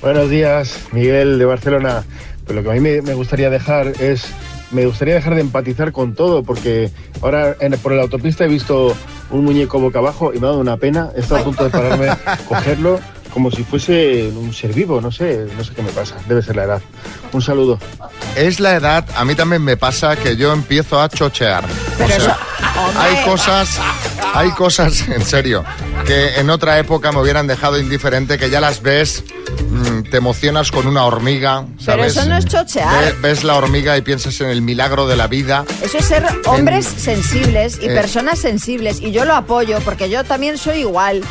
Buenos 0.01 0.29
días, 0.29 0.77
Miguel 0.91 1.39
de 1.39 1.45
Barcelona. 1.45 2.03
Pues 2.45 2.55
lo 2.55 2.63
que 2.63 2.69
a 2.69 2.73
mí 2.73 2.81
me, 2.81 3.01
me 3.01 3.13
gustaría 3.13 3.49
dejar 3.49 3.93
es, 4.01 4.25
me 4.73 4.85
gustaría 4.85 5.13
dejar 5.15 5.35
de 5.35 5.41
empatizar 5.41 5.91
con 5.91 6.13
todo, 6.15 6.43
porque 6.43 6.91
ahora 7.21 7.55
en- 7.59 7.77
por 7.79 7.91
la 7.93 8.01
autopista 8.03 8.43
he 8.43 8.47
visto 8.47 8.95
un 9.29 9.45
muñeco 9.45 9.79
boca 9.79 9.99
abajo 9.99 10.33
y 10.33 10.39
me 10.39 10.47
ha 10.47 10.49
dado 10.49 10.61
una 10.61 10.77
pena. 10.77 11.09
He 11.15 11.19
estado 11.21 11.41
a 11.41 11.43
punto 11.45 11.63
de 11.63 11.69
pararme, 11.69 12.07
cogerlo, 12.47 12.99
como 13.33 13.49
si 13.49 13.63
fuese 13.63 14.27
un 14.35 14.53
ser 14.53 14.73
vivo, 14.73 15.01
no 15.01 15.11
sé, 15.11 15.47
no 15.57 15.63
sé 15.63 15.73
qué 15.73 15.81
me 15.81 15.89
pasa. 15.91 16.15
Debe 16.27 16.41
ser 16.41 16.55
la 16.55 16.63
edad. 16.65 16.81
Un 17.31 17.41
saludo. 17.41 17.79
Es 18.35 18.59
la 18.59 18.75
edad, 18.75 19.05
a 19.15 19.25
mí 19.25 19.33
también 19.35 19.63
me 19.63 19.75
pasa 19.77 20.15
que 20.15 20.35
yo 20.35 20.53
empiezo 20.53 20.99
a 21.01 21.09
chochear. 21.09 21.63
O 22.03 22.07
sea, 22.07 22.37
hay 22.97 23.23
cosas, 23.25 23.79
hay 24.33 24.49
cosas, 24.51 25.07
en 25.07 25.23
serio, 25.25 25.63
que 26.05 26.35
en 26.39 26.49
otra 26.49 26.77
época 26.79 27.11
me 27.11 27.21
hubieran 27.21 27.47
dejado 27.47 27.79
indiferente, 27.79 28.37
que 28.37 28.49
ya 28.49 28.59
las 28.59 28.81
ves, 28.81 29.23
mm, 29.69 30.03
te 30.09 30.17
emocionas 30.17 30.71
con 30.71 30.87
una 30.87 31.05
hormiga, 31.05 31.65
Pero 31.65 31.83
¿sabes? 31.83 32.17
eso 32.17 32.25
no 32.27 32.37
es 32.37 32.45
chochear. 32.45 33.03
Ve- 33.03 33.15
ves 33.21 33.43
la 33.43 33.55
hormiga 33.55 33.97
y 33.97 34.01
piensas 34.01 34.39
en 34.41 34.49
el 34.49 34.61
milagro 34.61 35.07
de 35.07 35.15
la 35.15 35.27
vida. 35.27 35.65
Eso 35.81 35.97
es 35.97 36.05
ser 36.05 36.25
hombres 36.45 36.85
sensibles 36.85 37.79
y 37.81 37.85
Eh. 37.87 37.93
personas 37.93 38.39
sensibles. 38.39 38.99
Y 39.01 39.11
yo 39.11 39.25
lo 39.25 39.35
apoyo 39.35 39.79
porque 39.85 40.09
yo 40.09 40.23
también 40.23 40.57
soy 40.57 40.79
igual. 40.79 41.21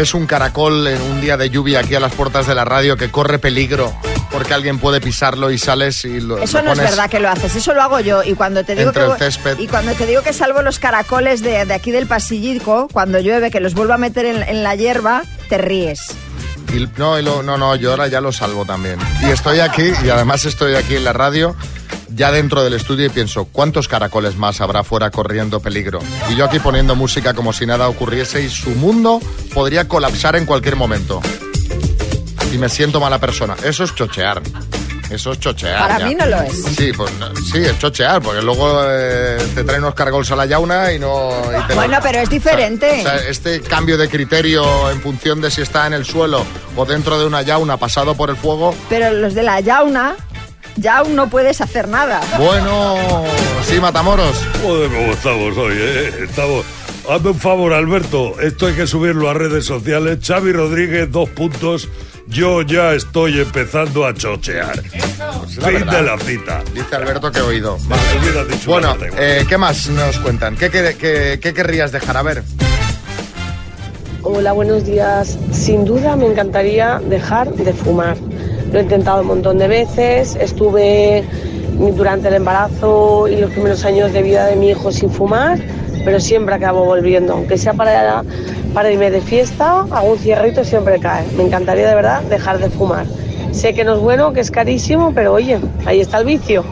Ves 0.00 0.14
un 0.14 0.26
caracol 0.26 0.86
en 0.86 0.98
un 1.02 1.20
día 1.20 1.36
de 1.36 1.50
lluvia 1.50 1.80
aquí 1.80 1.94
a 1.94 2.00
las 2.00 2.14
puertas 2.14 2.46
de 2.46 2.54
la 2.54 2.64
radio 2.64 2.96
que 2.96 3.10
corre 3.10 3.38
peligro 3.38 3.92
porque 4.30 4.54
alguien 4.54 4.78
puede 4.78 4.98
pisarlo 4.98 5.50
y 5.50 5.58
sales 5.58 6.06
y 6.06 6.20
lo, 6.20 6.38
Eso 6.38 6.56
lo 6.62 6.64
no 6.64 6.72
es 6.72 6.78
verdad 6.78 7.10
que 7.10 7.20
lo 7.20 7.28
haces, 7.28 7.54
eso 7.54 7.74
lo 7.74 7.82
hago 7.82 8.00
yo. 8.00 8.22
Y 8.24 8.32
cuando 8.32 8.64
te 8.64 8.74
digo 8.74 8.92
que 8.94 9.00
y 9.58 9.66
cuando 9.66 9.92
te 9.92 10.06
digo 10.06 10.22
que 10.22 10.32
salvo 10.32 10.62
los 10.62 10.78
caracoles 10.78 11.42
de, 11.42 11.66
de 11.66 11.74
aquí 11.74 11.90
del 11.90 12.06
pasillico, 12.06 12.88
cuando 12.90 13.18
llueve, 13.20 13.50
que 13.50 13.60
los 13.60 13.74
vuelvo 13.74 13.92
a 13.92 13.98
meter 13.98 14.24
en, 14.24 14.42
en 14.42 14.62
la 14.62 14.74
hierba, 14.74 15.22
te 15.50 15.58
ríes. 15.58 16.00
Y- 16.72 16.88
no, 16.96 17.18
y 17.18 17.22
lo- 17.22 17.42
no, 17.42 17.58
no, 17.58 17.76
yo 17.76 17.90
ahora 17.90 18.06
ya 18.08 18.22
lo 18.22 18.32
salvo 18.32 18.64
también. 18.64 18.98
Y 19.20 19.26
estoy 19.30 19.60
aquí, 19.60 19.92
y 20.02 20.08
además 20.08 20.46
estoy 20.46 20.76
aquí 20.76 20.96
en 20.96 21.04
la 21.04 21.12
radio, 21.12 21.54
ya 22.14 22.30
dentro 22.32 22.62
del 22.64 22.74
estudio 22.74 23.06
y 23.06 23.08
pienso, 23.08 23.44
¿cuántos 23.46 23.88
caracoles 23.88 24.36
más 24.36 24.60
habrá 24.60 24.84
fuera 24.84 25.10
corriendo 25.10 25.60
peligro? 25.60 26.00
Y 26.30 26.36
yo 26.36 26.44
aquí 26.44 26.58
poniendo 26.58 26.94
música 26.96 27.34
como 27.34 27.52
si 27.52 27.66
nada 27.66 27.88
ocurriese 27.88 28.42
y 28.42 28.48
su 28.48 28.70
mundo 28.70 29.20
podría 29.54 29.86
colapsar 29.88 30.36
en 30.36 30.46
cualquier 30.46 30.76
momento. 30.76 31.20
Y 32.52 32.58
me 32.58 32.68
siento 32.68 33.00
mala 33.00 33.18
persona. 33.18 33.54
Eso 33.62 33.84
es 33.84 33.94
chochear. 33.94 34.42
Eso 35.08 35.32
es 35.32 35.40
chochear. 35.40 35.78
Para 35.80 35.98
ya. 35.98 36.06
mí 36.06 36.14
no 36.14 36.24
lo 36.26 36.40
es. 36.42 36.52
Sí, 36.76 36.92
pues 36.96 37.12
no, 37.18 37.34
sí, 37.34 37.58
es 37.58 37.76
chochear, 37.80 38.22
porque 38.22 38.42
luego 38.42 38.80
eh, 38.88 39.38
te 39.56 39.64
traen 39.64 39.82
unos 39.82 39.94
caracoles 39.94 40.30
a 40.30 40.36
la 40.36 40.46
yauna 40.46 40.92
y 40.92 41.00
no... 41.00 41.30
y 41.46 41.62
te 41.66 41.68
lo- 41.70 41.74
Bueno, 41.74 41.98
pero 42.00 42.20
es 42.20 42.30
diferente. 42.30 43.00
o 43.00 43.02
sea, 43.02 43.16
este 43.16 43.60
cambio 43.60 43.98
de 43.98 44.08
criterio 44.08 44.88
en 44.90 45.00
función 45.00 45.40
de 45.40 45.50
si 45.50 45.62
está 45.62 45.86
en 45.88 45.94
el 45.94 46.04
suelo 46.04 46.44
o 46.76 46.84
dentro 46.86 47.18
de 47.18 47.26
una 47.26 47.42
yauna 47.42 47.76
pasado 47.76 48.14
por 48.14 48.30
el 48.30 48.36
fuego, 48.36 48.72
Pero 48.88 49.12
los 49.12 49.34
de 49.34 49.42
la 49.42 49.58
yauna, 49.58 50.14
ya 50.76 50.98
aún 50.98 51.14
no 51.16 51.28
puedes 51.30 51.60
hacer 51.60 51.88
nada. 51.88 52.20
bueno, 52.38 53.24
sí, 53.64 53.80
Matamoros. 53.80 54.36
Joder, 54.62 54.90
cómo 54.90 55.12
estamos 55.12 55.56
hoy, 55.56 55.74
¿eh? 55.78 56.12
Estamos... 56.28 56.64
Hazme 57.08 57.30
un 57.30 57.40
favor, 57.40 57.72
Alberto. 57.72 58.38
Esto 58.40 58.66
hay 58.66 58.74
que 58.74 58.86
subirlo 58.86 59.28
a 59.30 59.34
redes 59.34 59.64
sociales. 59.64 60.18
Xavi 60.24 60.52
Rodríguez, 60.52 61.10
dos 61.10 61.28
puntos. 61.30 61.88
Yo 62.28 62.62
ya 62.62 62.92
estoy 62.92 63.40
empezando 63.40 64.06
a 64.06 64.14
chochear. 64.14 64.76
la 65.58 65.68
fin 65.68 65.86
de 65.86 66.02
la 66.02 66.18
cita. 66.18 66.62
Dice 66.72 66.94
Alberto 66.94 67.32
que 67.32 67.38
he 67.40 67.42
oído. 67.42 67.78
Vale, 67.88 68.02
hubieras 68.22 68.48
dicho 68.48 68.70
Bueno, 68.70 68.96
eh, 69.18 69.44
¿qué 69.48 69.58
más 69.58 69.88
nos 69.88 70.18
cuentan? 70.18 70.56
¿Qué, 70.56 70.70
qué, 70.70 70.94
qué- 70.96 71.40
qué 71.42 71.52
querrías 71.54 71.90
dejar? 71.90 72.16
A 72.18 72.22
ver. 72.22 72.44
Hola, 74.22 74.52
buenos 74.52 74.84
días. 74.84 75.36
Sin 75.52 75.84
duda 75.84 76.14
me 76.14 76.26
encantaría 76.26 77.00
dejar 77.00 77.50
de 77.54 77.72
fumar. 77.72 78.16
Lo 78.72 78.78
he 78.78 78.82
intentado 78.82 79.22
un 79.22 79.26
montón 79.26 79.58
de 79.58 79.68
veces. 79.68 80.36
Estuve 80.36 81.24
durante 81.96 82.28
el 82.28 82.34
embarazo 82.34 83.28
y 83.28 83.36
los 83.36 83.50
primeros 83.50 83.84
años 83.84 84.12
de 84.12 84.22
vida 84.22 84.46
de 84.46 84.56
mi 84.56 84.70
hijo 84.70 84.92
sin 84.92 85.10
fumar 85.10 85.58
pero 86.04 86.20
siempre 86.20 86.54
acabo 86.54 86.84
volviendo, 86.84 87.34
aunque 87.34 87.58
sea 87.58 87.74
para, 87.74 88.24
para 88.74 88.90
irme 88.90 89.10
de 89.10 89.20
fiesta, 89.20 89.84
un 89.84 90.18
cierrito 90.18 90.64
siempre 90.64 90.98
cae. 90.98 91.26
Me 91.36 91.44
encantaría 91.44 91.88
de 91.88 91.94
verdad 91.94 92.22
dejar 92.22 92.58
de 92.58 92.70
fumar. 92.70 93.06
Sé 93.52 93.74
que 93.74 93.84
no 93.84 93.94
es 93.94 94.00
bueno, 94.00 94.32
que 94.32 94.40
es 94.40 94.50
carísimo, 94.50 95.12
pero 95.14 95.32
oye, 95.34 95.58
ahí 95.84 96.00
está 96.00 96.18
el 96.18 96.24
vicio. 96.24 96.64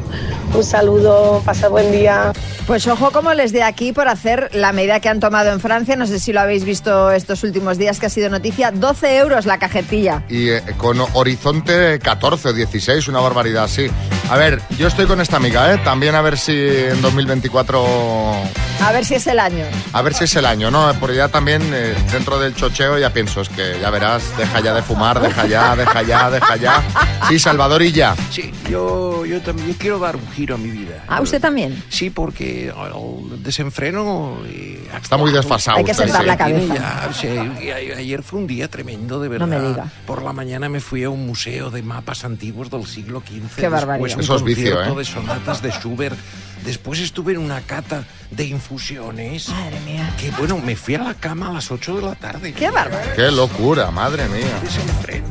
Un 0.55 0.65
saludo, 0.65 1.43
pasa 1.45 1.69
buen 1.69 1.93
día. 1.93 2.33
Pues 2.67 2.87
ojo 2.87 3.11
como 3.11 3.33
les 3.33 3.53
de 3.53 3.63
aquí 3.63 3.93
por 3.93 4.09
hacer 4.09 4.51
la 4.53 4.73
medida 4.73 5.01
que 5.01 5.09
han 5.09 5.21
tomado 5.21 5.51
en 5.53 5.61
Francia, 5.61 5.97
no 5.97 6.07
sé 6.07 6.19
si 6.19 6.33
lo 6.33 6.41
habéis 6.41 6.65
visto 6.65 7.11
estos 7.11 7.43
últimos 7.45 7.79
días 7.79 7.99
que 7.99 8.07
ha 8.07 8.11
sido 8.11 8.29
noticia, 8.29 8.71
12 8.71 9.19
euros 9.19 9.47
la 9.47 9.59
cajetilla. 9.59 10.25
Y 10.29 10.51
eh, 10.51 10.63
con 10.77 10.99
horizonte 11.15 11.99
14 11.99 12.49
o 12.49 12.53
16, 12.53 13.09
una 13.09 13.21
barbaridad 13.21 13.65
así. 13.65 13.87
A 14.31 14.37
ver, 14.37 14.61
yo 14.79 14.89
estoy 14.89 15.07
con 15.07 15.21
esta 15.21 15.37
amiga, 15.37 15.73
¿eh? 15.73 15.79
También 15.85 16.15
a 16.15 16.23
ver 16.23 16.37
si 16.37 16.53
en 16.53 17.01
2024... 17.01 18.68
A 18.81 18.93
ver 18.93 19.05
si 19.05 19.15
es 19.15 19.27
el 19.27 19.39
año. 19.39 19.65
A 19.93 20.03
ver 20.03 20.15
si 20.15 20.25
es 20.25 20.37
el 20.37 20.47
año, 20.47 20.71
¿no? 20.71 20.93
Porque 21.01 21.17
ya 21.17 21.29
también 21.29 21.63
eh, 21.75 21.95
dentro 22.13 22.39
del 22.39 22.55
chocheo 22.55 22.99
ya 22.99 23.13
pienso, 23.13 23.41
es 23.41 23.49
que 23.49 23.79
ya 23.81 23.91
verás, 23.91 24.23
deja 24.39 24.61
ya 24.61 24.73
de 24.73 24.83
fumar, 24.83 25.21
deja 25.21 25.47
ya, 25.47 25.75
deja 25.77 26.03
ya, 26.03 26.31
deja 26.31 26.57
ya. 26.57 26.83
Sí, 27.29 27.39
Salvador 27.39 27.83
y 27.83 27.93
ya. 27.93 28.15
Sí, 28.31 28.51
yo, 28.71 29.27
yo 29.27 29.41
también 29.43 29.75
quiero 29.75 29.99
dar 29.99 30.17
un 30.17 30.27
giro 30.33 30.55
a 30.55 30.59
mi 30.59 30.71
vida. 30.71 31.05
Ah, 31.09 31.21
¿usted 31.21 31.41
también? 31.41 31.83
Sí, 31.89 32.11
porque 32.11 32.69
el 32.69 33.43
desenfreno... 33.43 34.39
eh, 34.47 34.77
Está 35.03 35.17
muy 35.19 35.33
desfasado 35.33 35.77
Hay 35.79 35.85
que 35.85 35.93
sentar 35.95 36.25
la 36.25 36.37
cabeza. 36.37 36.75
Ya, 36.75 37.11
sí, 37.13 37.29
ayer 37.29 38.23
fue 38.23 38.39
un 38.39 38.47
día 38.47 38.69
tremendo, 38.69 39.21
de 39.21 39.29
verdad. 39.29 39.47
No 39.47 39.59
me 39.61 39.69
diga. 39.69 39.87
Por 40.07 40.23
la 40.23 40.33
mañana 40.33 40.69
me 40.69 40.81
fui 40.81 41.05
a 41.05 41.11
un 41.11 41.27
museo 41.27 41.71
de 41.71 41.83
mapas 41.83 42.25
antiguos 42.25 42.71
del 42.71 42.87
siglo 42.87 43.21
XV. 43.21 43.57
Qué 43.61 43.69
barbaridad. 43.69 44.19
Eso 44.21 44.37
es 44.37 44.43
vicio, 44.45 44.83
¿eh? 44.83 44.95
de 44.97 45.05
sonatas 45.05 45.61
de 45.61 45.71
Schubert. 45.73 46.19
Después 46.65 47.01
estuve 47.01 47.33
en 47.33 47.39
una 47.39 47.61
cata 47.61 48.05
de 48.31 48.45
infusiones. 48.45 49.49
Madre 49.49 49.81
mía. 49.81 50.15
Que 50.19 50.31
bueno, 50.33 50.59
me 50.59 50.77
fui 50.77 50.95
a 50.95 51.03
la 51.03 51.15
cama 51.15 51.49
a 51.49 51.53
las 51.53 51.71
8 51.71 51.97
de 51.97 52.03
la 52.03 52.15
tarde. 52.15 52.53
Qué 52.53 52.71
bárbaro. 52.71 53.11
Qué 53.15 53.31
locura, 53.31 53.91
madre 53.91 54.29
mía. 54.29 54.59
Desenfreno. 54.63 55.27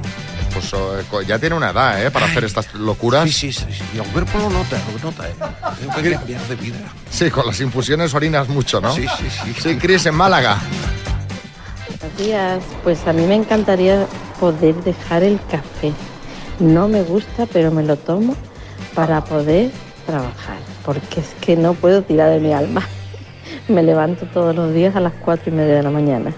Pues 0.53 0.73
eh, 0.73 1.25
ya 1.27 1.37
tiene 1.37 1.55
una 1.55 1.69
edad, 1.69 2.03
¿eh? 2.03 2.09
Para 2.09 2.25
hacer 2.25 2.43
estas 2.43 2.73
locuras. 2.73 3.25
Sí, 3.25 3.51
sí, 3.51 3.53
sí. 3.53 3.65
sí. 3.71 3.83
Y 3.93 3.99
el 3.99 4.05
cuerpo 4.05 4.39
lo 4.39 4.49
nota, 4.49 4.81
lo 4.91 5.11
nota, 5.11 5.29
¿eh? 5.29 5.35
Tengo 5.79 5.93
que 6.01 6.11
cambiar 6.11 6.41
de 6.47 6.55
vida. 6.55 6.77
Sí, 7.11 7.29
con 7.29 7.45
las 7.45 7.59
infusiones 7.61 8.13
orinas 8.13 8.47
mucho, 8.49 8.81
¿no? 8.81 8.93
Sí, 8.93 9.05
sí, 9.17 9.25
sí. 9.29 9.53
Sí, 9.61 9.77
Cris, 9.77 10.05
en 10.07 10.15
Málaga. 10.15 10.59
Buenos 11.99 12.17
días. 12.17 12.63
Pues 12.83 13.05
a 13.05 13.13
mí 13.13 13.25
me 13.25 13.35
encantaría 13.35 14.07
poder 14.39 14.75
dejar 14.83 15.23
el 15.23 15.39
café. 15.51 15.93
No 16.59 16.87
me 16.87 17.03
gusta, 17.03 17.45
pero 17.45 17.71
me 17.71 17.83
lo 17.83 17.97
tomo 17.97 18.35
para 18.95 19.23
poder 19.23 19.71
trabajar, 20.07 20.57
porque 20.87 21.19
es 21.19 21.27
que 21.41 21.57
no 21.57 21.73
puedo 21.73 22.01
tirar 22.01 22.29
de 22.31 22.39
mi 22.39 22.53
alma. 22.53 22.81
Me 23.67 23.83
levanto 23.83 24.25
todos 24.27 24.55
los 24.55 24.73
días 24.73 24.95
a 24.95 25.01
las 25.01 25.11
cuatro 25.13 25.51
y 25.51 25.55
media 25.55 25.75
de 25.75 25.83
la 25.83 25.89
mañana. 25.91 26.33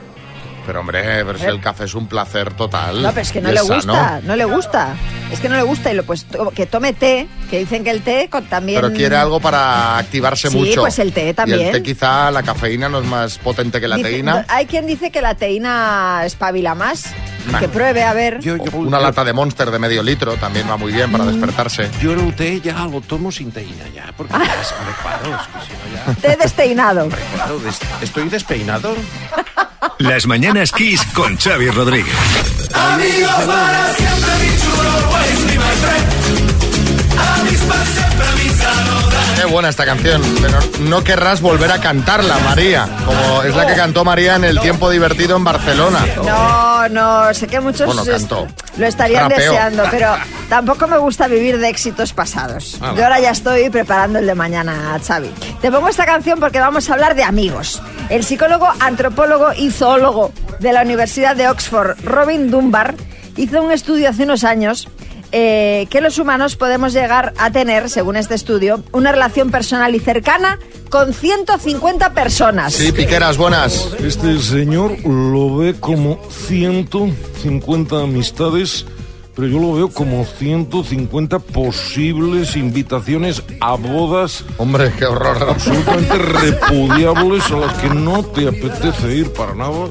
Pero 0.65 0.79
hombre, 0.81 1.01
pero 1.25 1.37
si 1.37 1.45
el 1.45 1.61
café 1.61 1.83
es 1.85 1.93
un 1.95 2.07
placer 2.07 2.53
total. 2.53 3.01
No, 3.03 3.09
pero 3.09 3.21
es 3.21 3.31
que 3.31 3.41
no 3.41 3.51
le 3.51 3.59
sano. 3.59 3.75
gusta, 3.75 4.21
no 4.23 4.35
le 4.35 4.45
gusta. 4.45 4.95
Es 5.31 5.39
que 5.39 5.49
no 5.49 5.55
le 5.55 5.61
gusta 5.63 5.91
y 5.91 5.95
lo 5.95 6.03
pues 6.03 6.25
to- 6.25 6.49
que 6.51 6.65
tome 6.65 6.93
té, 6.93 7.27
que 7.49 7.59
dicen 7.59 7.83
que 7.83 7.91
el 7.91 8.01
té 8.01 8.27
con- 8.29 8.45
también 8.45 8.81
Pero 8.81 8.93
quiere 8.93 9.15
algo 9.15 9.39
para 9.39 9.97
activarse 9.99 10.49
Sí, 10.49 10.57
mucho. 10.57 10.81
pues 10.81 10.97
el 10.99 11.13
té 11.13 11.29
Y 11.29 11.33
también. 11.33 11.61
el 11.67 11.71
té 11.71 11.83
quizá 11.83 12.29
la 12.31 12.41
cafeína 12.43 12.89
no 12.89 12.99
es 13.01 13.05
más 13.07 13.37
potente 13.37 13.79
que 13.79 13.87
la 13.87 13.95
Dice- 13.97 14.09
teína. 14.09 14.45
Hay 14.47 14.65
quien 14.65 14.85
dice 14.87 15.11
que 15.11 15.21
la 15.21 15.35
teína 15.35 16.21
espabila 16.25 16.73
más. 16.75 17.05
Que 17.57 17.67
pruebe, 17.69 18.03
a 18.03 18.13
ver. 18.13 18.39
Una 18.73 18.99
lata 18.99 19.23
de 19.23 19.33
Monster 19.33 19.71
de 19.71 19.79
medio 19.79 20.03
litro 20.03 20.35
también 20.35 20.69
va 20.69 20.77
muy 20.77 20.91
bien 20.91 21.09
Mm. 21.09 21.11
para 21.11 21.25
despertarse. 21.25 21.89
Yo 22.01 22.13
el 22.13 22.35
té 22.35 22.61
ya 22.61 22.85
lo 22.85 23.01
tomo 23.01 23.31
sin 23.31 23.51
teína 23.51 23.87
ya, 23.95 24.11
porque 24.15 24.33
ya 24.33 24.61
es 24.61 24.71
adecuado. 24.73 25.39
es 25.41 25.47
que 25.47 25.59
si 25.65 25.73
no 25.73 26.13
ya- 26.13 26.21
Té 26.21 26.37
desteinado. 26.37 27.09
¿Estoy 28.01 28.29
despeinado? 28.29 28.95
Las 29.97 30.27
mañanas 30.27 30.71
Kiss 30.71 31.03
con 31.13 31.37
Xavi 31.37 31.69
Rodríguez. 31.71 32.13
Amigos 32.73 33.31
para 33.45 33.93
siempre, 33.93 34.31
mi 34.41 34.57
chulo, 34.61 34.91
siempre 35.47 36.15
mi. 36.15 36.18
Qué 39.35 39.45
buena 39.45 39.69
esta 39.69 39.85
canción, 39.85 40.21
pero 40.41 40.59
no 40.81 41.03
querrás 41.03 41.39
volver 41.41 41.71
a 41.71 41.79
cantarla, 41.79 42.37
María, 42.39 42.87
como 43.05 43.41
es 43.43 43.55
la 43.55 43.65
que 43.65 43.73
cantó 43.75 44.03
María 44.03 44.35
en 44.35 44.43
el 44.43 44.59
tiempo 44.59 44.89
divertido 44.89 45.37
en 45.37 45.43
Barcelona. 45.45 46.05
No, 46.25 46.89
no, 46.89 47.33
sé 47.33 47.47
que 47.47 47.59
muchos 47.61 47.85
Bueno, 47.87 48.01
est- 48.01 48.11
cantó. 48.11 48.47
lo 48.77 48.85
estarían 48.85 49.29
deseando, 49.29 49.83
pero 49.89 50.13
tampoco 50.49 50.87
me 50.87 50.97
gusta 50.97 51.27
vivir 51.27 51.57
de 51.57 51.69
éxitos 51.69 52.11
pasados. 52.11 52.77
Ah, 52.81 52.93
Yo 52.97 53.03
ahora 53.03 53.19
ya 53.21 53.31
estoy 53.31 53.69
preparando 53.69 54.19
el 54.19 54.25
de 54.25 54.35
mañana, 54.35 54.99
Xavi. 55.05 55.29
Te 55.61 55.71
pongo 55.71 55.87
esta 55.87 56.05
canción 56.05 56.39
porque 56.39 56.59
vamos 56.59 56.89
a 56.89 56.93
hablar 56.93 57.15
de 57.15 57.23
amigos. 57.23 57.81
El 58.09 58.25
psicólogo, 58.25 58.67
antropólogo 58.81 59.53
y 59.53 59.71
zoólogo 59.71 60.33
de 60.59 60.73
la 60.73 60.81
Universidad 60.81 61.35
de 61.37 61.47
Oxford, 61.47 61.95
Robin 62.03 62.51
Dunbar, 62.51 62.93
hizo 63.37 63.61
un 63.61 63.71
estudio 63.71 64.09
hace 64.09 64.23
unos 64.23 64.43
años 64.43 64.89
eh, 65.31 65.87
que 65.89 66.01
los 66.01 66.17
humanos 66.17 66.55
podemos 66.55 66.93
llegar 66.93 67.33
a 67.37 67.51
tener, 67.51 67.89
según 67.89 68.15
este 68.15 68.35
estudio, 68.35 68.83
una 68.91 69.11
relación 69.11 69.51
personal 69.51 69.93
y 69.95 69.99
cercana 69.99 70.59
con 70.89 71.13
150 71.13 72.13
personas. 72.13 72.73
Sí, 72.73 72.91
Piqueras, 72.91 73.37
buenas. 73.37 73.93
Este 73.99 74.39
señor 74.39 74.97
lo 75.05 75.57
ve 75.57 75.75
como 75.79 76.19
150 76.29 78.01
amistades, 78.01 78.85
pero 79.35 79.47
yo 79.47 79.59
lo 79.59 79.73
veo 79.73 79.89
como 79.89 80.25
150 80.25 81.39
posibles 81.39 82.55
invitaciones 82.55 83.43
a 83.61 83.75
bodas. 83.75 84.43
Hombre, 84.57 84.91
qué 84.97 85.05
horror. 85.05 85.49
Absolutamente 85.49 86.17
repudiables 86.17 87.51
a 87.51 87.57
las 87.57 87.77
que 87.77 87.89
no 87.89 88.23
te 88.23 88.47
apetece 88.47 89.15
ir 89.15 89.31
para 89.33 89.53
nada. 89.53 89.89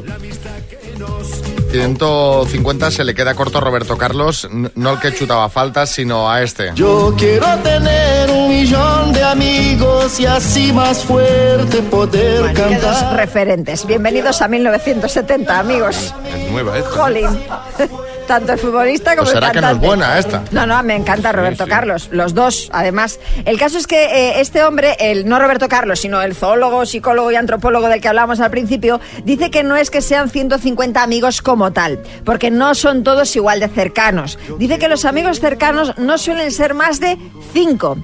150 1.71 2.91
se 2.91 3.05
le 3.05 3.15
queda 3.15 3.35
corto 3.35 3.59
a 3.59 3.61
Roberto 3.61 3.97
Carlos, 3.99 4.49
no 4.75 4.91
el 4.93 4.99
que 5.01 5.15
chutaba 5.15 5.49
faltas, 5.51 5.91
sino 5.91 6.31
a 6.31 6.43
este. 6.43 6.71
Yo 6.75 7.15
quiero 7.19 7.47
tener 7.59 8.31
un 8.31 8.49
millón 8.49 9.13
de 9.13 9.23
amigos 9.23 10.19
y 10.19 10.27
así 10.27 10.73
más 10.73 11.05
fuerte 11.05 11.83
poder 11.83 12.41
Bueno, 12.41 12.59
cantar. 12.61 13.17
referentes. 13.17 13.87
Bienvenidos 13.87 14.41
a 14.41 14.49
1970, 14.49 15.59
amigos. 15.59 16.15
Es 16.35 16.51
nueva 16.51 16.79
esta. 16.79 16.91
Jolín. 16.91 17.29
Tanto 18.29 18.53
el 18.53 18.59
futbolista 18.59 19.17
como 19.17 19.23
Pues 19.23 19.35
el 19.35 19.41
será 19.41 19.53
que 19.53 19.61
no 19.63 19.71
es 19.71 19.79
buena 19.79 20.19
esta. 20.19 20.45
No, 20.51 20.67
no, 20.67 20.83
me 20.83 20.95
encanta 20.95 21.33
Roberto 21.33 21.67
Carlos, 21.67 22.11
los 22.13 22.35
dos, 22.35 22.69
además. 22.75 23.19
El 23.47 23.59
caso 23.59 23.79
es 23.79 23.87
que 23.87 24.05
eh, 24.05 24.41
este 24.41 24.63
hombre, 24.63 24.97
el 25.01 25.27
no 25.27 25.39
Roberto 25.39 25.67
Carlos, 25.67 26.01
sino 26.01 26.21
el 26.21 26.35
zoólogo, 26.35 26.85
psicólogo 26.85 27.33
y 27.33 27.37
antropólogo 27.37 27.89
del 27.89 28.03
que 28.03 28.09
hablábamos 28.09 28.41
al 28.41 28.51
principio, 28.51 29.01
dice 29.25 29.51
que 29.51 29.63
no 29.63 29.77
es 29.77 29.91
que 29.91 30.03
sean 30.03 30.29
150 30.29 31.03
amigos 31.03 31.41
como 31.41 31.73
tal, 31.73 32.01
porque 32.27 32.51
no 32.51 32.75
son 32.75 33.03
todos 33.03 33.35
igual 33.35 33.61
de 33.61 33.69
cercanos. 33.69 34.39
Dice 34.59 34.79
que 34.79 34.89
los 34.89 35.07
amigos 35.07 35.41
cercanos 35.41 35.97
no 35.97 36.19
suelen 36.19 36.53
ser 36.53 36.75
más 36.75 37.01
de 37.01 37.17
5. 37.55 37.97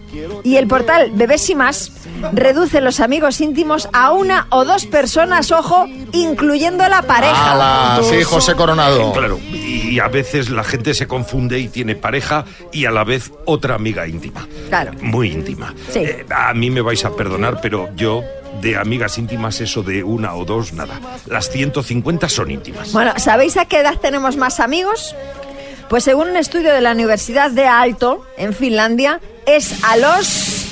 Y 0.42 0.56
el 0.56 0.66
portal 0.66 1.10
Bebés 1.12 1.50
y 1.50 1.54
Más 1.54 1.92
reduce 2.32 2.80
los 2.80 3.00
amigos 3.00 3.42
íntimos 3.42 3.90
a 3.92 4.12
una 4.12 4.46
o 4.50 4.64
dos 4.64 4.86
personas, 4.86 5.52
ojo, 5.52 5.86
incluyendo 6.12 6.88
la 6.88 7.02
pareja. 7.02 7.52
¡Hala! 7.52 8.00
Sí, 8.02 8.22
José 8.22 8.54
Coronado. 8.54 9.12
Claro, 9.12 9.38
y 9.38 9.98
a 9.98 10.08
veces 10.14 10.48
la 10.48 10.62
gente 10.62 10.94
se 10.94 11.08
confunde 11.08 11.58
y 11.58 11.66
tiene 11.66 11.96
pareja 11.96 12.44
y 12.72 12.84
a 12.84 12.92
la 12.92 13.02
vez 13.02 13.32
otra 13.44 13.74
amiga 13.74 14.06
íntima. 14.06 14.46
Claro. 14.68 14.92
Muy 15.02 15.32
íntima. 15.32 15.74
Sí. 15.90 15.98
Eh, 15.98 16.24
a 16.30 16.54
mí 16.54 16.70
me 16.70 16.80
vais 16.80 17.04
a 17.04 17.14
perdonar, 17.16 17.60
pero 17.60 17.90
yo 17.96 18.22
de 18.62 18.76
amigas 18.76 19.18
íntimas 19.18 19.60
eso 19.60 19.82
de 19.82 20.04
una 20.04 20.36
o 20.36 20.44
dos, 20.44 20.72
nada. 20.72 21.00
Las 21.26 21.50
150 21.50 22.28
son 22.28 22.52
íntimas. 22.52 22.92
Bueno, 22.92 23.12
¿sabéis 23.16 23.56
a 23.56 23.64
qué 23.64 23.80
edad 23.80 23.98
tenemos 24.00 24.36
más 24.36 24.60
amigos? 24.60 25.16
Pues 25.88 26.04
según 26.04 26.30
un 26.30 26.36
estudio 26.36 26.72
de 26.72 26.80
la 26.80 26.92
Universidad 26.92 27.50
de 27.50 27.66
Aalto, 27.66 28.24
en 28.38 28.54
Finlandia, 28.54 29.20
es 29.46 29.82
a 29.82 29.96
los 29.96 30.63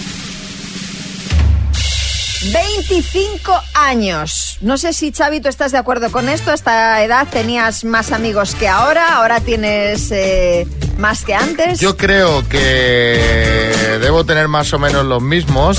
25 2.52 3.52
años. 3.74 4.58
No 4.60 4.76
sé 4.76 4.92
si, 4.92 5.12
Xavi, 5.12 5.40
tú 5.40 5.48
estás 5.48 5.70
de 5.72 5.78
acuerdo 5.78 6.10
con 6.10 6.28
esto. 6.28 6.50
A 6.50 6.54
esta 6.54 7.02
edad 7.04 7.28
tenías 7.30 7.84
más 7.84 8.10
amigos 8.10 8.54
que 8.56 8.68
ahora, 8.68 9.16
ahora 9.16 9.40
tienes 9.40 10.10
eh, 10.10 10.66
más 10.98 11.24
que 11.24 11.34
antes. 11.34 11.78
Yo 11.78 11.96
creo 11.96 12.46
que 12.48 13.98
debo 14.00 14.24
tener 14.24 14.48
más 14.48 14.72
o 14.72 14.78
menos 14.78 15.04
los 15.04 15.22
mismos, 15.22 15.78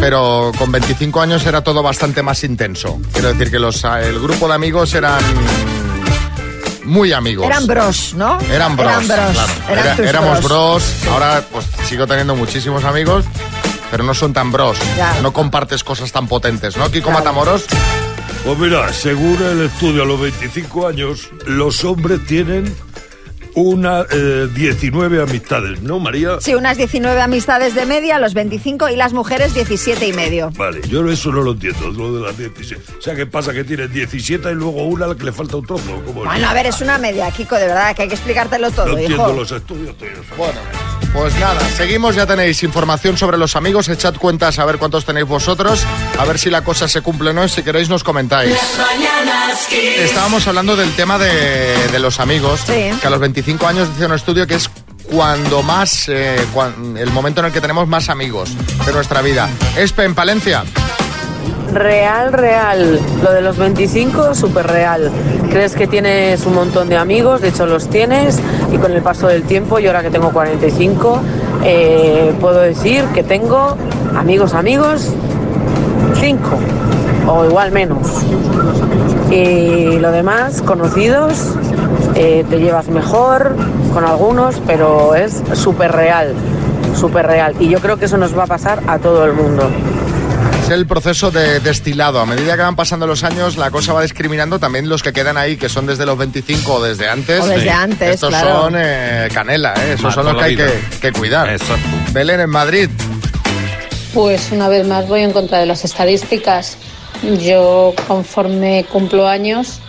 pero 0.00 0.50
con 0.58 0.72
25 0.72 1.20
años 1.20 1.46
era 1.46 1.62
todo 1.62 1.82
bastante 1.82 2.22
más 2.22 2.42
intenso. 2.42 3.00
Quiero 3.12 3.32
decir 3.32 3.50
que 3.50 3.58
los, 3.60 3.84
el 3.84 4.18
grupo 4.20 4.48
de 4.48 4.54
amigos 4.54 4.92
eran 4.94 5.20
muy 6.84 7.12
amigos. 7.12 7.46
Eran 7.46 7.66
bros, 7.66 8.14
¿no? 8.14 8.38
Eran 8.50 8.76
bros, 8.76 8.90
Eran 9.04 9.06
bros. 9.06 9.32
claro. 9.32 9.52
Eran 9.70 9.84
Era- 9.86 9.96
tus 9.96 10.06
éramos 10.06 10.38
bros. 10.42 10.82
bros. 11.02 11.12
Ahora 11.12 11.44
pues 11.52 11.64
sigo 11.88 12.06
teniendo 12.06 12.34
muchísimos 12.34 12.84
amigos, 12.84 13.24
pero 13.92 14.04
no 14.04 14.14
son 14.14 14.32
tan 14.32 14.50
bros. 14.50 14.78
Ya. 14.96 15.20
No 15.20 15.34
compartes 15.34 15.84
cosas 15.84 16.10
tan 16.10 16.26
potentes, 16.26 16.78
¿no, 16.78 16.90
Kiko 16.90 17.10
Matamoros? 17.10 17.66
Pues 18.42 18.58
mira, 18.58 18.90
según 18.90 19.36
el 19.42 19.66
estudio 19.66 20.04
a 20.04 20.06
los 20.06 20.18
25 20.18 20.88
años, 20.88 21.28
los 21.44 21.84
hombres 21.84 22.24
tienen 22.26 22.74
una 23.54 24.06
eh, 24.10 24.48
19 24.54 25.22
amistades, 25.22 25.82
¿no, 25.82 26.00
María? 26.00 26.40
Sí, 26.40 26.54
unas 26.54 26.78
19 26.78 27.20
amistades 27.20 27.74
de 27.74 27.84
media, 27.84 28.18
los 28.18 28.32
25 28.32 28.88
y 28.88 28.96
las 28.96 29.12
mujeres 29.12 29.52
17 29.52 30.08
y 30.08 30.14
medio. 30.14 30.50
Vale, 30.56 30.80
yo 30.88 31.06
eso 31.10 31.30
no 31.30 31.42
lo 31.42 31.52
entiendo, 31.52 31.90
lo 31.90 32.16
de 32.16 32.26
las 32.26 32.38
17. 32.38 32.82
O 32.98 33.02
sea, 33.02 33.14
¿qué 33.14 33.26
pasa? 33.26 33.52
Que 33.52 33.62
tienes 33.62 33.92
17 33.92 34.52
y 34.52 34.54
luego 34.54 34.84
una 34.84 35.04
a 35.04 35.08
la 35.08 35.16
que 35.16 35.24
le 35.24 35.32
falta 35.32 35.58
un 35.58 35.66
trozo. 35.66 35.84
¿Cómo 36.06 36.22
es? 36.22 36.28
Bueno, 36.28 36.48
a 36.48 36.54
ver, 36.54 36.64
es 36.64 36.80
una 36.80 36.96
media, 36.96 37.30
Kiko, 37.30 37.56
de 37.56 37.66
verdad, 37.66 37.94
que 37.94 38.02
hay 38.02 38.08
que 38.08 38.14
explicártelo 38.14 38.70
todo, 38.70 38.86
no 38.86 38.92
hijo. 38.92 39.00
entiendo 39.02 39.32
los 39.34 39.52
estudios. 39.52 39.94
tío. 39.98 40.08
Bueno, 40.38 40.58
pues 41.12 41.34
nada, 41.38 41.60
seguimos, 41.76 42.14
ya 42.14 42.26
tenéis 42.26 42.62
información 42.62 43.16
sobre 43.18 43.36
los 43.36 43.54
amigos, 43.56 43.88
echad 43.88 44.14
cuentas 44.14 44.58
a 44.58 44.64
ver 44.64 44.78
cuántos 44.78 45.04
tenéis 45.04 45.26
vosotros, 45.26 45.82
a 46.18 46.24
ver 46.24 46.38
si 46.38 46.48
la 46.50 46.62
cosa 46.64 46.88
se 46.88 47.02
cumple 47.02 47.30
o 47.30 47.32
no, 47.32 47.44
y 47.44 47.48
si 47.48 47.62
queréis 47.62 47.88
nos 47.88 48.02
comentáis. 48.02 48.54
Estábamos 50.04 50.46
hablando 50.46 50.74
del 50.76 50.90
tema 50.96 51.18
de, 51.18 51.88
de 51.88 51.98
los 51.98 52.18
amigos, 52.20 52.60
que 53.00 53.06
a 53.06 53.10
los 53.10 53.20
25 53.20 53.66
años 53.66 53.88
dice 53.92 54.06
un 54.06 54.14
estudio 54.14 54.46
que 54.46 54.54
es 54.54 54.70
cuando 55.10 55.62
más, 55.62 56.08
eh, 56.08 56.36
cuan- 56.54 56.96
el 56.96 57.10
momento 57.10 57.40
en 57.40 57.46
el 57.46 57.52
que 57.52 57.60
tenemos 57.60 57.86
más 57.86 58.08
amigos 58.08 58.50
de 58.86 58.92
nuestra 58.92 59.20
vida. 59.20 59.48
Espe, 59.76 60.04
en 60.04 60.14
Palencia. 60.14 60.64
Real, 61.72 62.32
real. 62.34 63.00
Lo 63.22 63.32
de 63.32 63.40
los 63.40 63.56
25, 63.56 64.34
súper 64.34 64.66
real. 64.66 65.10
Crees 65.50 65.74
que 65.74 65.86
tienes 65.86 66.44
un 66.44 66.54
montón 66.54 66.88
de 66.88 66.96
amigos, 66.96 67.40
de 67.40 67.48
hecho 67.48 67.66
los 67.66 67.88
tienes, 67.88 68.38
y 68.70 68.76
con 68.76 68.92
el 68.92 69.00
paso 69.00 69.26
del 69.26 69.44
tiempo, 69.44 69.78
yo 69.78 69.90
ahora 69.90 70.02
que 70.02 70.10
tengo 70.10 70.30
45, 70.32 71.20
eh, 71.64 72.34
puedo 72.40 72.60
decir 72.60 73.04
que 73.14 73.22
tengo 73.22 73.76
amigos, 74.16 74.52
amigos, 74.52 75.08
5, 76.20 76.40
o 77.28 77.44
igual 77.46 77.72
menos. 77.72 78.06
Y 79.30 79.98
lo 79.98 80.12
demás, 80.12 80.60
conocidos, 80.60 81.54
eh, 82.14 82.44
te 82.50 82.60
llevas 82.60 82.88
mejor 82.88 83.56
con 83.94 84.04
algunos, 84.04 84.60
pero 84.66 85.14
es 85.14 85.42
súper 85.54 85.92
real, 85.92 86.34
súper 86.94 87.26
real. 87.26 87.54
Y 87.60 87.68
yo 87.68 87.78
creo 87.80 87.96
que 87.96 88.04
eso 88.04 88.18
nos 88.18 88.36
va 88.36 88.44
a 88.44 88.46
pasar 88.46 88.82
a 88.86 88.98
todo 88.98 89.24
el 89.24 89.32
mundo. 89.32 89.70
Es 90.62 90.70
el 90.70 90.86
proceso 90.86 91.30
de 91.30 91.58
destilado. 91.60 92.20
A 92.20 92.26
medida 92.26 92.56
que 92.56 92.62
van 92.62 92.76
pasando 92.76 93.06
los 93.06 93.24
años, 93.24 93.56
la 93.56 93.70
cosa 93.70 93.92
va 93.92 94.02
discriminando 94.02 94.60
también 94.60 94.88
los 94.88 95.02
que 95.02 95.12
quedan 95.12 95.36
ahí, 95.36 95.56
que 95.56 95.68
son 95.68 95.86
desde 95.86 96.06
los 96.06 96.16
25 96.16 96.74
o 96.74 96.82
desde 96.82 97.08
antes. 97.08 97.40
O 97.40 97.46
desde 97.46 97.70
antes, 97.70 98.14
Estos 98.14 98.30
claro. 98.30 98.62
son 98.62 98.74
eh, 98.76 99.28
canela, 99.34 99.74
¿eh? 99.74 99.94
Esos 99.94 100.04
Más 100.04 100.14
son 100.14 100.26
los 100.26 100.36
que 100.36 100.44
hay 100.44 100.56
que, 100.56 101.12
cuidar. 101.12 101.56
Belén, 102.12 102.40
en 102.40 102.50
Madrid. 102.50 102.88
Pues 104.14 104.52
una 104.52 104.68
vez 104.68 104.86
más 104.86 105.08
voy 105.08 105.22
en 105.22 105.32
contra 105.32 105.58
de 105.58 105.66
las 105.66 105.84
estadísticas. 105.84 106.76
Yo 107.40 107.94
conforme 108.06 108.84
cumplo 108.90 109.26
años 109.26 109.80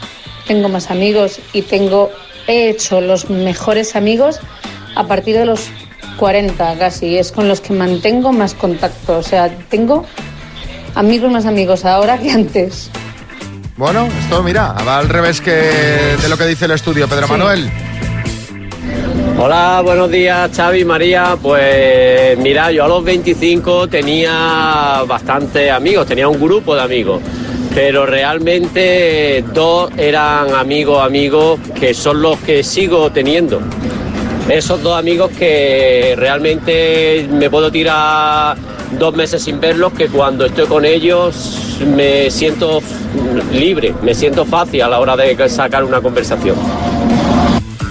tengo 0.48 0.70
más 0.70 0.90
amigos 0.90 1.40
y 1.54 1.62
tengo 1.62 2.10
he 2.48 2.70
hecho 2.70 3.00
los 3.00 3.30
mejores 3.30 3.96
amigos 3.96 4.40
a 4.96 5.06
partir 5.06 5.38
de 5.38 5.46
los 5.46 5.70
40 6.18 6.78
casi. 6.78 7.18
Es 7.18 7.32
con 7.32 7.48
los 7.48 7.62
que 7.62 7.74
mantengo 7.74 8.32
más 8.32 8.54
contacto. 8.54 9.18
O 9.18 9.24
sea, 9.24 9.50
tengo 9.70 10.06
amigos 10.96 11.32
más 11.32 11.46
amigos 11.46 11.86
ahora 11.86 12.18
que 12.18 12.32
antes. 12.32 12.90
Bueno, 13.76 14.08
esto 14.20 14.44
mira, 14.44 14.74
va 14.88 15.00
al 15.00 15.10
revés 15.10 15.42
que 15.42 15.52
de 15.52 16.30
lo 16.30 16.38
que 16.38 16.46
dice 16.46 16.66
el 16.66 16.72
estudio. 16.72 17.08
Pedro 17.08 17.28
Manuel. 17.28 17.70
Hola, 19.40 19.82
buenos 19.84 20.12
días 20.12 20.52
Xavi, 20.56 20.86
María. 20.86 21.36
Pues 21.42 22.38
mira, 22.38 22.72
yo 22.72 22.86
a 22.86 22.88
los 22.88 23.04
25 23.04 23.88
tenía 23.88 25.04
bastantes 25.08 25.72
amigos, 25.72 26.06
tenía 26.06 26.28
un 26.28 26.40
grupo 26.40 26.76
de 26.76 26.82
amigos, 26.82 27.22
pero 27.74 28.06
realmente 28.06 29.44
dos 29.54 29.92
eran 29.98 30.54
amigos, 30.54 31.04
amigos 31.04 31.60
que 31.80 31.94
son 31.96 32.22
los 32.22 32.38
que 32.40 32.64
sigo 32.64 33.12
teniendo. 33.12 33.60
Esos 34.48 34.84
dos 34.84 35.00
amigos 35.00 35.32
que 35.32 36.14
realmente 36.18 37.28
me 37.32 37.50
puedo 37.50 37.72
tirar 37.72 38.56
dos 38.98 39.16
meses 39.16 39.44
sin 39.44 39.60
verlos, 39.60 39.94
que 39.94 40.08
cuando 40.08 40.46
estoy 40.46 40.66
con 40.68 40.86
ellos 40.86 41.78
me 41.96 42.30
siento 42.30 42.82
libre, 43.52 43.94
me 44.02 44.14
siento 44.14 44.46
fácil 44.46 44.82
a 44.82 44.88
la 44.88 45.00
hora 45.00 45.16
de 45.16 45.50
sacar 45.50 45.84
una 45.84 46.02
conversación. 46.02 46.56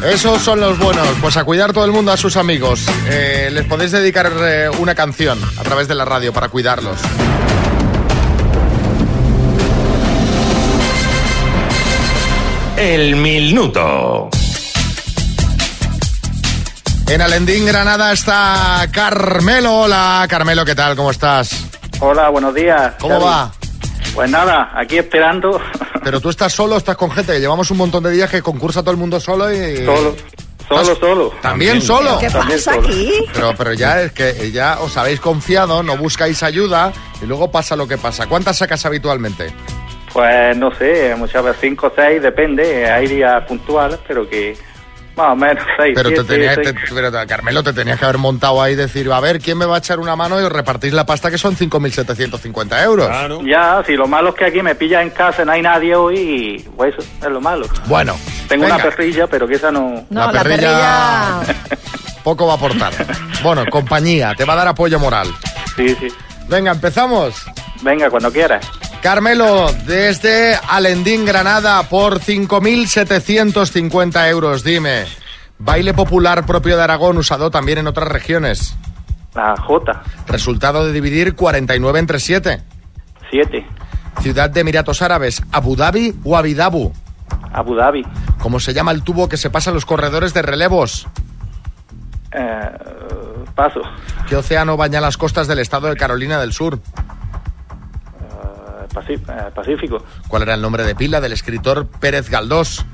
Esos 0.04 0.42
son 0.42 0.60
los 0.60 0.78
buenos. 0.78 1.06
Pues 1.20 1.36
a 1.36 1.44
cuidar 1.44 1.72
todo 1.72 1.84
el 1.84 1.92
mundo 1.92 2.10
a 2.10 2.16
sus 2.16 2.36
amigos. 2.36 2.84
Eh, 3.08 3.50
les 3.52 3.64
podéis 3.66 3.92
dedicar 3.92 4.32
eh, 4.40 4.68
una 4.80 4.94
canción 4.94 5.38
a 5.58 5.62
través 5.62 5.86
de 5.86 5.94
la 5.94 6.04
radio 6.04 6.32
para 6.32 6.48
cuidarlos. 6.48 6.98
El 12.76 13.14
minuto. 13.14 14.28
En 17.12 17.20
Alendín, 17.20 17.66
Granada, 17.66 18.10
está 18.10 18.88
Carmelo. 18.90 19.80
Hola, 19.80 20.24
Carmelo, 20.30 20.64
¿qué 20.64 20.74
tal? 20.74 20.96
¿Cómo 20.96 21.10
estás? 21.10 21.68
Hola, 22.00 22.30
buenos 22.30 22.54
días. 22.54 22.94
¿Cómo 22.98 23.20
Xavi. 23.20 23.24
va? 23.26 23.52
Pues 24.14 24.30
nada, 24.30 24.70
aquí 24.74 24.96
esperando. 24.96 25.60
Pero 26.02 26.22
tú 26.22 26.30
estás 26.30 26.54
solo, 26.54 26.76
o 26.76 26.78
estás 26.78 26.96
con 26.96 27.10
gente. 27.10 27.34
que 27.34 27.40
Llevamos 27.40 27.70
un 27.70 27.76
montón 27.76 28.02
de 28.04 28.12
días 28.12 28.30
que 28.30 28.40
concursa 28.40 28.80
todo 28.80 28.92
el 28.92 28.96
mundo 28.96 29.20
solo 29.20 29.52
y... 29.52 29.84
Solo, 29.84 30.16
solo, 30.66 30.96
solo. 30.96 31.32
¿También 31.42 31.82
solo? 31.82 32.16
¿Qué 32.18 32.30
pasa 32.30 32.58
solo. 32.58 32.80
aquí? 32.80 33.12
Pero, 33.34 33.54
pero 33.58 33.74
ya 33.74 34.00
es 34.00 34.12
que 34.12 34.50
ya 34.50 34.78
os 34.80 34.96
habéis 34.96 35.20
confiado, 35.20 35.82
no 35.82 35.98
buscáis 35.98 36.42
ayuda 36.42 36.94
y 37.20 37.26
luego 37.26 37.50
pasa 37.50 37.76
lo 37.76 37.86
que 37.86 37.98
pasa. 37.98 38.26
¿Cuántas 38.26 38.56
sacas 38.56 38.86
habitualmente? 38.86 39.52
Pues 40.14 40.56
no 40.56 40.74
sé, 40.76 41.14
muchas 41.18 41.44
veces 41.44 41.60
cinco 41.60 41.88
o 41.88 41.92
seis, 41.94 42.22
depende. 42.22 42.90
Hay 42.90 43.06
días 43.06 43.44
puntuales, 43.46 43.98
pero 44.08 44.26
que 44.26 44.56
más 45.16 45.32
o 45.32 45.36
menos 45.36 45.62
seis, 45.76 45.92
Pero, 45.94 46.08
te 46.10 46.14
siete, 46.16 46.32
tenía, 46.32 46.54
seis. 46.54 46.68
te- 46.68 46.94
pero, 46.94 47.10
Carmelo, 47.26 47.62
te 47.62 47.72
tenías 47.72 47.98
que 47.98 48.04
haber 48.04 48.18
montado 48.18 48.62
ahí 48.62 48.72
y 48.72 48.76
decir, 48.76 49.10
a 49.12 49.20
ver, 49.20 49.40
¿quién 49.40 49.58
me 49.58 49.66
va 49.66 49.76
a 49.76 49.78
echar 49.78 49.98
una 50.00 50.16
mano? 50.16 50.40
Y 50.40 50.44
os 50.44 50.52
repartís 50.52 50.92
la 50.92 51.04
pasta 51.06 51.30
que 51.30 51.38
son 51.38 51.56
5.750 51.56 52.82
euros. 52.84 53.08
Ya, 53.46 53.82
si 53.86 53.92
lo 53.94 54.06
malo 54.06 54.30
es 54.30 54.34
que 54.36 54.44
aquí 54.46 54.62
me 54.62 54.74
pilla 54.74 55.02
en 55.02 55.10
casa, 55.10 55.44
no 55.44 55.52
hay 55.52 55.62
nadie 55.62 55.94
hoy 55.94 56.18
y 56.18 56.58
pues 56.76 56.94
eso 56.94 57.06
es 57.22 57.28
lo 57.30 57.40
malo. 57.40 57.66
Bueno, 57.86 58.16
Tengo 58.48 58.62
venga. 58.64 58.76
una 58.76 58.84
perrilla, 58.84 59.26
pero 59.26 59.46
que 59.46 59.54
esa 59.54 59.70
no... 59.70 60.04
No, 60.10 60.32
la 60.32 60.42
perrilla... 60.42 61.40
poco 62.24 62.46
va 62.46 62.52
a 62.54 62.56
aportar. 62.56 62.92
Bueno, 63.42 63.64
compañía, 63.70 64.32
te 64.36 64.44
va 64.44 64.52
a 64.52 64.56
dar 64.56 64.68
apoyo 64.68 64.98
moral. 64.98 65.28
Sí, 65.76 65.88
sí. 66.00 66.08
Venga, 66.48 66.70
empezamos. 66.72 67.34
Venga, 67.82 68.08
cuando 68.10 68.30
quieras. 68.32 68.64
Carmelo, 69.02 69.66
desde 69.86 70.54
Alendín, 70.68 71.24
Granada, 71.26 71.82
por 71.88 72.20
5.750 72.20 74.28
euros, 74.30 74.62
dime. 74.62 75.04
Baile 75.58 75.92
popular 75.92 76.46
propio 76.46 76.76
de 76.76 76.84
Aragón, 76.84 77.18
usado 77.18 77.50
también 77.50 77.78
en 77.78 77.88
otras 77.88 78.06
regiones. 78.08 78.76
La 79.34 79.56
J, 79.56 80.02
Resultado 80.28 80.86
de 80.86 80.92
dividir 80.92 81.34
49 81.34 81.98
entre 81.98 82.20
7. 82.20 82.62
7, 83.30 83.66
Ciudad 84.20 84.50
de 84.50 84.60
Emiratos 84.60 85.02
Árabes, 85.02 85.42
Abu 85.50 85.74
Dhabi 85.74 86.14
o 86.22 86.36
Abidabu. 86.36 86.92
Abu 87.52 87.74
Dhabi, 87.74 88.06
¿Cómo 88.38 88.60
se 88.60 88.72
llama 88.74 88.92
el 88.92 89.02
tubo 89.02 89.28
que 89.28 89.36
se 89.36 89.50
pasa 89.50 89.70
en 89.70 89.74
los 89.74 89.84
corredores 89.86 90.32
de 90.34 90.42
relevos? 90.42 91.08
eh, 92.32 92.70
paso, 93.54 93.80
¿Qué 94.28 94.36
océano 94.36 94.76
baña 94.76 95.00
las 95.00 95.16
costas 95.16 95.48
del 95.48 95.58
estado 95.58 95.88
de 95.88 95.96
Carolina 95.96 96.38
del 96.40 96.52
Sur? 96.52 96.78
Eh, 98.96 99.50
Pacífico, 99.54 99.98
¿Cuál 100.28 100.42
era 100.42 100.54
el 100.54 100.62
nombre 100.62 100.84
de 100.84 100.94
pila 100.94 101.20
del 101.20 101.32
escritor 101.32 101.86
Pérez 101.86 102.28
Galdós? 102.30 102.84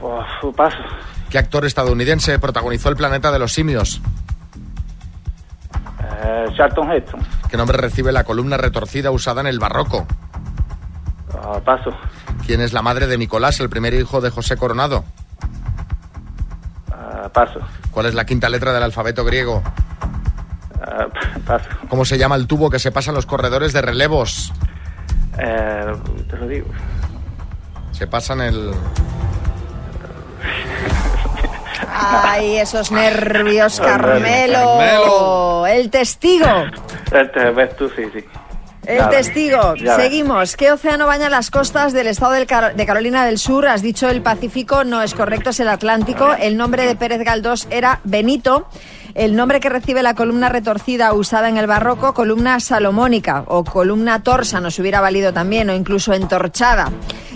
Uf, 0.00 0.54
paso, 0.56 0.76
¿Qué 1.30 1.38
actor 1.38 1.64
estadounidense 1.64 2.38
protagonizó 2.38 2.88
El 2.90 2.96
planeta 2.96 3.32
de 3.32 3.38
los 3.38 3.52
simios? 3.52 4.00
eh, 6.22 6.46
Charlton 6.56 6.90
Heston, 6.92 7.20
¿Qué 7.50 7.56
nombre 7.56 7.76
recibe 7.78 8.12
la 8.12 8.24
columna 8.24 8.56
retorcida 8.56 9.10
usada 9.10 9.40
en 9.40 9.46
el 9.46 9.58
barroco? 9.58 10.06
Ah, 11.32 11.60
paso, 11.64 11.90
¿Quién 12.46 12.60
es 12.60 12.72
la 12.72 12.82
madre 12.82 13.06
de 13.06 13.18
Nicolás, 13.18 13.58
el 13.60 13.68
primer 13.68 13.94
hijo 13.94 14.20
de 14.20 14.30
José 14.30 14.56
Coronado? 14.56 15.04
Ah, 16.92 17.28
paso, 17.32 17.60
¿Cuál 17.90 18.06
es 18.06 18.14
la 18.14 18.24
quinta 18.26 18.48
letra 18.48 18.72
del 18.72 18.82
alfabeto 18.82 19.24
griego? 19.24 19.62
Ah, 20.96 21.06
paso, 21.46 21.66
¿Cómo 21.88 22.04
se 22.04 22.18
llama 22.18 22.36
el 22.36 22.46
tubo 22.46 22.70
que 22.70 22.78
se 22.78 22.92
pasa 22.92 23.10
en 23.10 23.16
los 23.16 23.26
corredores 23.26 23.72
de 23.72 23.82
relevos? 23.82 24.52
Eh, 25.38 25.92
te 26.30 26.36
lo 26.36 26.46
digo, 26.46 26.66
Se 27.92 28.06
pasan 28.06 28.40
el... 28.40 28.70
Ay, 31.96 32.58
esos 32.58 32.90
nervios, 32.90 33.80
Carmelo. 33.84 34.78
Carmelo. 34.78 35.66
El 35.66 35.90
testigo. 35.90 36.46
ves 37.54 37.76
tú, 37.76 37.88
sí, 37.96 38.02
sí. 38.12 38.24
El 38.86 38.98
Nada, 38.98 39.10
testigo. 39.10 39.74
Seguimos. 39.96 40.56
¿Qué 40.56 40.70
océano 40.70 41.06
baña 41.06 41.30
las 41.30 41.50
costas 41.50 41.94
del 41.94 42.06
estado 42.06 42.32
del 42.32 42.46
Car- 42.46 42.74
de 42.76 42.84
Carolina 42.86 43.24
del 43.24 43.38
Sur? 43.38 43.66
Has 43.66 43.80
dicho 43.80 44.08
el 44.10 44.20
Pacífico, 44.20 44.84
no 44.84 45.00
es 45.02 45.14
correcto, 45.14 45.50
es 45.50 45.60
el 45.60 45.68
Atlántico. 45.68 46.34
El 46.38 46.58
nombre 46.58 46.86
de 46.86 46.94
Pérez 46.94 47.24
Galdós 47.24 47.66
era 47.70 48.00
Benito. 48.04 48.68
El 49.14 49.36
nombre 49.36 49.60
que 49.60 49.68
recibe 49.68 50.02
la 50.02 50.14
columna 50.14 50.48
retorcida 50.48 51.12
usada 51.12 51.48
en 51.48 51.56
el 51.56 51.66
barroco, 51.68 52.14
columna 52.14 52.58
salomónica 52.58 53.44
o 53.46 53.62
columna 53.62 54.22
torsa, 54.22 54.60
nos 54.60 54.78
hubiera 54.78 55.00
valido 55.00 55.32
también, 55.32 55.70
o 55.70 55.74
incluso 55.74 56.12
entorchada. 56.12 56.90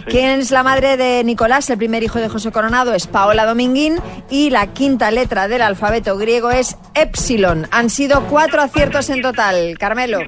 ¿Quién 0.07 0.41
es 0.41 0.51
la 0.51 0.63
madre 0.63 0.97
de 0.97 1.23
Nicolás? 1.23 1.69
El 1.71 1.79
primer 1.79 2.03
hijo 2.03 2.19
de 2.19 2.29
José 2.29 2.51
Coronado 2.51 2.95
es 2.95 3.07
Paola 3.07 3.45
Dominguín 3.47 4.01
y 4.31 4.51
la 4.51 4.69
quinta 4.69 5.11
letra 5.11 5.49
del 5.49 5.63
alfabeto 5.63 6.17
griego 6.17 6.51
es 6.51 6.77
Epsilon. 6.95 7.69
Han 7.71 7.91
sido 7.91 8.23
cuatro 8.25 8.63
aciertos 8.63 9.11
en 9.11 9.23
total. 9.23 9.77
Carmelo. 9.79 10.19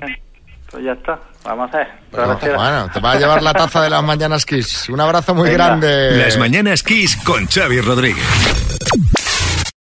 Pues 0.70 0.84
ya 0.84 0.92
está. 0.92 1.18
Vamos 1.44 1.72
a 1.74 1.78
ver. 1.78 1.88
Bueno, 2.12 2.38
bueno, 2.56 2.90
te 2.92 3.00
va 3.00 3.12
a 3.12 3.18
llevar 3.18 3.42
la 3.42 3.54
taza 3.54 3.82
de 3.82 3.90
las 3.90 4.04
mañanas 4.04 4.44
Kiss. 4.44 4.88
Un 4.90 5.00
abrazo 5.00 5.34
muy 5.34 5.48
Venga. 5.48 5.66
grande. 5.66 6.10
Las 6.18 6.38
mañanas 6.38 6.82
Kiss 6.82 7.16
con 7.16 7.46
Xavi 7.46 7.80
Rodríguez. 7.80 8.26